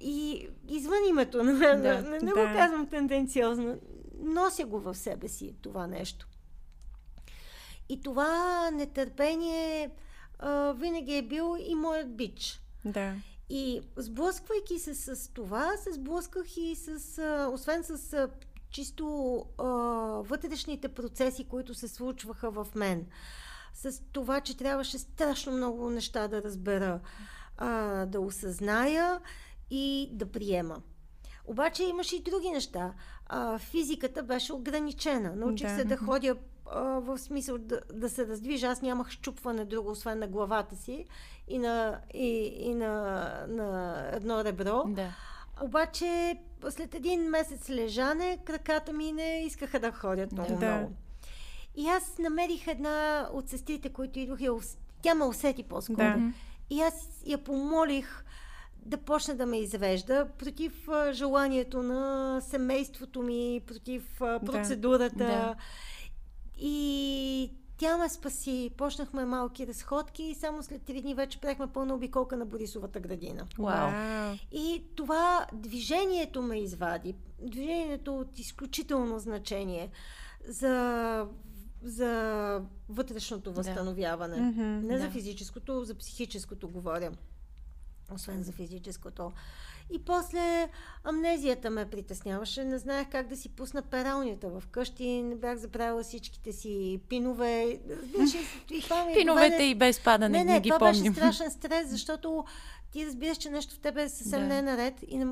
и 0.00 0.48
извън 0.68 1.04
името, 1.08 1.42
не, 1.44 1.52
да, 1.52 1.76
не, 1.76 2.00
не, 2.02 2.18
не 2.18 2.18
да. 2.18 2.34
го 2.34 2.56
казвам 2.56 2.86
тенденциозно, 2.86 3.78
нося 4.18 4.64
го 4.64 4.80
в 4.80 4.94
себе 4.94 5.28
си 5.28 5.54
това 5.62 5.86
нещо. 5.86 6.27
И 7.88 8.00
това 8.02 8.70
нетърпение 8.70 9.90
а, 10.38 10.72
винаги 10.72 11.16
е 11.16 11.22
бил 11.22 11.56
и 11.66 11.74
моят 11.74 12.16
бич. 12.16 12.60
Да. 12.84 13.14
И 13.50 13.80
сблъсквайки 13.96 14.78
се 14.78 14.94
с 14.94 15.32
това, 15.32 15.76
се 15.76 15.92
сблъсках 15.92 16.56
и 16.56 16.76
с, 16.76 17.18
а, 17.18 17.50
освен 17.52 17.84
с 17.84 18.12
а, 18.12 18.28
чисто 18.70 19.44
а, 19.58 19.64
вътрешните 20.22 20.88
процеси, 20.88 21.48
които 21.48 21.74
се 21.74 21.88
случваха 21.88 22.50
в 22.50 22.66
мен. 22.74 23.06
С 23.74 24.02
това, 24.12 24.40
че 24.40 24.56
трябваше 24.56 24.98
страшно 24.98 25.52
много 25.52 25.90
неща 25.90 26.28
да 26.28 26.42
разбера, 26.42 27.00
а, 27.56 28.06
да 28.06 28.20
осъзная 28.20 29.20
и 29.70 30.08
да 30.12 30.26
приема. 30.26 30.82
Обаче 31.46 31.84
имаше 31.84 32.16
и 32.16 32.22
други 32.22 32.50
неща. 32.50 32.94
А, 33.26 33.58
физиката 33.58 34.22
беше 34.22 34.52
ограничена. 34.52 35.36
Научих 35.36 35.68
Да. 35.68 35.76
се 35.76 35.84
да 35.84 35.96
ходя 35.96 36.36
в 36.74 37.18
смисъл 37.18 37.58
да, 37.58 37.80
да 37.92 38.08
се 38.08 38.26
раздвижа. 38.26 38.66
Аз 38.66 38.82
нямах 38.82 39.10
щупване 39.10 39.64
друго, 39.64 39.90
освен 39.90 40.18
на 40.18 40.26
главата 40.26 40.76
си 40.76 41.04
и 41.48 41.58
на, 41.58 41.98
и, 42.14 42.28
и 42.58 42.74
на, 42.74 42.94
на 43.48 43.94
едно 44.12 44.44
ребро. 44.44 44.84
Да. 44.86 45.08
Обаче 45.62 46.36
след 46.70 46.94
един 46.94 47.22
месец 47.22 47.70
лежане, 47.70 48.38
краката 48.44 48.92
ми 48.92 49.12
не 49.12 49.42
искаха 49.44 49.80
да 49.80 49.92
ходят 49.92 50.32
много 50.32 50.56
Да. 50.56 50.70
много. 50.70 50.92
И 51.76 51.88
аз 51.88 52.18
намерих 52.18 52.66
една 52.66 53.28
от 53.32 53.48
сестрите, 53.48 53.88
които 53.88 54.18
идвах, 54.18 54.40
я 54.40 54.52
ус- 54.52 54.76
тя 55.02 55.14
ме 55.14 55.24
усети 55.24 55.62
по-скоро. 55.62 55.96
Да. 55.96 56.32
И 56.70 56.80
аз 56.80 56.94
я 57.26 57.38
помолих 57.38 58.24
да 58.76 58.96
почне 58.96 59.34
да 59.34 59.46
ме 59.46 59.58
извежда 59.58 60.26
против 60.38 60.88
желанието 61.12 61.82
на 61.82 62.40
семейството 62.40 63.22
ми, 63.22 63.60
против 63.66 64.02
процедурата. 64.18 65.16
Да. 65.16 65.54
И 66.58 67.52
тя 67.78 67.96
ме 67.96 68.08
спаси. 68.08 68.70
Почнахме 68.76 69.24
малки 69.24 69.66
разходки 69.66 70.22
и 70.22 70.34
само 70.34 70.62
след 70.62 70.82
три 70.82 71.00
дни 71.02 71.14
вече 71.14 71.40
правихме 71.40 71.66
пълна 71.66 71.94
обиколка 71.94 72.36
на 72.36 72.46
Борисовата 72.46 73.00
градина. 73.00 73.46
Вау. 73.58 73.90
И 74.52 74.84
това 74.94 75.46
движението 75.52 76.42
ме 76.42 76.58
извади. 76.58 77.14
Движението 77.42 78.18
от 78.18 78.38
изключително 78.38 79.18
значение 79.18 79.90
за, 80.48 81.26
за 81.82 82.62
вътрешното 82.88 83.52
възстановяване. 83.52 84.40
Мгм, 84.40 84.86
Не 84.86 84.98
за 84.98 85.04
да. 85.04 85.10
физическото, 85.10 85.84
за 85.84 85.94
психическото 85.94 86.68
говоря. 86.68 87.12
Освен 88.14 88.42
за 88.42 88.52
физическото. 88.52 89.32
И 89.90 89.98
после 90.00 90.68
амнезията 91.04 91.70
ме 91.70 91.84
притесняваше. 91.86 92.64
Не 92.64 92.78
знаех 92.78 93.08
как 93.08 93.28
да 93.28 93.36
си 93.36 93.48
пусна 93.48 93.82
пералнята 93.82 94.48
в 94.50 94.62
къщи. 94.66 95.22
Не 95.22 95.34
бях 95.34 95.58
забравила 95.58 96.02
всичките 96.02 96.52
си 96.52 97.00
пинове. 97.08 97.78
Разбираш, 97.92 98.34
ли, 98.34 98.38
и 98.70 98.82
това 98.82 99.04
ми 99.04 99.14
Пиновете 99.14 99.48
доведе- 99.48 99.64
и 99.64 99.74
без 99.74 100.00
падане, 100.00 100.38
не, 100.38 100.44
не, 100.44 100.52
не, 100.52 100.60
ги 100.60 100.68
това 100.68 100.78
помним. 100.80 101.02
беше 101.04 101.14
страшен 101.16 101.50
стрес, 101.52 101.88
защото 101.88 102.44
ти 102.90 103.06
разбираш, 103.06 103.36
че 103.36 103.50
нещо 103.50 103.74
в 103.74 103.78
тебе 103.78 104.02
е 104.02 104.08
съвсем 104.08 104.40
Да. 104.40 104.46
не 104.46 104.58
е 104.58 104.62
наред. 104.62 104.94
И 105.02 105.18
не, 105.18 105.26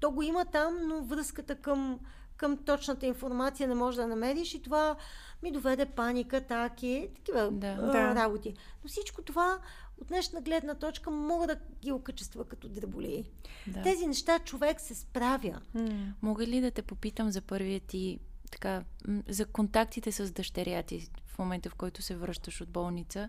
то 0.00 0.10
го 0.10 0.22
има 0.22 0.44
там, 0.44 0.78
но 0.82 1.02
връзката 1.02 1.54
към, 1.54 1.98
към 2.36 2.56
точната 2.56 3.06
информация 3.06 3.68
не 3.68 3.74
можеш 3.74 3.96
да 3.96 4.06
намериш 4.06 4.54
и 4.54 4.62
това 4.62 4.96
ми 5.42 5.52
доведе 5.52 5.86
паника, 5.86 6.40
таки, 6.40 7.08
такива 7.14 7.50
Да. 7.50 8.14
работи. 8.14 8.54
Но 8.84 8.88
всичко 8.88 9.22
това 9.22 9.58
от 10.02 10.08
днешна 10.08 10.40
гледна 10.40 10.74
точка 10.74 11.10
мога 11.10 11.46
да 11.46 11.56
ги 11.82 11.92
окачества 11.92 12.44
като 12.44 12.68
дреболии. 12.68 13.24
Да. 13.66 13.82
Тези 13.82 14.06
неща 14.06 14.38
човек 14.38 14.80
се 14.80 14.94
справя. 14.94 15.60
М. 15.74 16.14
Мога 16.22 16.46
ли 16.46 16.60
да 16.60 16.70
те 16.70 16.82
попитам 16.82 17.30
за 17.30 17.40
първия 17.40 17.80
ти, 17.80 18.18
така, 18.50 18.84
за 19.28 19.46
контактите 19.46 20.12
с 20.12 20.32
дъщеря 20.32 20.82
ти 20.82 21.08
в 21.26 21.38
момента, 21.38 21.70
в 21.70 21.74
който 21.74 22.02
се 22.02 22.16
връщаш 22.16 22.60
от 22.60 22.68
болница? 22.68 23.28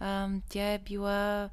А, 0.00 0.30
тя 0.48 0.72
е 0.72 0.78
била, 0.78 1.50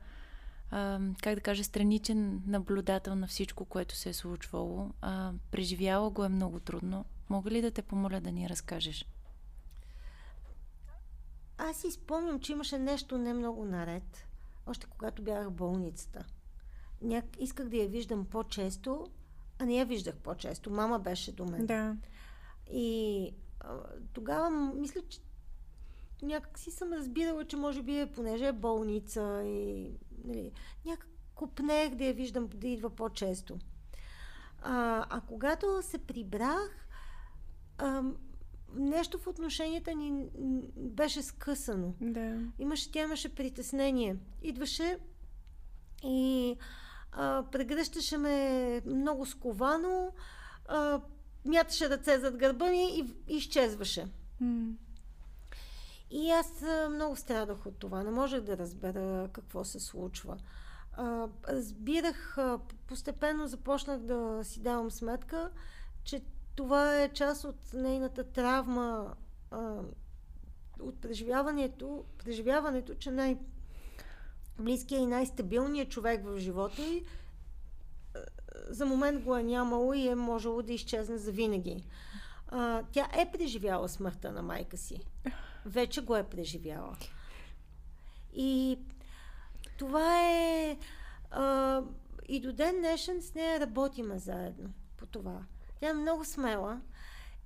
а, 0.72 0.99
как 1.22 1.36
да 1.36 1.41
кажа, 1.41 1.63
страничен 1.63 2.41
наблюдател 2.47 3.15
на 3.15 3.28
всичко, 3.28 3.65
което 3.65 3.95
се 3.95 4.09
е 4.09 4.13
случвало. 4.13 4.89
А, 5.01 5.32
преживяла 5.51 6.09
го 6.09 6.24
е 6.24 6.30
много 6.30 6.59
трудно. 6.59 7.05
Мога 7.30 7.51
ли 7.51 7.61
да 7.61 7.72
те 7.72 7.82
помоля 7.82 8.20
да 8.20 8.32
ни 8.32 8.49
разкажеш? 8.49 9.05
Аз 11.57 11.78
си 11.78 11.91
спомням, 11.91 12.39
че 12.39 12.51
имаше 12.51 12.78
нещо 12.78 13.18
не 13.18 13.34
много 13.34 13.65
наред, 13.65 14.26
още 14.68 14.88
когато 14.88 15.22
бях 15.22 15.47
в 15.47 15.51
болницата. 15.51 16.26
Няк... 17.01 17.26
Исках 17.39 17.70
да 17.70 17.78
я 17.78 17.88
виждам 17.88 18.26
по-често, 18.26 19.07
а 19.59 19.65
не 19.65 19.76
я 19.76 19.86
виждах 19.86 20.15
по-често. 20.15 20.72
Мама 20.72 20.99
беше 20.99 21.32
до 21.32 21.45
мен. 21.45 21.65
Да. 21.65 21.97
И 22.72 23.32
а, 23.59 23.80
тогава 24.13 24.49
мисля, 24.76 25.01
че 25.09 25.20
някак 26.22 26.59
си 26.59 26.72
съм 26.72 26.93
разбирала, 26.93 27.45
че 27.45 27.57
може 27.57 27.84
би 27.84 27.99
е, 27.99 28.11
понеже 28.11 28.47
е 28.47 28.53
болница 28.53 29.43
и 29.45 29.91
нали, 30.26 30.51
някак 30.86 31.09
купнех 31.36 31.95
да 31.95 32.05
я 32.05 32.13
виждам 32.13 32.49
да 32.53 32.68
идва 32.68 32.89
по-често. 32.89 33.57
А, 34.61 35.05
а 35.09 35.22
когато 35.22 35.82
се 35.82 35.97
прибрах, 35.97 36.88
а, 37.78 38.03
нещо 38.76 39.18
в 39.18 39.28
отношенията 39.28 39.93
ни 39.93 40.30
беше 40.76 41.22
скъсано. 41.22 41.93
Да. 42.01 42.39
Имаше, 42.59 42.91
тя 42.91 43.03
имаше 43.03 43.36
притеснение. 43.36 44.15
Идваше 44.41 44.97
и 46.03 46.55
а, 47.11 47.43
прегръщаше 47.51 48.18
ме 48.18 48.82
много 48.86 49.26
сковано, 49.26 50.11
а, 50.68 51.01
мяташе 51.45 51.89
ръце 51.89 52.20
зад 52.20 52.38
гърба 52.38 52.70
ми 52.70 52.84
и, 52.84 53.34
и 53.34 53.38
изчезваше. 53.38 54.07
М. 54.39 54.74
И 56.11 56.32
аз 56.32 56.63
много 56.89 57.15
страдах 57.15 57.65
от 57.65 57.80
това. 57.80 58.03
Не 58.03 58.11
можех 58.11 58.41
да 58.41 58.57
разбера 58.57 59.30
какво 59.34 59.63
се 59.63 59.80
случва. 59.80 60.38
А, 60.93 61.28
разбирах, 61.49 62.38
постепенно 62.88 63.47
започнах 63.47 63.99
да 63.99 64.39
си 64.43 64.59
давам 64.61 64.91
сметка, 64.91 65.49
че 66.03 66.22
това 66.57 67.01
е 67.01 67.13
част 67.13 67.43
от 67.43 67.73
нейната 67.73 68.23
травма, 68.23 69.15
а, 69.51 69.79
от 70.79 71.01
преживяването, 71.01 72.03
преживяването, 72.17 72.95
че 72.95 73.11
най- 73.11 73.37
близкият 74.59 75.01
и 75.01 75.07
най-стабилният 75.07 75.89
човек 75.89 76.25
в 76.25 76.39
живота 76.39 76.81
й 76.81 77.03
за 78.69 78.85
момент 78.85 79.23
го 79.23 79.35
е 79.35 79.43
нямало 79.43 79.93
и 79.93 80.07
е 80.07 80.15
можело 80.15 80.61
да 80.61 80.73
изчезне 80.73 81.17
за 81.17 81.31
винаги. 81.31 81.83
А, 82.47 82.83
тя 82.91 83.09
е 83.17 83.31
преживяла 83.31 83.89
смъртта 83.89 84.31
на 84.31 84.41
майка 84.41 84.77
си. 84.77 85.01
Вече 85.65 86.01
го 86.01 86.15
е 86.15 86.23
преживяла. 86.23 86.97
И 88.33 88.79
това 89.77 90.21
е... 90.31 90.77
А, 91.31 91.81
и 92.29 92.39
до 92.39 92.53
ден 92.53 92.75
днешен 92.75 93.21
с 93.21 93.33
нея 93.33 93.59
работиме 93.59 94.19
заедно 94.19 94.73
по 94.97 95.05
това. 95.05 95.41
Тя 95.80 95.89
е 95.89 95.93
много 95.93 96.25
смела 96.25 96.82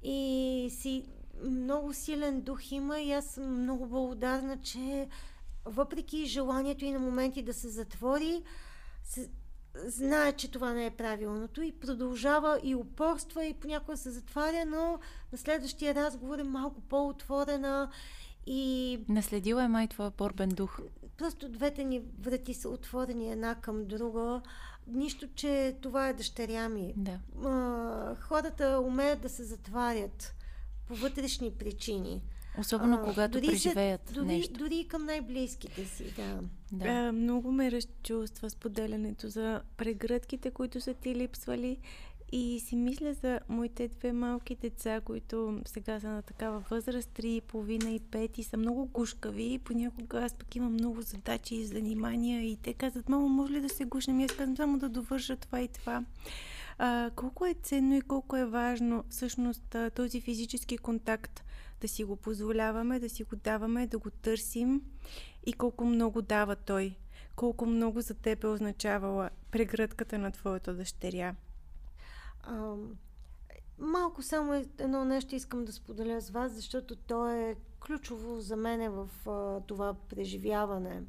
и 0.03 0.69
си 0.71 1.05
много 1.43 1.93
силен 1.93 2.41
дух 2.41 2.71
има 2.71 2.99
и 2.99 3.11
аз 3.11 3.25
съм 3.25 3.61
много 3.61 3.87
благодарна, 3.87 4.61
че 4.61 5.07
въпреки 5.65 6.25
желанието 6.25 6.85
и 6.85 6.91
на 6.91 6.99
моменти 6.99 7.41
да 7.41 7.53
се 7.53 7.69
затвори, 7.69 8.43
се, 9.03 9.29
знае, 9.75 10.33
че 10.33 10.51
това 10.51 10.73
не 10.73 10.85
е 10.85 10.91
правилното 10.91 11.61
и 11.61 11.79
продължава 11.79 12.59
и 12.63 12.75
упорства 12.75 13.45
и 13.45 13.53
понякога 13.53 13.97
се 13.97 14.11
затваря, 14.11 14.65
но 14.65 14.99
на 15.31 15.37
следващия 15.37 15.95
разговор 15.95 16.39
е 16.39 16.43
малко 16.43 16.81
по-отворена 16.81 17.91
и... 18.45 18.99
Наследила 19.09 19.63
е 19.63 19.67
май 19.67 19.87
твоя 19.87 20.11
борбен 20.17 20.49
дух. 20.49 20.79
Просто 21.17 21.49
двете 21.49 21.83
ни 21.83 22.01
врати 22.21 22.53
са 22.53 22.69
отворени 22.69 23.31
една 23.31 23.55
към 23.55 23.85
друга. 23.85 24.41
Нищо, 24.87 25.27
че 25.35 25.75
това 25.81 26.09
е 26.09 26.13
дъщеря 26.13 26.69
ми. 26.69 26.93
Да. 26.97 27.19
А, 27.45 28.15
хората 28.15 28.79
умеят 28.85 29.21
да 29.21 29.29
се 29.29 29.43
затварят 29.43 30.35
по 30.87 30.95
вътрешни 30.95 31.51
причини. 31.51 32.21
Особено 32.59 32.95
а, 32.95 33.03
когато 33.03 33.31
дори 33.31 33.47
преживеят 33.47 34.07
се, 34.07 34.13
дори, 34.13 34.25
нещо. 34.25 34.53
Дори 34.53 34.75
и 34.75 34.87
към 34.87 35.05
най-близките 35.05 35.85
си, 35.85 36.13
да. 36.15 36.39
Да. 36.71 36.85
А, 36.85 37.11
много 37.11 37.51
ме 37.51 37.71
разчувства 37.71 38.49
споделянето 38.49 39.29
за 39.29 39.61
прегръдките, 39.77 40.51
които 40.51 40.81
са 40.81 40.93
ти 40.93 41.15
липсвали. 41.15 41.77
И 42.31 42.59
си 42.59 42.75
мисля 42.75 43.13
за 43.13 43.39
моите 43.49 43.87
две 43.87 44.13
малки 44.13 44.55
деца, 44.55 45.01
които 45.01 45.61
сега 45.65 45.99
са 45.99 46.07
на 46.07 46.21
такава 46.21 46.59
възраст, 46.59 47.09
3,5 47.09 47.87
и 47.87 47.99
5 47.99 48.39
и 48.39 48.43
са 48.43 48.57
много 48.57 48.85
гушкави. 48.85 49.53
И 49.53 49.59
понякога 49.59 50.21
аз 50.21 50.33
пък 50.33 50.55
имам 50.55 50.73
много 50.73 51.01
задачи 51.01 51.55
и 51.55 51.65
занимания 51.65 52.51
и 52.51 52.55
те 52.55 52.73
казват, 52.73 53.09
мамо, 53.09 53.29
може 53.29 53.53
ли 53.53 53.61
да 53.61 53.69
се 53.69 53.85
гушнем? 53.85 54.19
И 54.19 54.23
аз 54.23 54.31
казвам 54.31 54.57
само 54.57 54.77
да 54.77 54.89
довърша 54.89 55.35
това 55.35 55.61
и 55.61 55.67
това. 55.67 56.05
А, 56.77 57.11
колко 57.15 57.45
е 57.45 57.55
ценно 57.63 57.95
и 57.95 58.01
колко 58.01 58.37
е 58.37 58.45
важно 58.45 59.03
всъщност 59.09 59.75
този 59.95 60.21
физически 60.21 60.77
контакт 60.77 61.43
да 61.81 61.87
си 61.87 62.03
го 62.03 62.15
позволяваме, 62.15 62.99
да 62.99 63.09
си 63.09 63.23
го 63.23 63.35
даваме, 63.35 63.87
да 63.87 63.97
го 63.97 64.09
търсим 64.09 64.81
и 65.45 65.53
колко 65.53 65.85
много 65.85 66.21
дава 66.21 66.55
той. 66.55 66.95
Колко 67.35 67.65
много 67.65 68.01
за 68.01 68.13
теб 68.13 68.43
е 68.43 68.47
означавала 68.47 69.29
прегръдката 69.51 70.17
на 70.17 70.31
твоята 70.31 70.73
дъщеря. 70.73 71.35
Малко 73.77 74.21
само 74.21 74.53
едно 74.77 75.05
нещо 75.05 75.35
искам 75.35 75.65
да 75.65 75.71
споделя 75.71 76.21
с 76.21 76.29
вас, 76.29 76.51
защото 76.51 76.95
то 76.95 77.27
е 77.27 77.55
ключово 77.85 78.39
за 78.39 78.55
мене 78.55 78.89
в 78.89 79.09
това 79.67 79.93
преживяване 79.93 81.03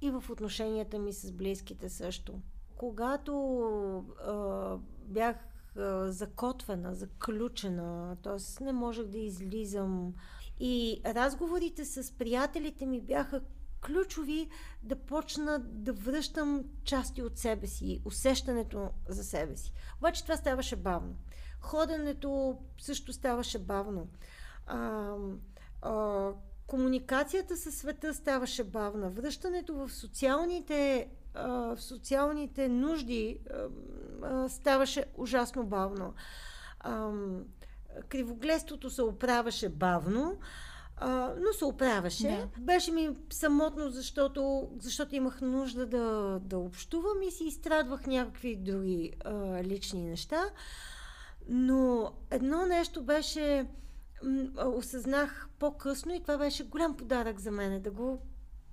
и 0.00 0.10
в 0.10 0.24
отношенията 0.30 0.98
ми 0.98 1.12
с 1.12 1.32
близките 1.32 1.88
също. 1.88 2.40
Когато 2.76 4.04
бях 5.02 5.36
закотвена, 6.04 6.94
заключена, 6.94 8.16
т.е. 8.22 8.64
не 8.64 8.72
можех 8.72 9.06
да 9.06 9.18
излизам 9.18 10.14
и 10.60 11.00
разговорите 11.04 11.84
с 11.84 12.12
приятелите 12.18 12.86
ми 12.86 13.00
бяха 13.00 13.40
ключови 13.86 14.48
да 14.82 14.96
почна 14.96 15.58
да 15.58 15.92
връщам 15.92 16.64
части 16.84 17.22
от 17.22 17.38
себе 17.38 17.66
си, 17.66 18.02
усещането 18.04 18.90
за 19.08 19.24
себе 19.24 19.56
си. 19.56 19.72
Обаче 19.98 20.22
това 20.22 20.36
ставаше 20.36 20.76
бавно. 20.76 21.16
Ходенето 21.60 22.58
също 22.78 23.12
ставаше 23.12 23.58
бавно. 23.58 24.08
А, 24.66 25.14
а, 25.82 26.30
комуникацията 26.66 27.56
със 27.56 27.74
света 27.74 28.14
ставаше 28.14 28.64
бавна. 28.64 29.10
Връщането 29.10 29.74
в 29.74 29.90
социалните, 29.92 31.08
а, 31.34 31.48
в 31.48 31.80
социалните 31.80 32.68
нужди 32.68 33.38
а, 33.50 33.68
а, 34.22 34.48
ставаше 34.48 35.04
ужасно 35.16 35.66
бавно. 35.66 36.14
А, 36.80 37.12
кривогледството 38.08 38.90
се 38.90 39.02
оправяше 39.02 39.68
бавно. 39.68 40.38
А, 40.40 40.44
но 41.40 41.52
се 41.52 41.64
оправяше. 41.64 42.28
Да. 42.28 42.62
Беше 42.62 42.92
ми 42.92 43.10
самотно, 43.30 43.90
защото, 43.90 44.70
защото 44.78 45.14
имах 45.14 45.40
нужда 45.40 45.86
да, 45.86 46.38
да 46.42 46.58
общувам 46.58 47.22
и 47.22 47.30
си 47.30 47.44
изстрадвах 47.44 48.06
някакви 48.06 48.56
други 48.56 49.12
а, 49.24 49.62
лични 49.64 50.04
неща. 50.04 50.44
Но 51.48 52.12
едно 52.30 52.66
нещо 52.66 53.02
беше, 53.02 53.66
м- 54.22 54.64
осъзнах 54.66 55.48
по-късно 55.58 56.14
и 56.14 56.20
това 56.20 56.38
беше 56.38 56.64
голям 56.64 56.96
подарък 56.96 57.40
за 57.40 57.50
мен, 57.50 57.82
да 57.82 57.90
го, 57.90 58.22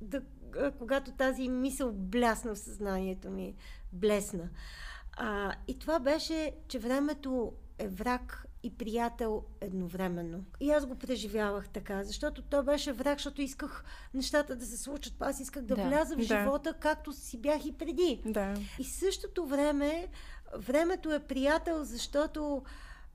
да, 0.02 0.22
а, 0.60 0.72
когато 0.72 1.12
тази 1.12 1.50
мисъл 1.50 1.92
блясна 1.92 2.56
в 2.56 2.60
съзнанието 2.60 3.30
ми, 3.30 3.56
блесна. 3.92 4.50
А, 5.18 5.54
и 5.68 5.80
това 5.80 6.00
беше, 6.00 6.52
че 6.68 6.80
времето 6.80 7.54
е 7.78 7.88
враг 7.88 8.46
и 8.64 8.78
приятел 8.78 9.44
едновременно. 9.62 10.46
И 10.60 10.72
аз 10.72 10.86
го 10.86 10.96
преживявах 10.96 11.70
така, 11.70 12.04
защото 12.04 12.42
той 12.42 12.64
беше 12.64 12.94
враг, 12.94 13.18
защото 13.18 13.42
исках 13.42 13.84
нещата 14.14 14.56
да 14.56 14.66
се 14.66 14.78
случат. 14.78 15.14
Аз 15.20 15.40
исках 15.40 15.64
да, 15.64 15.76
да 15.76 15.88
вляза 15.88 16.16
в 16.16 16.18
да. 16.18 16.24
живота, 16.24 16.74
както 16.80 17.14
си 17.14 17.38
бях 17.38 17.66
и 17.66 17.78
преди. 17.78 18.22
Да. 18.26 18.54
И 18.80 18.84
същото 18.84 19.46
време, 19.46 20.08
времето 20.58 21.12
е 21.12 21.20
приятел, 21.20 21.84
защото 21.84 22.64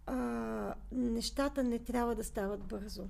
а, 0.06 0.74
нещата 0.92 1.64
не 1.64 1.78
трябва 1.78 2.14
да 2.14 2.24
стават 2.24 2.64
бързо. 2.64 3.04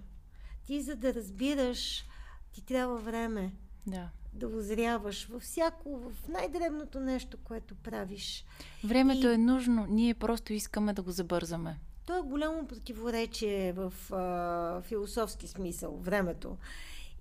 Ти 0.64 0.82
за 0.82 0.96
да 0.96 1.14
разбираш, 1.14 2.04
ти 2.52 2.64
трябва 2.64 2.98
време. 2.98 3.52
Да 3.86 4.10
да 4.32 4.48
озряваш 4.48 5.26
във 5.26 5.42
всяко, 5.42 5.98
в 5.98 6.28
най-дребното 6.28 7.00
нещо, 7.00 7.36
което 7.44 7.74
правиш. 7.74 8.44
Времето 8.84 9.26
и... 9.26 9.34
е 9.34 9.38
нужно, 9.38 9.86
ние 9.88 10.14
просто 10.14 10.52
искаме 10.52 10.92
да 10.92 11.02
го 11.02 11.10
забързаме. 11.10 11.78
То 12.08 12.18
е 12.18 12.22
голямо 12.22 12.66
противоречие 12.66 13.72
в 13.72 13.92
а, 14.12 14.82
философски 14.82 15.48
смисъл, 15.48 15.96
времето. 15.96 16.56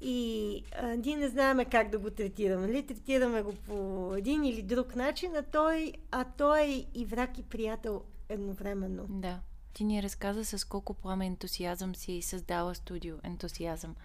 И 0.02 0.64
а, 0.82 0.88
ние 0.88 1.18
не 1.18 1.30
знаеме 1.30 1.66
как 1.66 1.90
да 1.90 2.00
го 2.00 2.10
третираме. 2.10 2.68
Нали? 2.68 2.86
Третираме 2.86 3.42
го 3.42 3.54
по 3.54 4.14
един 4.18 4.46
или 4.46 4.62
друг 4.62 4.96
начин, 4.96 5.36
а 5.36 5.42
той, 5.42 5.94
а 6.12 6.24
той 6.24 6.62
е 6.62 6.86
и 6.94 7.06
враг 7.06 7.38
и 7.38 7.44
приятел 7.44 8.04
едновременно. 8.30 9.06
Да. 9.10 9.40
Ти 9.74 9.84
ни 9.84 10.04
разказа 10.04 10.46
с 10.46 10.66
колко 10.66 10.94
пламен 10.94 11.28
ентусиазъм 11.28 11.96
си 11.96 12.22
създала 12.22 12.76
студио 12.76 13.16
ентусиазъм. 13.24 13.96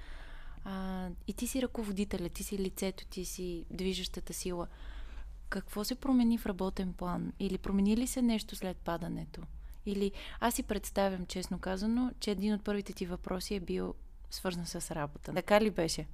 А, 0.64 1.08
и 1.26 1.32
ти 1.32 1.46
си 1.46 1.62
ръководителя, 1.62 2.28
ти 2.28 2.44
си 2.44 2.58
лицето, 2.58 3.06
ти 3.06 3.24
си 3.24 3.64
движещата 3.70 4.32
сила. 4.32 4.66
Какво 5.48 5.84
се 5.84 5.94
промени 5.94 6.38
в 6.38 6.46
работен 6.46 6.92
план? 6.92 7.32
Или 7.40 7.58
промени 7.58 7.96
ли 7.96 8.06
се 8.06 8.22
нещо 8.22 8.56
след 8.56 8.76
падането? 8.76 9.42
Или 9.86 10.12
аз 10.40 10.54
си 10.54 10.62
представям, 10.62 11.26
честно 11.26 11.58
казано, 11.58 12.10
че 12.20 12.30
един 12.30 12.54
от 12.54 12.64
първите 12.64 12.92
ти 12.92 13.06
въпроси 13.06 13.54
е 13.54 13.60
бил 13.60 13.94
свързан 14.30 14.66
с 14.66 14.90
работа. 14.90 15.32
Така 15.34 15.60
ли 15.60 15.70
беше? 15.70 16.06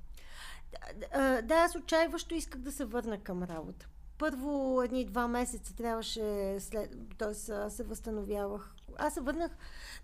Да, 0.97 1.43
да 1.43 1.55
аз 1.55 1.77
отчаиващо 1.77 2.35
исках 2.35 2.61
да 2.61 2.73
се 2.73 2.85
върна 2.85 3.19
към 3.19 3.43
работа. 3.43 3.89
Първо 4.19 4.83
едни 4.83 5.05
два 5.05 5.29
месеца 5.29 5.77
трябваше, 5.77 6.57
след, 6.61 6.97
т.е. 7.19 7.35
се 7.71 7.85
възстановявах. 7.85 8.75
Аз 8.97 9.15
се 9.15 9.21
върнах 9.21 9.57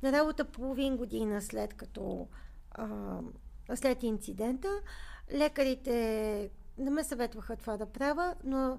на 0.03 0.12
работа 0.12 0.45
половин 0.45 0.97
година 0.97 1.43
след 1.43 1.75
като 1.75 2.29
а, 2.71 3.19
след 3.75 4.03
инцидента. 4.03 4.69
Лекарите 5.33 6.51
не 6.79 6.91
ме 6.91 7.05
съветваха 7.05 7.57
това 7.57 7.77
да 7.77 7.87
правя, 7.87 8.35
но 8.45 8.79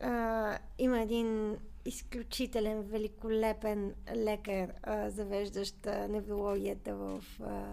а, 0.00 0.58
има 0.78 1.00
един 1.00 1.56
изключителен, 1.84 2.82
великолепен 2.82 3.94
лекар, 4.14 4.72
а, 4.82 5.10
завеждащ 5.10 5.86
неврологията 5.86 6.94
в 6.94 7.22
а, 7.42 7.64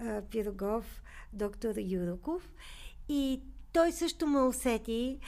а, 0.00 0.22
Пирогов, 0.22 1.02
доктор 1.32 1.74
Юроков. 1.78 2.52
И 3.08 3.40
той 3.72 3.92
също 3.92 4.26
ме 4.26 4.40
усети, 4.40 5.18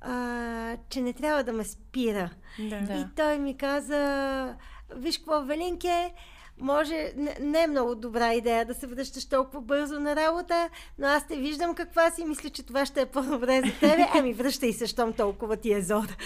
а, 0.00 0.76
че 0.88 1.00
не 1.00 1.12
трябва 1.12 1.44
да 1.44 1.52
ме 1.52 1.64
спира. 1.64 2.30
Да. 2.58 2.76
И 2.76 3.14
той 3.16 3.38
ми 3.38 3.56
каза, 3.56 4.56
виж 4.96 5.18
какво, 5.18 5.42
Велинке, 5.44 6.14
може, 6.60 7.12
не, 7.16 7.36
не 7.40 7.62
е 7.62 7.66
много 7.66 7.94
добра 7.94 8.34
идея 8.34 8.66
да 8.66 8.74
се 8.74 8.86
връщаш 8.86 9.26
толкова 9.26 9.60
бързо 9.60 10.00
на 10.00 10.16
работа, 10.16 10.68
но 10.98 11.06
аз 11.06 11.26
те 11.26 11.36
виждам 11.36 11.74
каква 11.74 12.10
си, 12.10 12.24
мисля, 12.24 12.50
че 12.50 12.62
това 12.62 12.86
ще 12.86 13.00
е 13.00 13.06
по-добре 13.06 13.62
за 13.66 13.72
тебе. 13.80 14.08
Ами 14.14 14.32
връщай 14.32 14.72
се, 14.72 14.86
щом 14.86 15.12
толкова 15.12 15.56
ти 15.56 15.72
е 15.72 15.82
зор. 15.82 16.16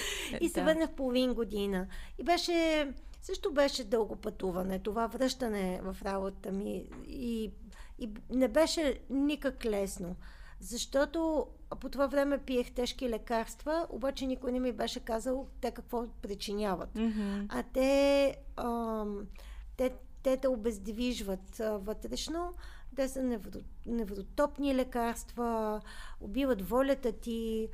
И 0.41 0.49
се 0.49 0.61
да. 0.61 0.66
върнах 0.66 0.91
половин 0.91 1.35
година. 1.35 1.87
И 2.18 2.24
беше, 2.24 2.89
също 3.22 3.53
беше 3.53 3.85
дълго 3.85 4.16
пътуване, 4.16 4.78
това 4.78 5.07
връщане 5.07 5.80
в 5.82 5.97
работа 6.05 6.53
ми. 6.53 6.85
И 7.09 7.51
И 7.99 8.11
не 8.30 8.49
беше 8.49 9.01
никак 9.11 9.64
лесно. 9.64 10.16
Защото 10.61 11.47
по 11.80 11.89
това 11.89 12.07
време 12.07 12.39
пиех 12.39 12.70
тежки 12.70 13.09
лекарства, 13.09 13.87
обаче 13.91 14.26
никой 14.26 14.53
не 14.53 14.61
ми 14.61 14.72
беше 14.72 15.01
казал 15.01 15.47
те 15.61 15.70
какво 15.70 16.05
причиняват. 16.22 16.95
Mm-hmm. 16.95 17.47
А 17.49 17.62
те, 17.72 18.37
ам, 18.57 19.26
те, 19.76 19.93
те 20.24 20.36
те 20.36 20.48
обездвижват 20.48 21.56
вътрешно. 21.58 22.52
Те 22.96 23.08
са 23.08 23.22
невро, 23.22 23.58
невротопни 23.86 24.74
лекарства, 24.74 25.80
убиват 26.20 26.68
волята 26.68 27.12
ти, 27.12 27.68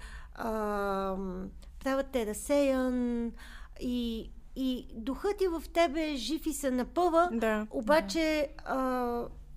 правят 1.84 2.06
те 2.12 2.26
разсеян 2.26 3.32
и, 3.80 4.30
и 4.56 4.86
духът 4.94 5.36
ти 5.38 5.46
в 5.48 5.62
тебе 5.72 6.10
е 6.10 6.16
жив 6.16 6.46
и 6.46 6.52
се 6.52 6.70
напъва, 6.70 7.28
Да. 7.32 7.66
обаче 7.70 8.48
а, 8.64 8.78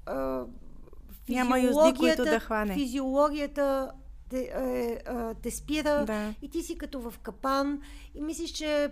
а, 0.06 0.46
Няма 1.30 1.60
юзди, 1.60 2.00
които 2.00 2.24
да 2.24 2.40
хване. 2.40 2.74
Физиологията 2.74 3.92
те, 4.30 4.52
е, 4.56 5.00
а, 5.06 5.34
те 5.34 5.52
спира 5.52 6.06
Да. 6.06 6.34
и 6.42 6.50
ти 6.50 6.64
си 6.64 6.78
като 6.78 7.00
в 7.02 7.20
капан 7.20 7.82
и 8.16 8.22
мислиш, 8.22 8.52
че 8.52 8.92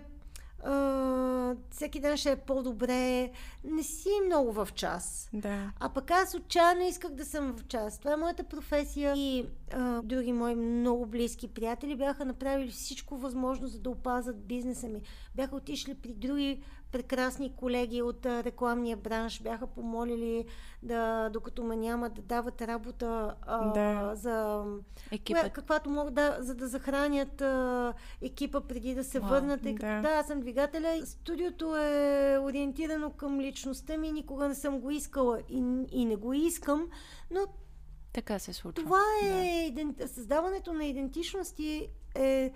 а, 0.64 1.54
всеки 1.70 2.00
ден 2.00 2.16
ще 2.16 2.30
е 2.30 2.36
по-добре. 2.36 3.30
Не 3.64 3.82
си 3.82 4.08
много 4.26 4.52
в 4.52 4.68
час. 4.74 5.28
Да. 5.32 5.72
А 5.80 5.88
пък 5.88 6.10
аз 6.10 6.34
отчаяно 6.34 6.82
исках 6.82 7.10
да 7.10 7.24
съм 7.24 7.56
в 7.58 7.66
час. 7.66 7.98
Това 7.98 8.12
е 8.12 8.16
моята 8.16 8.44
професия. 8.44 9.14
И 9.16 9.46
а, 9.72 10.02
други 10.02 10.32
мои 10.32 10.54
много 10.54 11.06
близки 11.06 11.48
приятели 11.48 11.96
бяха 11.96 12.24
направили 12.24 12.70
всичко 12.70 13.16
възможно, 13.16 13.66
за 13.66 13.78
да 13.80 13.90
опазат 13.90 14.46
бизнеса 14.46 14.88
ми. 14.88 15.02
Бяха 15.34 15.56
отишли 15.56 15.94
при 15.94 16.12
други 16.12 16.62
прекрасни 16.92 17.56
колеги 17.56 18.02
от 18.02 18.26
а, 18.26 18.44
рекламния 18.44 18.96
бранш, 18.96 19.42
бяха 19.42 19.66
помолили 19.66 20.44
да, 20.82 21.30
докато 21.32 21.64
ме 21.64 21.76
няма, 21.76 22.10
да 22.10 22.22
дават 22.22 22.62
работа 22.62 23.34
а, 23.42 23.72
Да. 23.72 24.14
за 24.14 24.64
Екипът. 25.10 25.40
коя, 25.42 25.52
каквато 25.52 25.90
могат 25.90 26.14
да, 26.14 26.36
за 26.40 26.54
да 26.54 26.68
захранят 26.68 27.40
а, 27.40 27.94
екипа 28.22 28.60
преди 28.60 28.94
да 28.94 29.04
се 29.04 29.20
Вау, 29.20 29.30
върнат. 29.30 29.62
Като, 29.62 29.72
да. 29.74 30.00
да, 30.00 30.08
аз 30.08 30.26
съм 30.26 30.40
двигателя. 30.40 31.06
Студиото 31.06 31.76
е 31.76 32.38
ориентирано 32.42 33.10
към 33.10 33.40
личността 33.40 33.96
ми, 33.96 34.12
никога 34.12 34.48
не 34.48 34.54
съм 34.54 34.80
го 34.80 34.90
искала 34.90 35.40
и, 35.48 35.64
и 35.92 36.04
не 36.04 36.16
го 36.16 36.32
искам, 36.32 36.88
но 37.30 37.40
Така 38.12 38.38
се 38.38 38.52
случва. 38.52 38.84
това 38.84 39.02
е 39.22 39.66
иден... 39.66 39.94
създаването 40.06 40.72
на 40.72 40.84
идентичности 40.84 41.88
е 42.14 42.52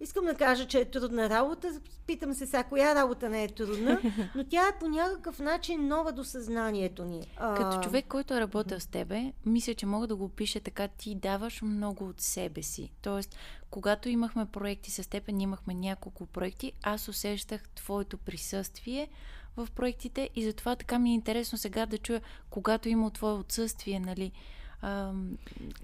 Искам 0.00 0.24
да 0.24 0.34
кажа, 0.34 0.66
че 0.66 0.78
е 0.78 0.84
трудна 0.84 1.30
работа. 1.30 1.80
Питам 2.06 2.34
се 2.34 2.46
сега, 2.46 2.64
коя 2.64 2.94
работа 2.94 3.28
не 3.28 3.44
е 3.44 3.48
трудна, 3.48 4.00
но 4.34 4.44
тя 4.44 4.68
е 4.68 4.78
по 4.78 4.88
някакъв 4.88 5.38
начин 5.38 5.88
нова 5.88 6.12
до 6.12 6.24
съзнанието 6.24 7.04
ни. 7.04 7.26
Като 7.36 7.80
човек, 7.82 8.04
който 8.08 8.34
е 8.34 8.40
работил 8.40 8.80
с 8.80 8.86
тебе, 8.86 9.32
мисля, 9.46 9.74
че 9.74 9.86
мога 9.86 10.06
да 10.06 10.16
го 10.16 10.28
пиша 10.28 10.60
така, 10.60 10.88
ти 10.88 11.14
даваш 11.14 11.62
много 11.62 12.04
от 12.04 12.20
себе 12.20 12.62
си. 12.62 12.92
Тоест, 13.02 13.36
когато 13.70 14.08
имахме 14.08 14.46
проекти 14.46 14.90
с 14.90 15.10
теб, 15.10 15.28
ние 15.28 15.44
имахме 15.44 15.74
няколко 15.74 16.26
проекти, 16.26 16.72
аз 16.82 17.08
усещах 17.08 17.68
твоето 17.68 18.18
присъствие 18.18 19.08
в 19.56 19.68
проектите 19.74 20.30
и 20.34 20.44
затова 20.44 20.76
така 20.76 20.98
ми 20.98 21.10
е 21.10 21.14
интересно 21.14 21.58
сега 21.58 21.86
да 21.86 21.98
чуя, 21.98 22.20
когато 22.50 22.88
има 22.88 23.10
твое 23.10 23.32
отсъствие, 23.32 24.00
нали, 24.00 24.32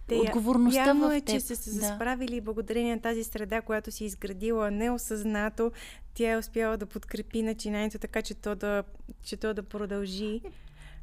Те, 0.07 0.15
отговорността 0.15 0.87
явно 0.87 1.09
в 1.09 1.15
е, 1.15 1.21
теб. 1.21 1.35
че 1.35 1.41
са 1.41 1.57
се 1.57 1.79
Да. 1.81 1.95
справили 1.97 2.41
благодарение 2.41 2.95
на 2.95 3.03
тази 3.03 3.25
среда, 3.25 3.61
която 3.63 3.91
си 3.91 4.05
изградила 4.05 4.71
неосъзнато. 4.71 5.73
Тя 6.15 6.31
е 6.31 6.37
успяла 6.39 6.77
да 6.77 6.87
подкрепи 6.87 7.43
начинанието, 7.43 7.99
така 7.99 8.23
че 8.23 8.35
то 8.35 8.55
да, 8.55 8.83
че 9.23 9.37
то 9.37 9.55
да 9.55 9.63
продължи. 9.63 10.41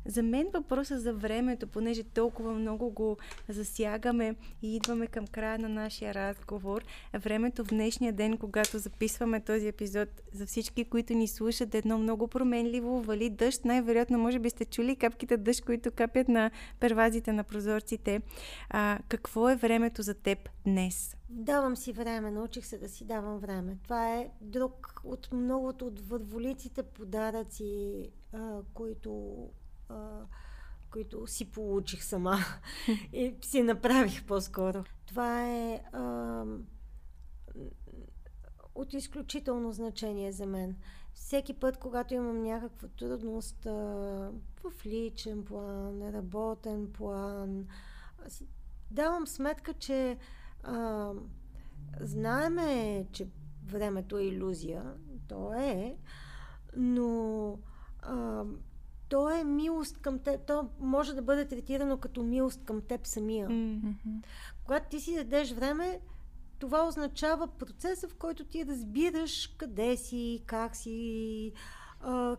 За 0.05 0.23
мен 0.23 0.47
въпросът 0.53 1.01
за 1.01 1.13
времето, 1.13 1.67
понеже 1.67 2.03
толкова 2.03 2.53
много 2.53 2.89
го 2.89 3.17
засягаме 3.49 4.35
и 4.61 4.75
идваме 4.75 5.07
към 5.07 5.27
края 5.27 5.59
на 5.59 5.69
нашия 5.69 6.13
разговор, 6.13 6.83
времето 7.13 7.63
в 7.63 7.67
днешния 7.67 8.13
ден, 8.13 8.37
когато 8.37 8.77
записваме 8.79 9.39
този 9.39 9.67
епизод, 9.67 10.09
за 10.33 10.45
всички, 10.45 10.85
които 10.85 11.13
ни 11.13 11.27
слушат, 11.27 11.75
е 11.75 11.77
едно 11.77 11.97
много 11.97 12.27
променливо, 12.27 13.01
вали 13.01 13.29
дъжд. 13.29 13.65
Най-вероятно, 13.65 14.17
може 14.17 14.39
би 14.39 14.49
сте 14.49 14.65
чули 14.65 14.95
капките 14.95 15.37
дъжд, 15.37 15.65
които 15.65 15.91
капят 15.91 16.27
на 16.27 16.51
первазите 16.79 17.33
на 17.33 17.43
прозорците. 17.43 18.21
А, 18.69 18.99
какво 19.07 19.49
е 19.49 19.55
времето 19.55 20.01
за 20.01 20.13
теб 20.13 20.49
днес? 20.65 21.15
Давам 21.29 21.75
си 21.75 21.93
време, 21.93 22.31
научих 22.31 22.65
се 22.65 22.77
да 22.77 22.89
си 22.89 23.05
давам 23.05 23.39
време. 23.39 23.77
Това 23.83 24.15
е 24.15 24.29
друг 24.41 25.01
от 25.03 25.29
многото 25.33 25.87
от 25.87 25.99
върволиците 25.99 26.83
подаръци, 26.83 28.09
които, 28.73 29.33
а, 29.91 30.25
които 30.91 31.27
си 31.27 31.51
получих 31.51 32.03
сама 32.03 32.37
и 33.13 33.35
си 33.41 33.63
направих 33.63 34.25
по-скоро. 34.25 34.83
Това 35.05 35.47
е 35.47 35.81
а, 35.93 36.43
от 38.75 38.93
изключително 38.93 39.71
значение 39.71 40.31
за 40.31 40.45
мен. 40.45 40.75
Всеки 41.13 41.53
път, 41.53 41.77
когато 41.77 42.13
имам 42.13 42.43
някаква 42.43 42.87
трудност 42.87 43.65
а, 43.65 43.71
в 44.63 44.85
личен 44.85 45.45
план, 45.45 46.09
работен 46.09 46.91
план, 46.93 47.67
си 48.27 48.47
давам 48.91 49.27
сметка, 49.27 49.73
че 49.73 50.17
а, 50.63 51.11
знаеме, 51.99 53.05
че 53.11 53.27
времето 53.65 54.17
е 54.17 54.23
иллюзия, 54.23 54.83
то 55.27 55.53
е, 55.53 55.97
но 56.77 57.59
а, 58.01 58.43
то 59.11 59.29
е 59.29 59.43
милост 59.43 59.97
към 59.97 60.19
теб, 60.19 60.45
то 60.47 60.69
може 60.79 61.13
да 61.13 61.21
бъде 61.21 61.47
третирано 61.47 61.97
като 61.97 62.23
милост 62.23 62.65
към 62.65 62.81
теб 62.81 63.07
самия. 63.07 63.49
Мгм. 63.49 63.91
Когато 64.63 64.89
ти 64.89 64.99
си 64.99 65.15
дадеш 65.15 65.51
време, 65.51 65.99
това 66.59 66.87
означава 66.87 67.47
процеса, 67.47 68.07
в 68.07 68.15
който 68.15 68.45
ти 68.45 68.65
разбираш 68.65 69.55
къде 69.57 69.97
си, 69.97 70.43
как 70.45 70.75
си, 70.75 71.53
а, 72.01 72.37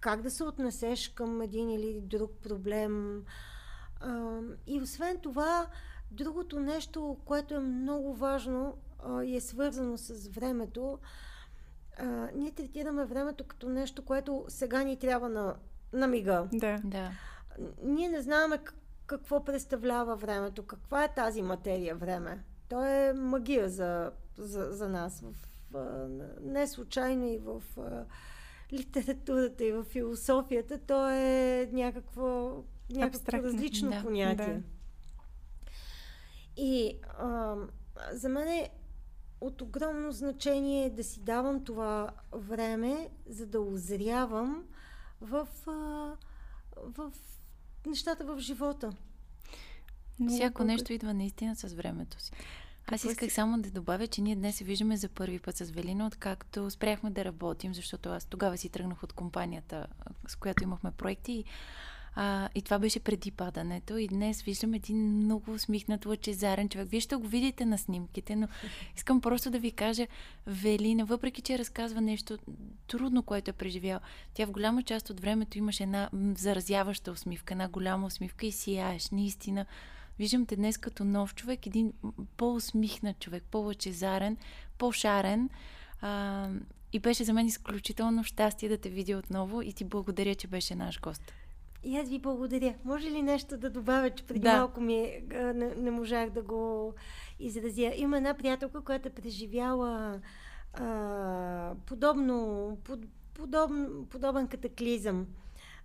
как 0.00 0.22
да 0.22 0.30
се 0.30 0.44
отнесеш 0.44 1.08
към 1.08 1.42
един 1.42 1.70
или 1.70 2.00
друг 2.00 2.32
проблем. 2.42 3.24
А, 4.00 4.40
и 4.66 4.80
освен 4.80 5.18
това, 5.18 5.66
другото 6.10 6.60
нещо, 6.60 7.16
което 7.24 7.54
е 7.54 7.60
много 7.60 8.14
важно 8.14 8.76
а, 9.04 9.24
и 9.24 9.36
е 9.36 9.40
свързано 9.40 9.96
с 9.96 10.28
времето, 10.28 10.98
а, 11.98 12.28
ние 12.34 12.50
третираме 12.50 13.04
времето 13.04 13.44
като 13.44 13.68
нещо, 13.68 14.04
което 14.04 14.44
сега 14.48 14.82
ни 14.82 14.98
трябва 14.98 15.28
на, 15.28 15.56
на 15.92 16.06
мига. 16.06 16.48
Да. 16.52 16.80
Да. 16.84 17.10
Ние 17.82 18.08
не 18.08 18.20
знаем 18.22 18.50
какво 19.06 19.44
представлява 19.44 20.16
времето, 20.16 20.62
каква 20.62 21.04
е 21.04 21.14
тази 21.14 21.42
материя 21.42 21.96
време. 21.96 22.44
То 22.68 22.84
е 22.84 23.12
магия 23.12 23.68
за, 23.68 24.10
за, 24.38 24.68
за 24.70 24.88
нас. 24.88 25.20
В, 25.20 25.34
а, 25.76 26.08
не 26.40 26.66
случайно 26.66 27.26
и 27.26 27.38
в 27.38 27.62
литературата 28.72 29.64
и 29.64 29.72
в 29.72 29.84
философията, 29.84 30.78
то 30.78 31.10
е 31.10 31.68
някакво, 31.72 32.28
някакво 32.90 33.18
Абстрактно. 33.18 33.48
различно 33.48 33.90
Да, 33.90 34.02
понятие. 34.02 34.54
да. 34.54 34.60
И 36.56 36.98
а, 37.18 37.56
за 38.12 38.28
мен 38.28 38.48
е 38.48 38.70
от 39.40 39.62
огромно 39.62 40.12
значение 40.12 40.90
да 40.90 41.04
си 41.04 41.20
давам 41.20 41.64
това 41.64 42.10
време, 42.32 43.08
за 43.26 43.46
да 43.46 43.60
озрявам 43.60 44.64
в, 45.20 45.48
а, 45.66 45.72
в 46.76 47.12
нещата 47.86 48.24
в 48.24 48.38
живота. 48.38 48.92
Много 50.20 50.34
Всяко 50.34 50.58
благодаря. 50.58 50.74
нещо 50.74 50.92
идва 50.92 51.14
наистина 51.14 51.56
с 51.56 51.74
времето 51.74 52.22
си. 52.22 52.32
Аз 52.92 53.04
исках 53.04 53.32
само 53.32 53.62
да 53.62 53.70
добавя, 53.70 54.06
че 54.06 54.22
ние 54.22 54.36
днес 54.36 54.56
се 54.56 54.64
виждаме 54.64 54.96
за 54.96 55.08
първи 55.08 55.38
път 55.38 55.56
с 55.56 55.70
Велина, 55.70 56.06
откакто 56.06 56.70
спряхме 56.70 57.10
да 57.10 57.24
работим, 57.24 57.74
защото 57.74 58.08
аз 58.08 58.24
тогава 58.24 58.58
си 58.58 58.68
тръгнах 58.68 59.02
от 59.02 59.12
компанията, 59.12 59.86
с 60.28 60.36
която 60.36 60.62
имахме 60.62 60.90
проекти. 60.90 61.32
И, 61.32 61.44
а, 62.20 62.48
и 62.54 62.62
това 62.62 62.78
беше 62.78 63.00
преди 63.00 63.30
падането. 63.30 63.96
И 63.96 64.08
днес 64.08 64.42
виждам 64.42 64.74
един 64.74 64.96
много 64.96 65.52
усмихнат, 65.52 66.06
лъчезарен 66.06 66.68
човек. 66.68 66.88
Вие 66.88 67.00
ще 67.00 67.16
го 67.16 67.26
видите 67.26 67.64
на 67.64 67.78
снимките, 67.78 68.36
но 68.36 68.48
искам 68.96 69.20
просто 69.20 69.50
да 69.50 69.58
ви 69.58 69.70
кажа, 69.70 70.06
Велина, 70.46 71.04
въпреки 71.04 71.42
че 71.42 71.58
разказва 71.58 72.00
нещо 72.00 72.38
трудно, 72.86 73.22
което 73.22 73.50
е 73.50 73.52
преживял, 73.52 74.00
тя 74.34 74.46
в 74.46 74.50
голяма 74.50 74.82
част 74.82 75.10
от 75.10 75.20
времето 75.20 75.58
имаше 75.58 75.82
една 75.82 76.10
заразяваща 76.36 77.12
усмивка, 77.12 77.54
една 77.54 77.68
голяма 77.68 78.06
усмивка 78.06 78.46
и 78.46 78.52
сияеш. 78.52 79.10
Наистина, 79.10 79.66
Виждам 80.18 80.46
те 80.46 80.56
днес 80.56 80.78
като 80.78 81.04
нов 81.04 81.34
човек, 81.34 81.66
един 81.66 81.92
по-усмихнат 82.36 83.18
човек, 83.18 83.44
по-лъчезарен, 83.50 84.36
по-шарен. 84.78 85.50
А, 86.00 86.48
и 86.92 86.98
беше 86.98 87.24
за 87.24 87.32
мен 87.32 87.46
изключително 87.46 88.24
щастие 88.24 88.68
да 88.68 88.78
те 88.78 88.88
видя 88.88 89.18
отново 89.18 89.62
и 89.62 89.72
ти 89.72 89.84
благодаря, 89.84 90.34
че 90.34 90.46
беше 90.46 90.74
наш 90.74 91.00
гост. 91.00 91.32
И 91.88 91.96
аз 91.96 92.08
ви 92.08 92.18
благодаря. 92.18 92.74
Може 92.84 93.10
ли 93.10 93.22
нещо 93.22 93.56
да 93.56 93.70
добавя, 93.70 94.10
че 94.10 94.24
преди 94.26 94.40
Да. 94.40 94.56
малко 94.56 94.80
ми 94.80 95.22
а, 95.34 95.36
не, 95.36 95.74
не 95.74 95.90
можах 95.90 96.30
да 96.30 96.42
го 96.42 96.94
изразя. 97.40 97.92
Има 97.96 98.16
една 98.16 98.34
приятелка, 98.34 98.80
която 98.80 99.08
е 99.08 99.12
преживяла 99.12 100.20
а, 100.74 101.74
подобно, 101.86 102.78
под, 102.84 103.00
подобен, 103.34 104.06
подобен 104.10 104.46
катаклизъм. 104.46 105.26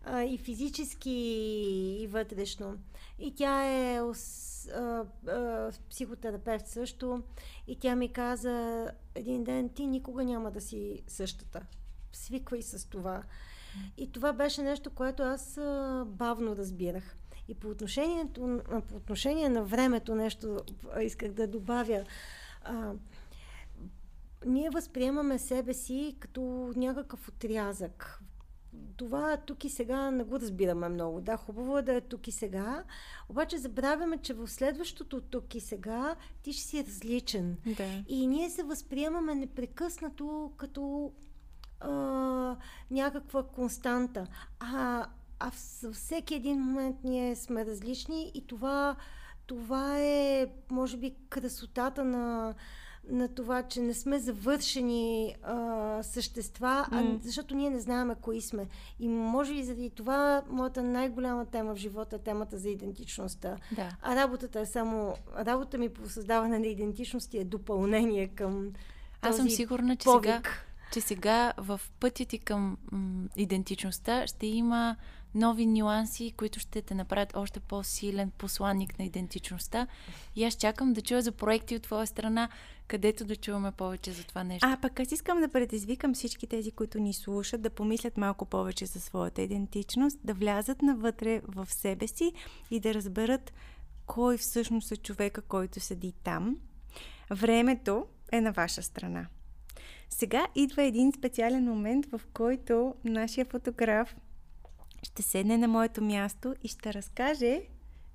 а, 0.05 0.23
и 0.23 0.37
физически, 0.37 1.11
и 2.01 2.07
вътрешно. 2.07 2.77
И 3.19 3.35
тя 3.35 3.65
е 3.65 3.99
а, 3.99 4.13
а, 5.27 5.71
психотерапевт 5.89 6.67
също. 6.67 7.23
И 7.67 7.75
тя 7.75 7.95
ми 7.95 8.09
каза 8.13 8.87
един 9.15 9.43
ден, 9.43 9.69
ти 9.69 9.87
никога 9.87 10.23
няма 10.23 10.51
да 10.51 10.61
си 10.61 11.01
същата. 11.07 11.61
Свиквай 12.13 12.61
с 12.61 12.89
това. 12.89 13.23
И 13.97 14.11
това 14.11 14.33
беше 14.33 14.61
нещо, 14.61 14.89
което 14.89 15.23
аз 15.23 15.57
а, 15.57 16.03
бавно 16.07 16.55
разбирах. 16.55 17.15
И 17.47 17.55
по, 17.55 17.69
отношението, 17.69 18.61
по 18.87 18.95
отношение 18.95 19.49
на 19.49 19.63
времето 19.63 20.15
нещо 20.15 20.59
исках 21.01 21.31
да 21.31 21.47
добавя. 21.47 22.03
А, 22.63 22.93
ние 24.45 24.69
възприемаме 24.69 25.39
себе 25.39 25.73
си 25.73 26.15
като 26.19 26.73
някакъв 26.75 27.27
отрязък. 27.27 28.19
Това 28.97 29.37
тук 29.37 29.63
и 29.63 29.69
сега 29.69 30.11
не 30.11 30.23
го 30.23 30.39
разбираме 30.39 30.89
много. 30.89 31.21
Да, 31.21 31.37
хубаво 31.37 31.77
е 31.77 31.81
да 31.81 31.93
е 31.93 32.01
тук 32.01 32.27
и 32.27 32.31
сега, 32.31 32.83
обаче 33.29 33.57
забравяме, 33.57 34.17
че 34.17 34.33
в 34.33 34.47
следващото 34.47 35.21
тук 35.21 35.55
и 35.55 35.59
сега 35.59 36.15
ти 36.41 36.53
ще 36.53 36.63
си 36.63 36.85
различен. 36.85 37.57
Да. 37.77 38.03
И 38.07 38.27
ние 38.27 38.49
се 38.49 38.63
възприемаме 38.63 39.35
непрекъснато 39.35 40.51
като 40.57 41.11
а, 41.83 42.55
някаква 42.91 43.43
константа. 43.43 44.27
А, 44.59 45.05
а 45.39 45.51
във 45.83 45.95
всеки 45.95 46.35
един 46.35 46.59
момент 46.59 46.95
ние 47.03 47.35
сме 47.35 47.65
различни 47.65 48.31
и 48.33 48.47
това, 48.47 48.95
това 49.45 49.99
е, 49.99 50.47
може 50.71 50.97
би, 50.97 51.15
красотата 51.29 52.03
на, 52.03 52.53
на 53.09 53.27
това, 53.27 53.63
че 53.63 53.81
не 53.81 53.93
сме 53.93 54.19
завършени 54.19 55.35
а, 55.43 56.03
същества, 56.03 56.87
mm. 56.91 57.15
а, 57.15 57.19
защото 57.23 57.55
ние 57.55 57.69
не 57.69 57.79
знаем 57.79 58.15
кои 58.21 58.41
сме. 58.41 58.67
И 58.99 59.07
може 59.07 59.53
би 59.53 59.63
заради 59.63 59.89
това 59.89 60.43
моята 60.49 60.83
най-голяма 60.83 61.45
тема 61.45 61.75
в 61.75 61.77
живота 61.77 62.15
е 62.15 62.19
темата 62.19 62.57
за 62.57 62.69
идентичността. 62.69 63.57
Да. 63.75 63.89
А 64.01 64.15
работата 64.15 64.59
е 64.59 64.65
само... 64.65 65.15
Работа 65.37 65.77
ми 65.77 65.89
по 65.89 66.09
създаване 66.09 66.59
на 66.59 66.67
идентичности 66.67 67.37
е 67.37 67.43
допълнение 67.43 68.27
към 68.27 68.71
Аз 69.21 69.37
съм 69.37 69.49
сигурна, 69.49 69.95
че 69.95 70.03
повик. 70.03 70.23
сега, 70.23 70.41
че 70.93 71.01
сега 71.01 71.53
в 71.57 71.81
пътя 71.99 72.25
ти 72.25 72.39
към 72.39 72.77
м- 72.91 73.27
идентичността 73.37 74.27
ще 74.27 74.47
има 74.47 74.95
нови 75.35 75.65
нюанси, 75.65 76.33
които 76.37 76.59
ще 76.59 76.81
те 76.81 76.95
направят 76.95 77.35
още 77.35 77.59
по-силен 77.59 78.31
посланник 78.31 78.99
на 78.99 79.05
идентичността. 79.05 79.87
И 80.35 80.43
аз 80.43 80.55
чакам 80.55 80.93
да 80.93 81.01
чуя 81.01 81.21
за 81.21 81.31
проекти 81.31 81.75
от 81.75 81.81
твоя 81.81 82.07
страна, 82.07 82.49
където 82.87 83.25
да 83.25 83.35
чуваме 83.35 83.71
повече 83.71 84.11
за 84.11 84.23
това 84.23 84.43
нещо. 84.43 84.67
А 84.71 84.77
пък 84.81 84.99
аз 84.99 85.11
искам 85.11 85.41
да 85.41 85.47
предизвикам 85.47 86.13
всички 86.13 86.47
тези, 86.47 86.71
които 86.71 86.99
ни 86.99 87.13
слушат, 87.13 87.61
да 87.61 87.69
помислят 87.69 88.17
малко 88.17 88.45
повече 88.45 88.85
за 88.85 89.01
своята 89.01 89.41
идентичност, 89.41 90.19
да 90.23 90.33
влязат 90.33 90.81
навътре 90.81 91.41
в 91.47 91.67
себе 91.69 92.07
си 92.07 92.33
и 92.71 92.79
да 92.79 92.93
разберат 92.93 93.53
кой 94.05 94.37
всъщност 94.37 94.91
е 94.91 94.97
човека, 94.97 95.41
който 95.41 95.79
седи 95.79 96.13
там. 96.23 96.57
Времето 97.31 98.05
е 98.31 98.41
на 98.41 98.51
ваша 98.51 98.83
страна. 98.83 99.27
Сега 100.13 100.47
идва 100.55 100.83
един 100.83 101.11
специален 101.11 101.63
момент, 101.63 102.05
в 102.05 102.21
който 102.33 102.95
нашия 103.05 103.45
фотограф 103.45 104.15
ще 105.03 105.21
седне 105.21 105.57
на 105.57 105.67
моето 105.67 106.03
място 106.03 106.55
и 106.63 106.67
ще 106.67 106.93
разкаже 106.93 107.61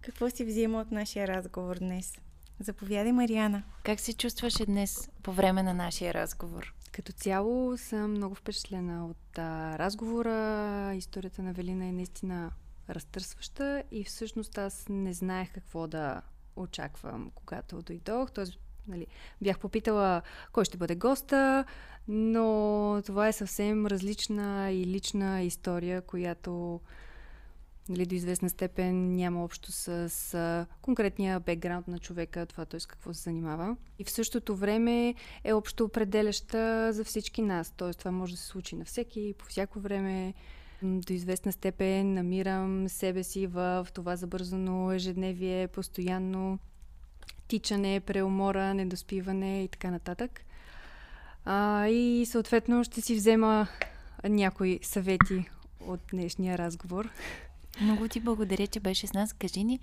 какво 0.01 0.31
си 0.31 0.45
взима 0.45 0.81
от 0.81 0.91
нашия 0.91 1.29
разговор 1.29 1.77
днес. 1.79 2.19
Заповядай, 2.61 3.13
Мариана. 3.13 3.63
Как 3.85 4.01
се 4.01 4.13
чувстваше 4.13 4.67
днес 4.67 5.11
по 5.23 5.33
време 5.33 5.63
на 5.63 5.75
нашия 5.75 6.15
разговор? 6.15 6.75
Като 6.93 7.13
цяло 7.13 7.77
съм 7.77 8.11
много 8.11 8.35
впечатлена 8.35 9.07
от 9.07 9.39
а, 9.39 9.79
разговора. 9.79 10.93
Историята 10.95 11.43
на 11.43 11.53
Велина 11.53 11.87
е 11.87 11.93
наистина 11.93 12.51
разтърсваща 12.91 13.83
и 13.91 14.05
всъщност 14.05 14.59
аз 14.59 14.87
не 14.89 15.13
знаех 15.13 15.53
какво 15.53 15.87
да 15.87 16.23
очаквам, 16.57 17.31
когато 17.35 17.83
дойдох. 17.83 18.31
Тоест, 18.31 18.59
нали, 18.89 19.07
бях 19.43 19.59
попитала 19.59 20.22
кой 20.53 20.64
ще 20.64 20.76
бъде 20.76 20.95
госта, 20.95 21.64
но 22.09 23.03
това 23.07 23.28
е 23.28 23.32
съвсем 23.32 23.86
различна 23.86 24.72
и 24.72 24.86
лична 24.86 25.43
история, 25.43 26.03
която 26.03 26.80
нали, 27.89 28.07
до 28.07 28.14
известна 28.14 28.51
степен 28.51 29.16
няма 29.16 29.45
общо 29.45 29.72
с, 29.72 30.09
с 30.09 30.66
конкретния 30.82 31.41
бекграунд 31.41 31.89
на 31.89 31.99
човека, 31.99 32.47
това 32.47 32.64
т.е. 32.64 32.80
какво 32.89 33.14
се 33.14 33.22
занимава. 33.22 33.76
И 33.99 34.05
в 34.05 34.11
същото 34.11 34.57
време 34.57 35.14
е 35.45 35.53
общо 35.53 35.84
определяща 35.84 36.93
за 36.93 37.05
всички 37.05 37.43
нас. 37.43 37.70
Т.е. 37.70 37.91
това 37.95 38.11
може 38.11 38.32
да 38.32 38.39
се 38.39 38.47
случи 38.47 38.76
на 38.76 38.84
всеки, 38.84 39.34
по 39.39 39.45
всяко 39.45 39.80
време. 39.80 40.34
До 40.82 41.12
известна 41.12 41.53
степен 41.53 42.14
намирам 42.14 42.89
себе 42.89 43.24
си 43.24 43.47
в 43.47 43.86
това 43.95 44.16
забързано 44.16 44.93
ежедневие, 44.93 45.68
постоянно 45.68 46.59
тичане, 47.49 48.01
преумора, 48.01 48.75
недоспиване 48.75 49.65
и 49.65 49.69
така 49.69 49.91
нататък. 49.91 50.41
А, 51.45 51.87
и 51.87 52.27
съответно 52.27 52.85
ще 52.85 53.01
си 53.01 53.15
взема 53.15 53.69
някои 54.25 54.81
съвети 54.83 55.51
от 55.81 56.01
днешния 56.13 56.59
разговор. 56.59 57.09
Много 57.81 58.09
ти 58.09 58.21
благодаря, 58.21 58.67
че 58.67 58.81
беше 58.81 59.07
с 59.07 59.13
нас. 59.13 59.33
Кажи 59.33 59.65
ни, 59.65 59.81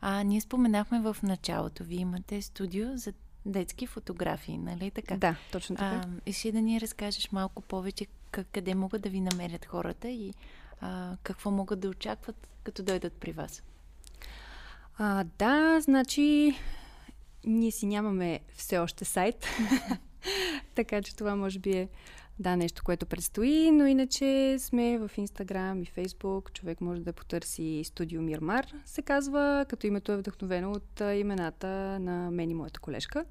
а, 0.00 0.22
ние 0.22 0.40
споменахме 0.40 1.00
в 1.00 1.16
началото, 1.22 1.84
вие 1.84 1.98
имате 1.98 2.42
студио 2.42 2.96
за 2.96 3.12
детски 3.46 3.86
фотографии, 3.86 4.58
нали 4.58 4.90
така? 4.90 5.16
Да, 5.16 5.36
точно 5.52 5.76
така. 5.76 5.86
А, 5.86 6.08
искаш 6.26 6.52
да 6.52 6.62
ни 6.62 6.80
разкажеш 6.80 7.32
малко 7.32 7.62
повече 7.62 8.06
къде 8.30 8.74
могат 8.74 9.02
да 9.02 9.08
ви 9.08 9.20
намерят 9.20 9.64
хората 9.64 10.08
и 10.08 10.34
а, 10.80 11.16
какво 11.22 11.50
могат 11.50 11.80
да 11.80 11.88
очакват, 11.88 12.48
като 12.64 12.82
дойдат 12.82 13.12
при 13.12 13.32
вас? 13.32 13.62
А, 14.98 15.24
да, 15.38 15.80
значи 15.80 16.54
ние 17.44 17.70
си 17.70 17.86
нямаме 17.86 18.40
все 18.54 18.78
още 18.78 19.04
сайт, 19.04 19.46
така 20.74 21.02
че 21.02 21.16
това 21.16 21.36
може 21.36 21.58
би 21.58 21.70
е 21.70 21.88
да, 22.38 22.56
нещо, 22.56 22.82
което 22.84 23.06
предстои, 23.06 23.70
но 23.70 23.86
иначе 23.86 24.56
сме 24.58 24.98
в 24.98 25.10
Инстаграм 25.16 25.82
и 25.82 25.86
Фейсбук. 25.86 26.52
Човек 26.52 26.80
може 26.80 27.00
да 27.00 27.12
потърси 27.12 27.82
Студио 27.84 28.22
Мирмар, 28.22 28.66
се 28.84 29.02
казва, 29.02 29.66
като 29.68 29.86
името 29.86 30.12
е 30.12 30.16
вдъхновено 30.16 30.72
от 30.72 31.00
имената 31.00 31.66
на 32.00 32.30
мен 32.30 32.50
и 32.50 32.54
моята 32.54 32.80
колежка. 32.80 33.24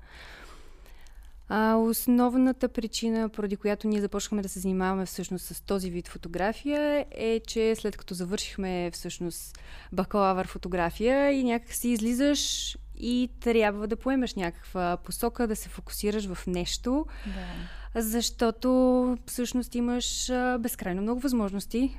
А, 1.54 1.76
основната 1.76 2.70
причина, 2.70 3.30
поради 3.30 3.58
която 3.58 3.88
ние 3.88 4.02
започнахме 4.02 4.42
да 4.42 4.50
се 4.50 4.60
занимаваме 4.60 5.06
всъщност 5.06 5.46
с 5.46 5.62
този 5.62 5.90
вид 5.90 6.08
фотография 6.08 7.06
е, 7.12 7.40
че 7.40 7.76
след 7.76 7.98
като 7.98 8.14
завършихме 8.14 8.92
всъщност 8.94 9.60
бакалавър 9.92 10.48
фотография 10.48 11.32
и 11.32 11.44
някак 11.44 11.74
си 11.74 11.90
излизаш 11.90 12.78
и 13.02 13.30
трябва 13.40 13.88
да 13.88 13.96
поемеш 13.96 14.36
някаква 14.36 14.98
посока, 14.98 15.48
да 15.48 15.56
се 15.56 15.70
фокусираш 15.70 16.34
в 16.34 16.48
нещо. 16.48 17.06
Да. 17.26 18.02
Защото 18.02 19.18
всъщност 19.26 19.76
имаш 19.76 20.32
безкрайно 20.60 21.02
много 21.02 21.20
възможности 21.20 21.98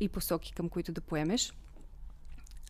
и 0.00 0.08
посоки, 0.08 0.52
към 0.52 0.68
които 0.68 0.92
да 0.92 1.00
поемеш. 1.00 1.52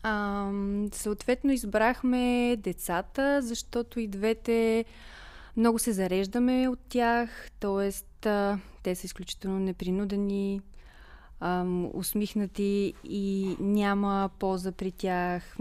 А, 0.02 0.50
съответно 0.92 1.52
избрахме 1.52 2.56
децата, 2.58 3.42
защото 3.42 4.00
и 4.00 4.08
двете 4.08 4.84
много 5.56 5.78
се 5.78 5.92
зареждаме 5.92 6.68
от 6.68 6.78
тях, 6.88 7.50
т.е. 7.60 7.92
те 8.82 8.94
са 8.94 9.06
изключително 9.06 9.58
непринудени, 9.58 10.60
усмихнати 11.92 12.94
и 13.04 13.56
няма 13.60 14.30
полза 14.38 14.72
при 14.72 14.92
тях. 14.92 15.56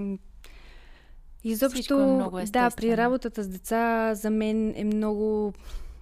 Изобщо, 1.48 1.93
е 2.00 2.06
много 2.06 2.39
да, 2.46 2.72
при 2.72 2.98
работата 2.98 3.43
с 3.43 3.48
деца 3.48 4.12
за 4.16 4.30
мен 4.30 4.74
е 4.76 4.84
много 4.84 5.54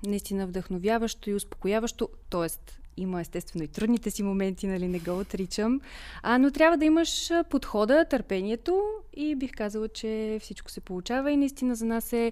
наистина 0.05 0.47
вдъхновяващо 0.47 1.29
и 1.29 1.33
успокояващо, 1.33 2.09
т.е. 2.29 2.73
има 2.97 3.21
естествено 3.21 3.63
и 3.63 3.67
трудните 3.67 4.11
си 4.11 4.23
моменти, 4.23 4.67
нали, 4.67 4.87
не 4.87 4.99
го 4.99 5.19
отричам, 5.19 5.81
а, 6.21 6.37
но 6.37 6.51
трябва 6.51 6.77
да 6.77 6.85
имаш 6.85 7.31
подхода, 7.49 8.05
търпението 8.09 8.83
и 9.13 9.35
бих 9.35 9.51
казала, 9.51 9.87
че 9.87 10.39
всичко 10.41 10.71
се 10.71 10.81
получава 10.81 11.31
и 11.31 11.37
наистина 11.37 11.75
за 11.75 11.85
нас 11.85 12.13
е 12.13 12.31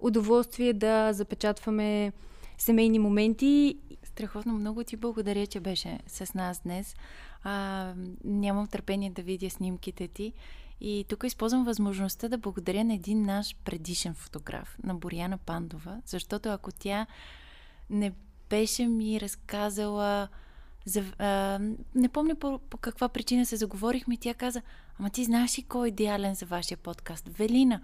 удоволствие 0.00 0.72
да 0.72 1.12
запечатваме 1.12 2.12
семейни 2.58 2.98
моменти. 2.98 3.78
Страхотно 4.02 4.52
много 4.52 4.84
ти 4.84 4.96
благодаря, 4.96 5.46
че 5.46 5.60
беше 5.60 5.98
с 6.06 6.34
нас 6.34 6.60
днес. 6.64 6.94
А, 7.42 7.92
нямам 8.24 8.66
търпение 8.66 9.10
да 9.10 9.22
видя 9.22 9.50
снимките 9.50 10.08
ти. 10.08 10.32
И 10.80 11.04
тук 11.08 11.24
използвам 11.24 11.64
възможността 11.64 12.28
да 12.28 12.38
благодаря 12.38 12.84
на 12.84 12.94
един 12.94 13.22
наш 13.22 13.56
предишен 13.64 14.14
фотограф, 14.14 14.78
на 14.84 14.94
Боряна 14.94 15.38
Пандова, 15.38 16.02
защото 16.06 16.48
ако 16.48 16.72
тя 16.72 17.06
не 17.90 18.12
беше 18.50 18.86
ми 18.86 19.20
разказала 19.20 20.28
за, 20.84 21.04
а, 21.18 21.58
не 21.94 22.08
помня 22.08 22.34
по, 22.34 22.58
по 22.58 22.76
каква 22.76 23.08
причина 23.08 23.46
се 23.46 23.56
заговорихме, 23.56 24.16
тя 24.20 24.34
каза, 24.34 24.62
ама 24.98 25.10
ти 25.10 25.24
знаеш 25.24 25.58
ли 25.58 25.62
кой 25.62 25.86
е 25.86 25.88
идеален 25.88 26.34
за 26.34 26.46
вашия 26.46 26.78
подкаст? 26.78 27.28
Велина. 27.28 27.80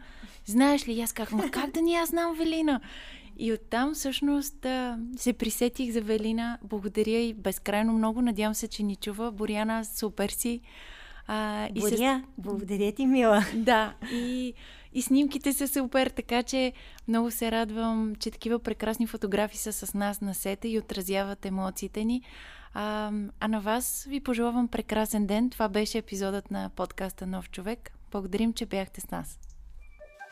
Знаеш 0.47 0.89
ли? 0.89 0.93
И 0.93 1.03
аз 1.03 1.13
казах, 1.13 1.33
ма 1.33 1.51
как 1.51 1.71
да 1.71 1.81
ни 1.81 1.95
аз 1.95 2.09
знам 2.09 2.37
Велина? 2.39 2.81
И 3.39 3.53
оттам 3.53 3.95
всъщност 3.95 4.67
се 5.17 5.33
присетих 5.33 5.93
за 5.93 6.01
Велина. 6.01 6.59
Благодаря 6.63 7.19
и 7.19 7.35
безкрайно 7.35 7.93
много. 7.93 8.23
Надявам 8.23 8.55
се, 8.55 8.69
че 8.69 8.83
ни 8.83 8.97
чува. 8.97 9.33
Боряна, 9.33 9.85
супер 9.85 10.29
си. 10.29 10.61
А, 11.27 11.69
и 11.75 11.81
Боря, 11.81 11.97
с... 11.97 12.23
благодаря 12.39 12.93
ти, 12.93 13.07
мила. 13.07 13.45
Да, 13.55 13.95
и, 14.13 14.55
и 14.93 15.03
снимките 15.03 15.53
са 15.53 15.69
супер, 15.69 16.07
така 16.07 16.43
че 16.43 16.73
много 17.09 17.31
се 17.31 17.51
радвам, 17.51 18.15
че 18.19 18.31
такива 18.31 18.59
прекрасни 18.59 19.07
фотографии 19.07 19.59
са 19.59 19.73
с 19.73 19.95
нас 19.95 20.21
на 20.21 20.35
сета 20.35 20.69
и 20.69 20.79
отразяват 20.79 21.47
емоциите 21.47 22.05
ни. 22.05 22.23
А, 22.75 23.13
а 23.41 23.49
на 23.49 23.61
вас 23.61 24.07
ви 24.09 24.21
пожелавам 24.21 24.69
прекрасен 24.69 25.27
ден. 25.27 25.51
Това 25.51 25.69
беше 25.69 25.99
епизодът 25.99 26.51
на 26.51 26.71
подкаста 26.77 27.27
Нов 27.27 27.51
човек. 27.51 27.93
Благодарим, 28.13 28.53
че 28.53 28.67
бяхте 28.67 29.01
с 29.01 29.11
нас. 29.11 29.39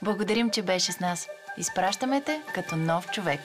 Благодарим, 0.02 0.50
че 0.50 0.62
беше 0.62 0.92
с 0.92 1.00
нас. 1.00 1.28
Изпращаме 1.58 2.20
те 2.20 2.42
като 2.54 2.76
нов 2.76 3.10
човек. 3.10 3.40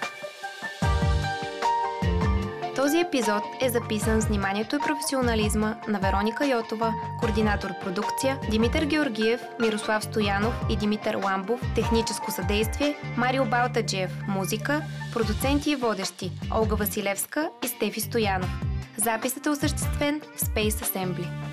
Този 2.79 2.99
епизод 2.99 3.43
е 3.61 3.69
записан 3.69 4.21
с 4.21 4.25
вниманието 4.25 4.75
и 4.75 4.79
професионализма 4.79 5.75
на 5.87 5.99
Вероника 5.99 6.47
Йотова, 6.47 6.93
координатор 7.19 7.69
продукция, 7.83 8.39
Димитър 8.51 8.85
Георгиев, 8.85 9.41
Мирослав 9.59 10.03
Стоянов 10.03 10.53
и 10.69 10.75
Димитър 10.75 11.15
Ламбов, 11.15 11.61
техническо 11.75 12.31
съдействие, 12.31 12.95
Марио 13.17 13.45
Балтаджиев, 13.45 14.11
музика, 14.27 14.81
продуценти 15.13 15.71
и 15.71 15.75
водещи, 15.75 16.31
Олга 16.55 16.75
Василевска 16.75 17.49
и 17.65 17.67
Стефи 17.67 18.01
Стоянов. 18.01 18.49
Записът 18.97 19.45
е 19.45 19.49
осъществен 19.49 20.21
в 20.35 20.41
Space 20.41 20.69
Assembly. 20.69 21.48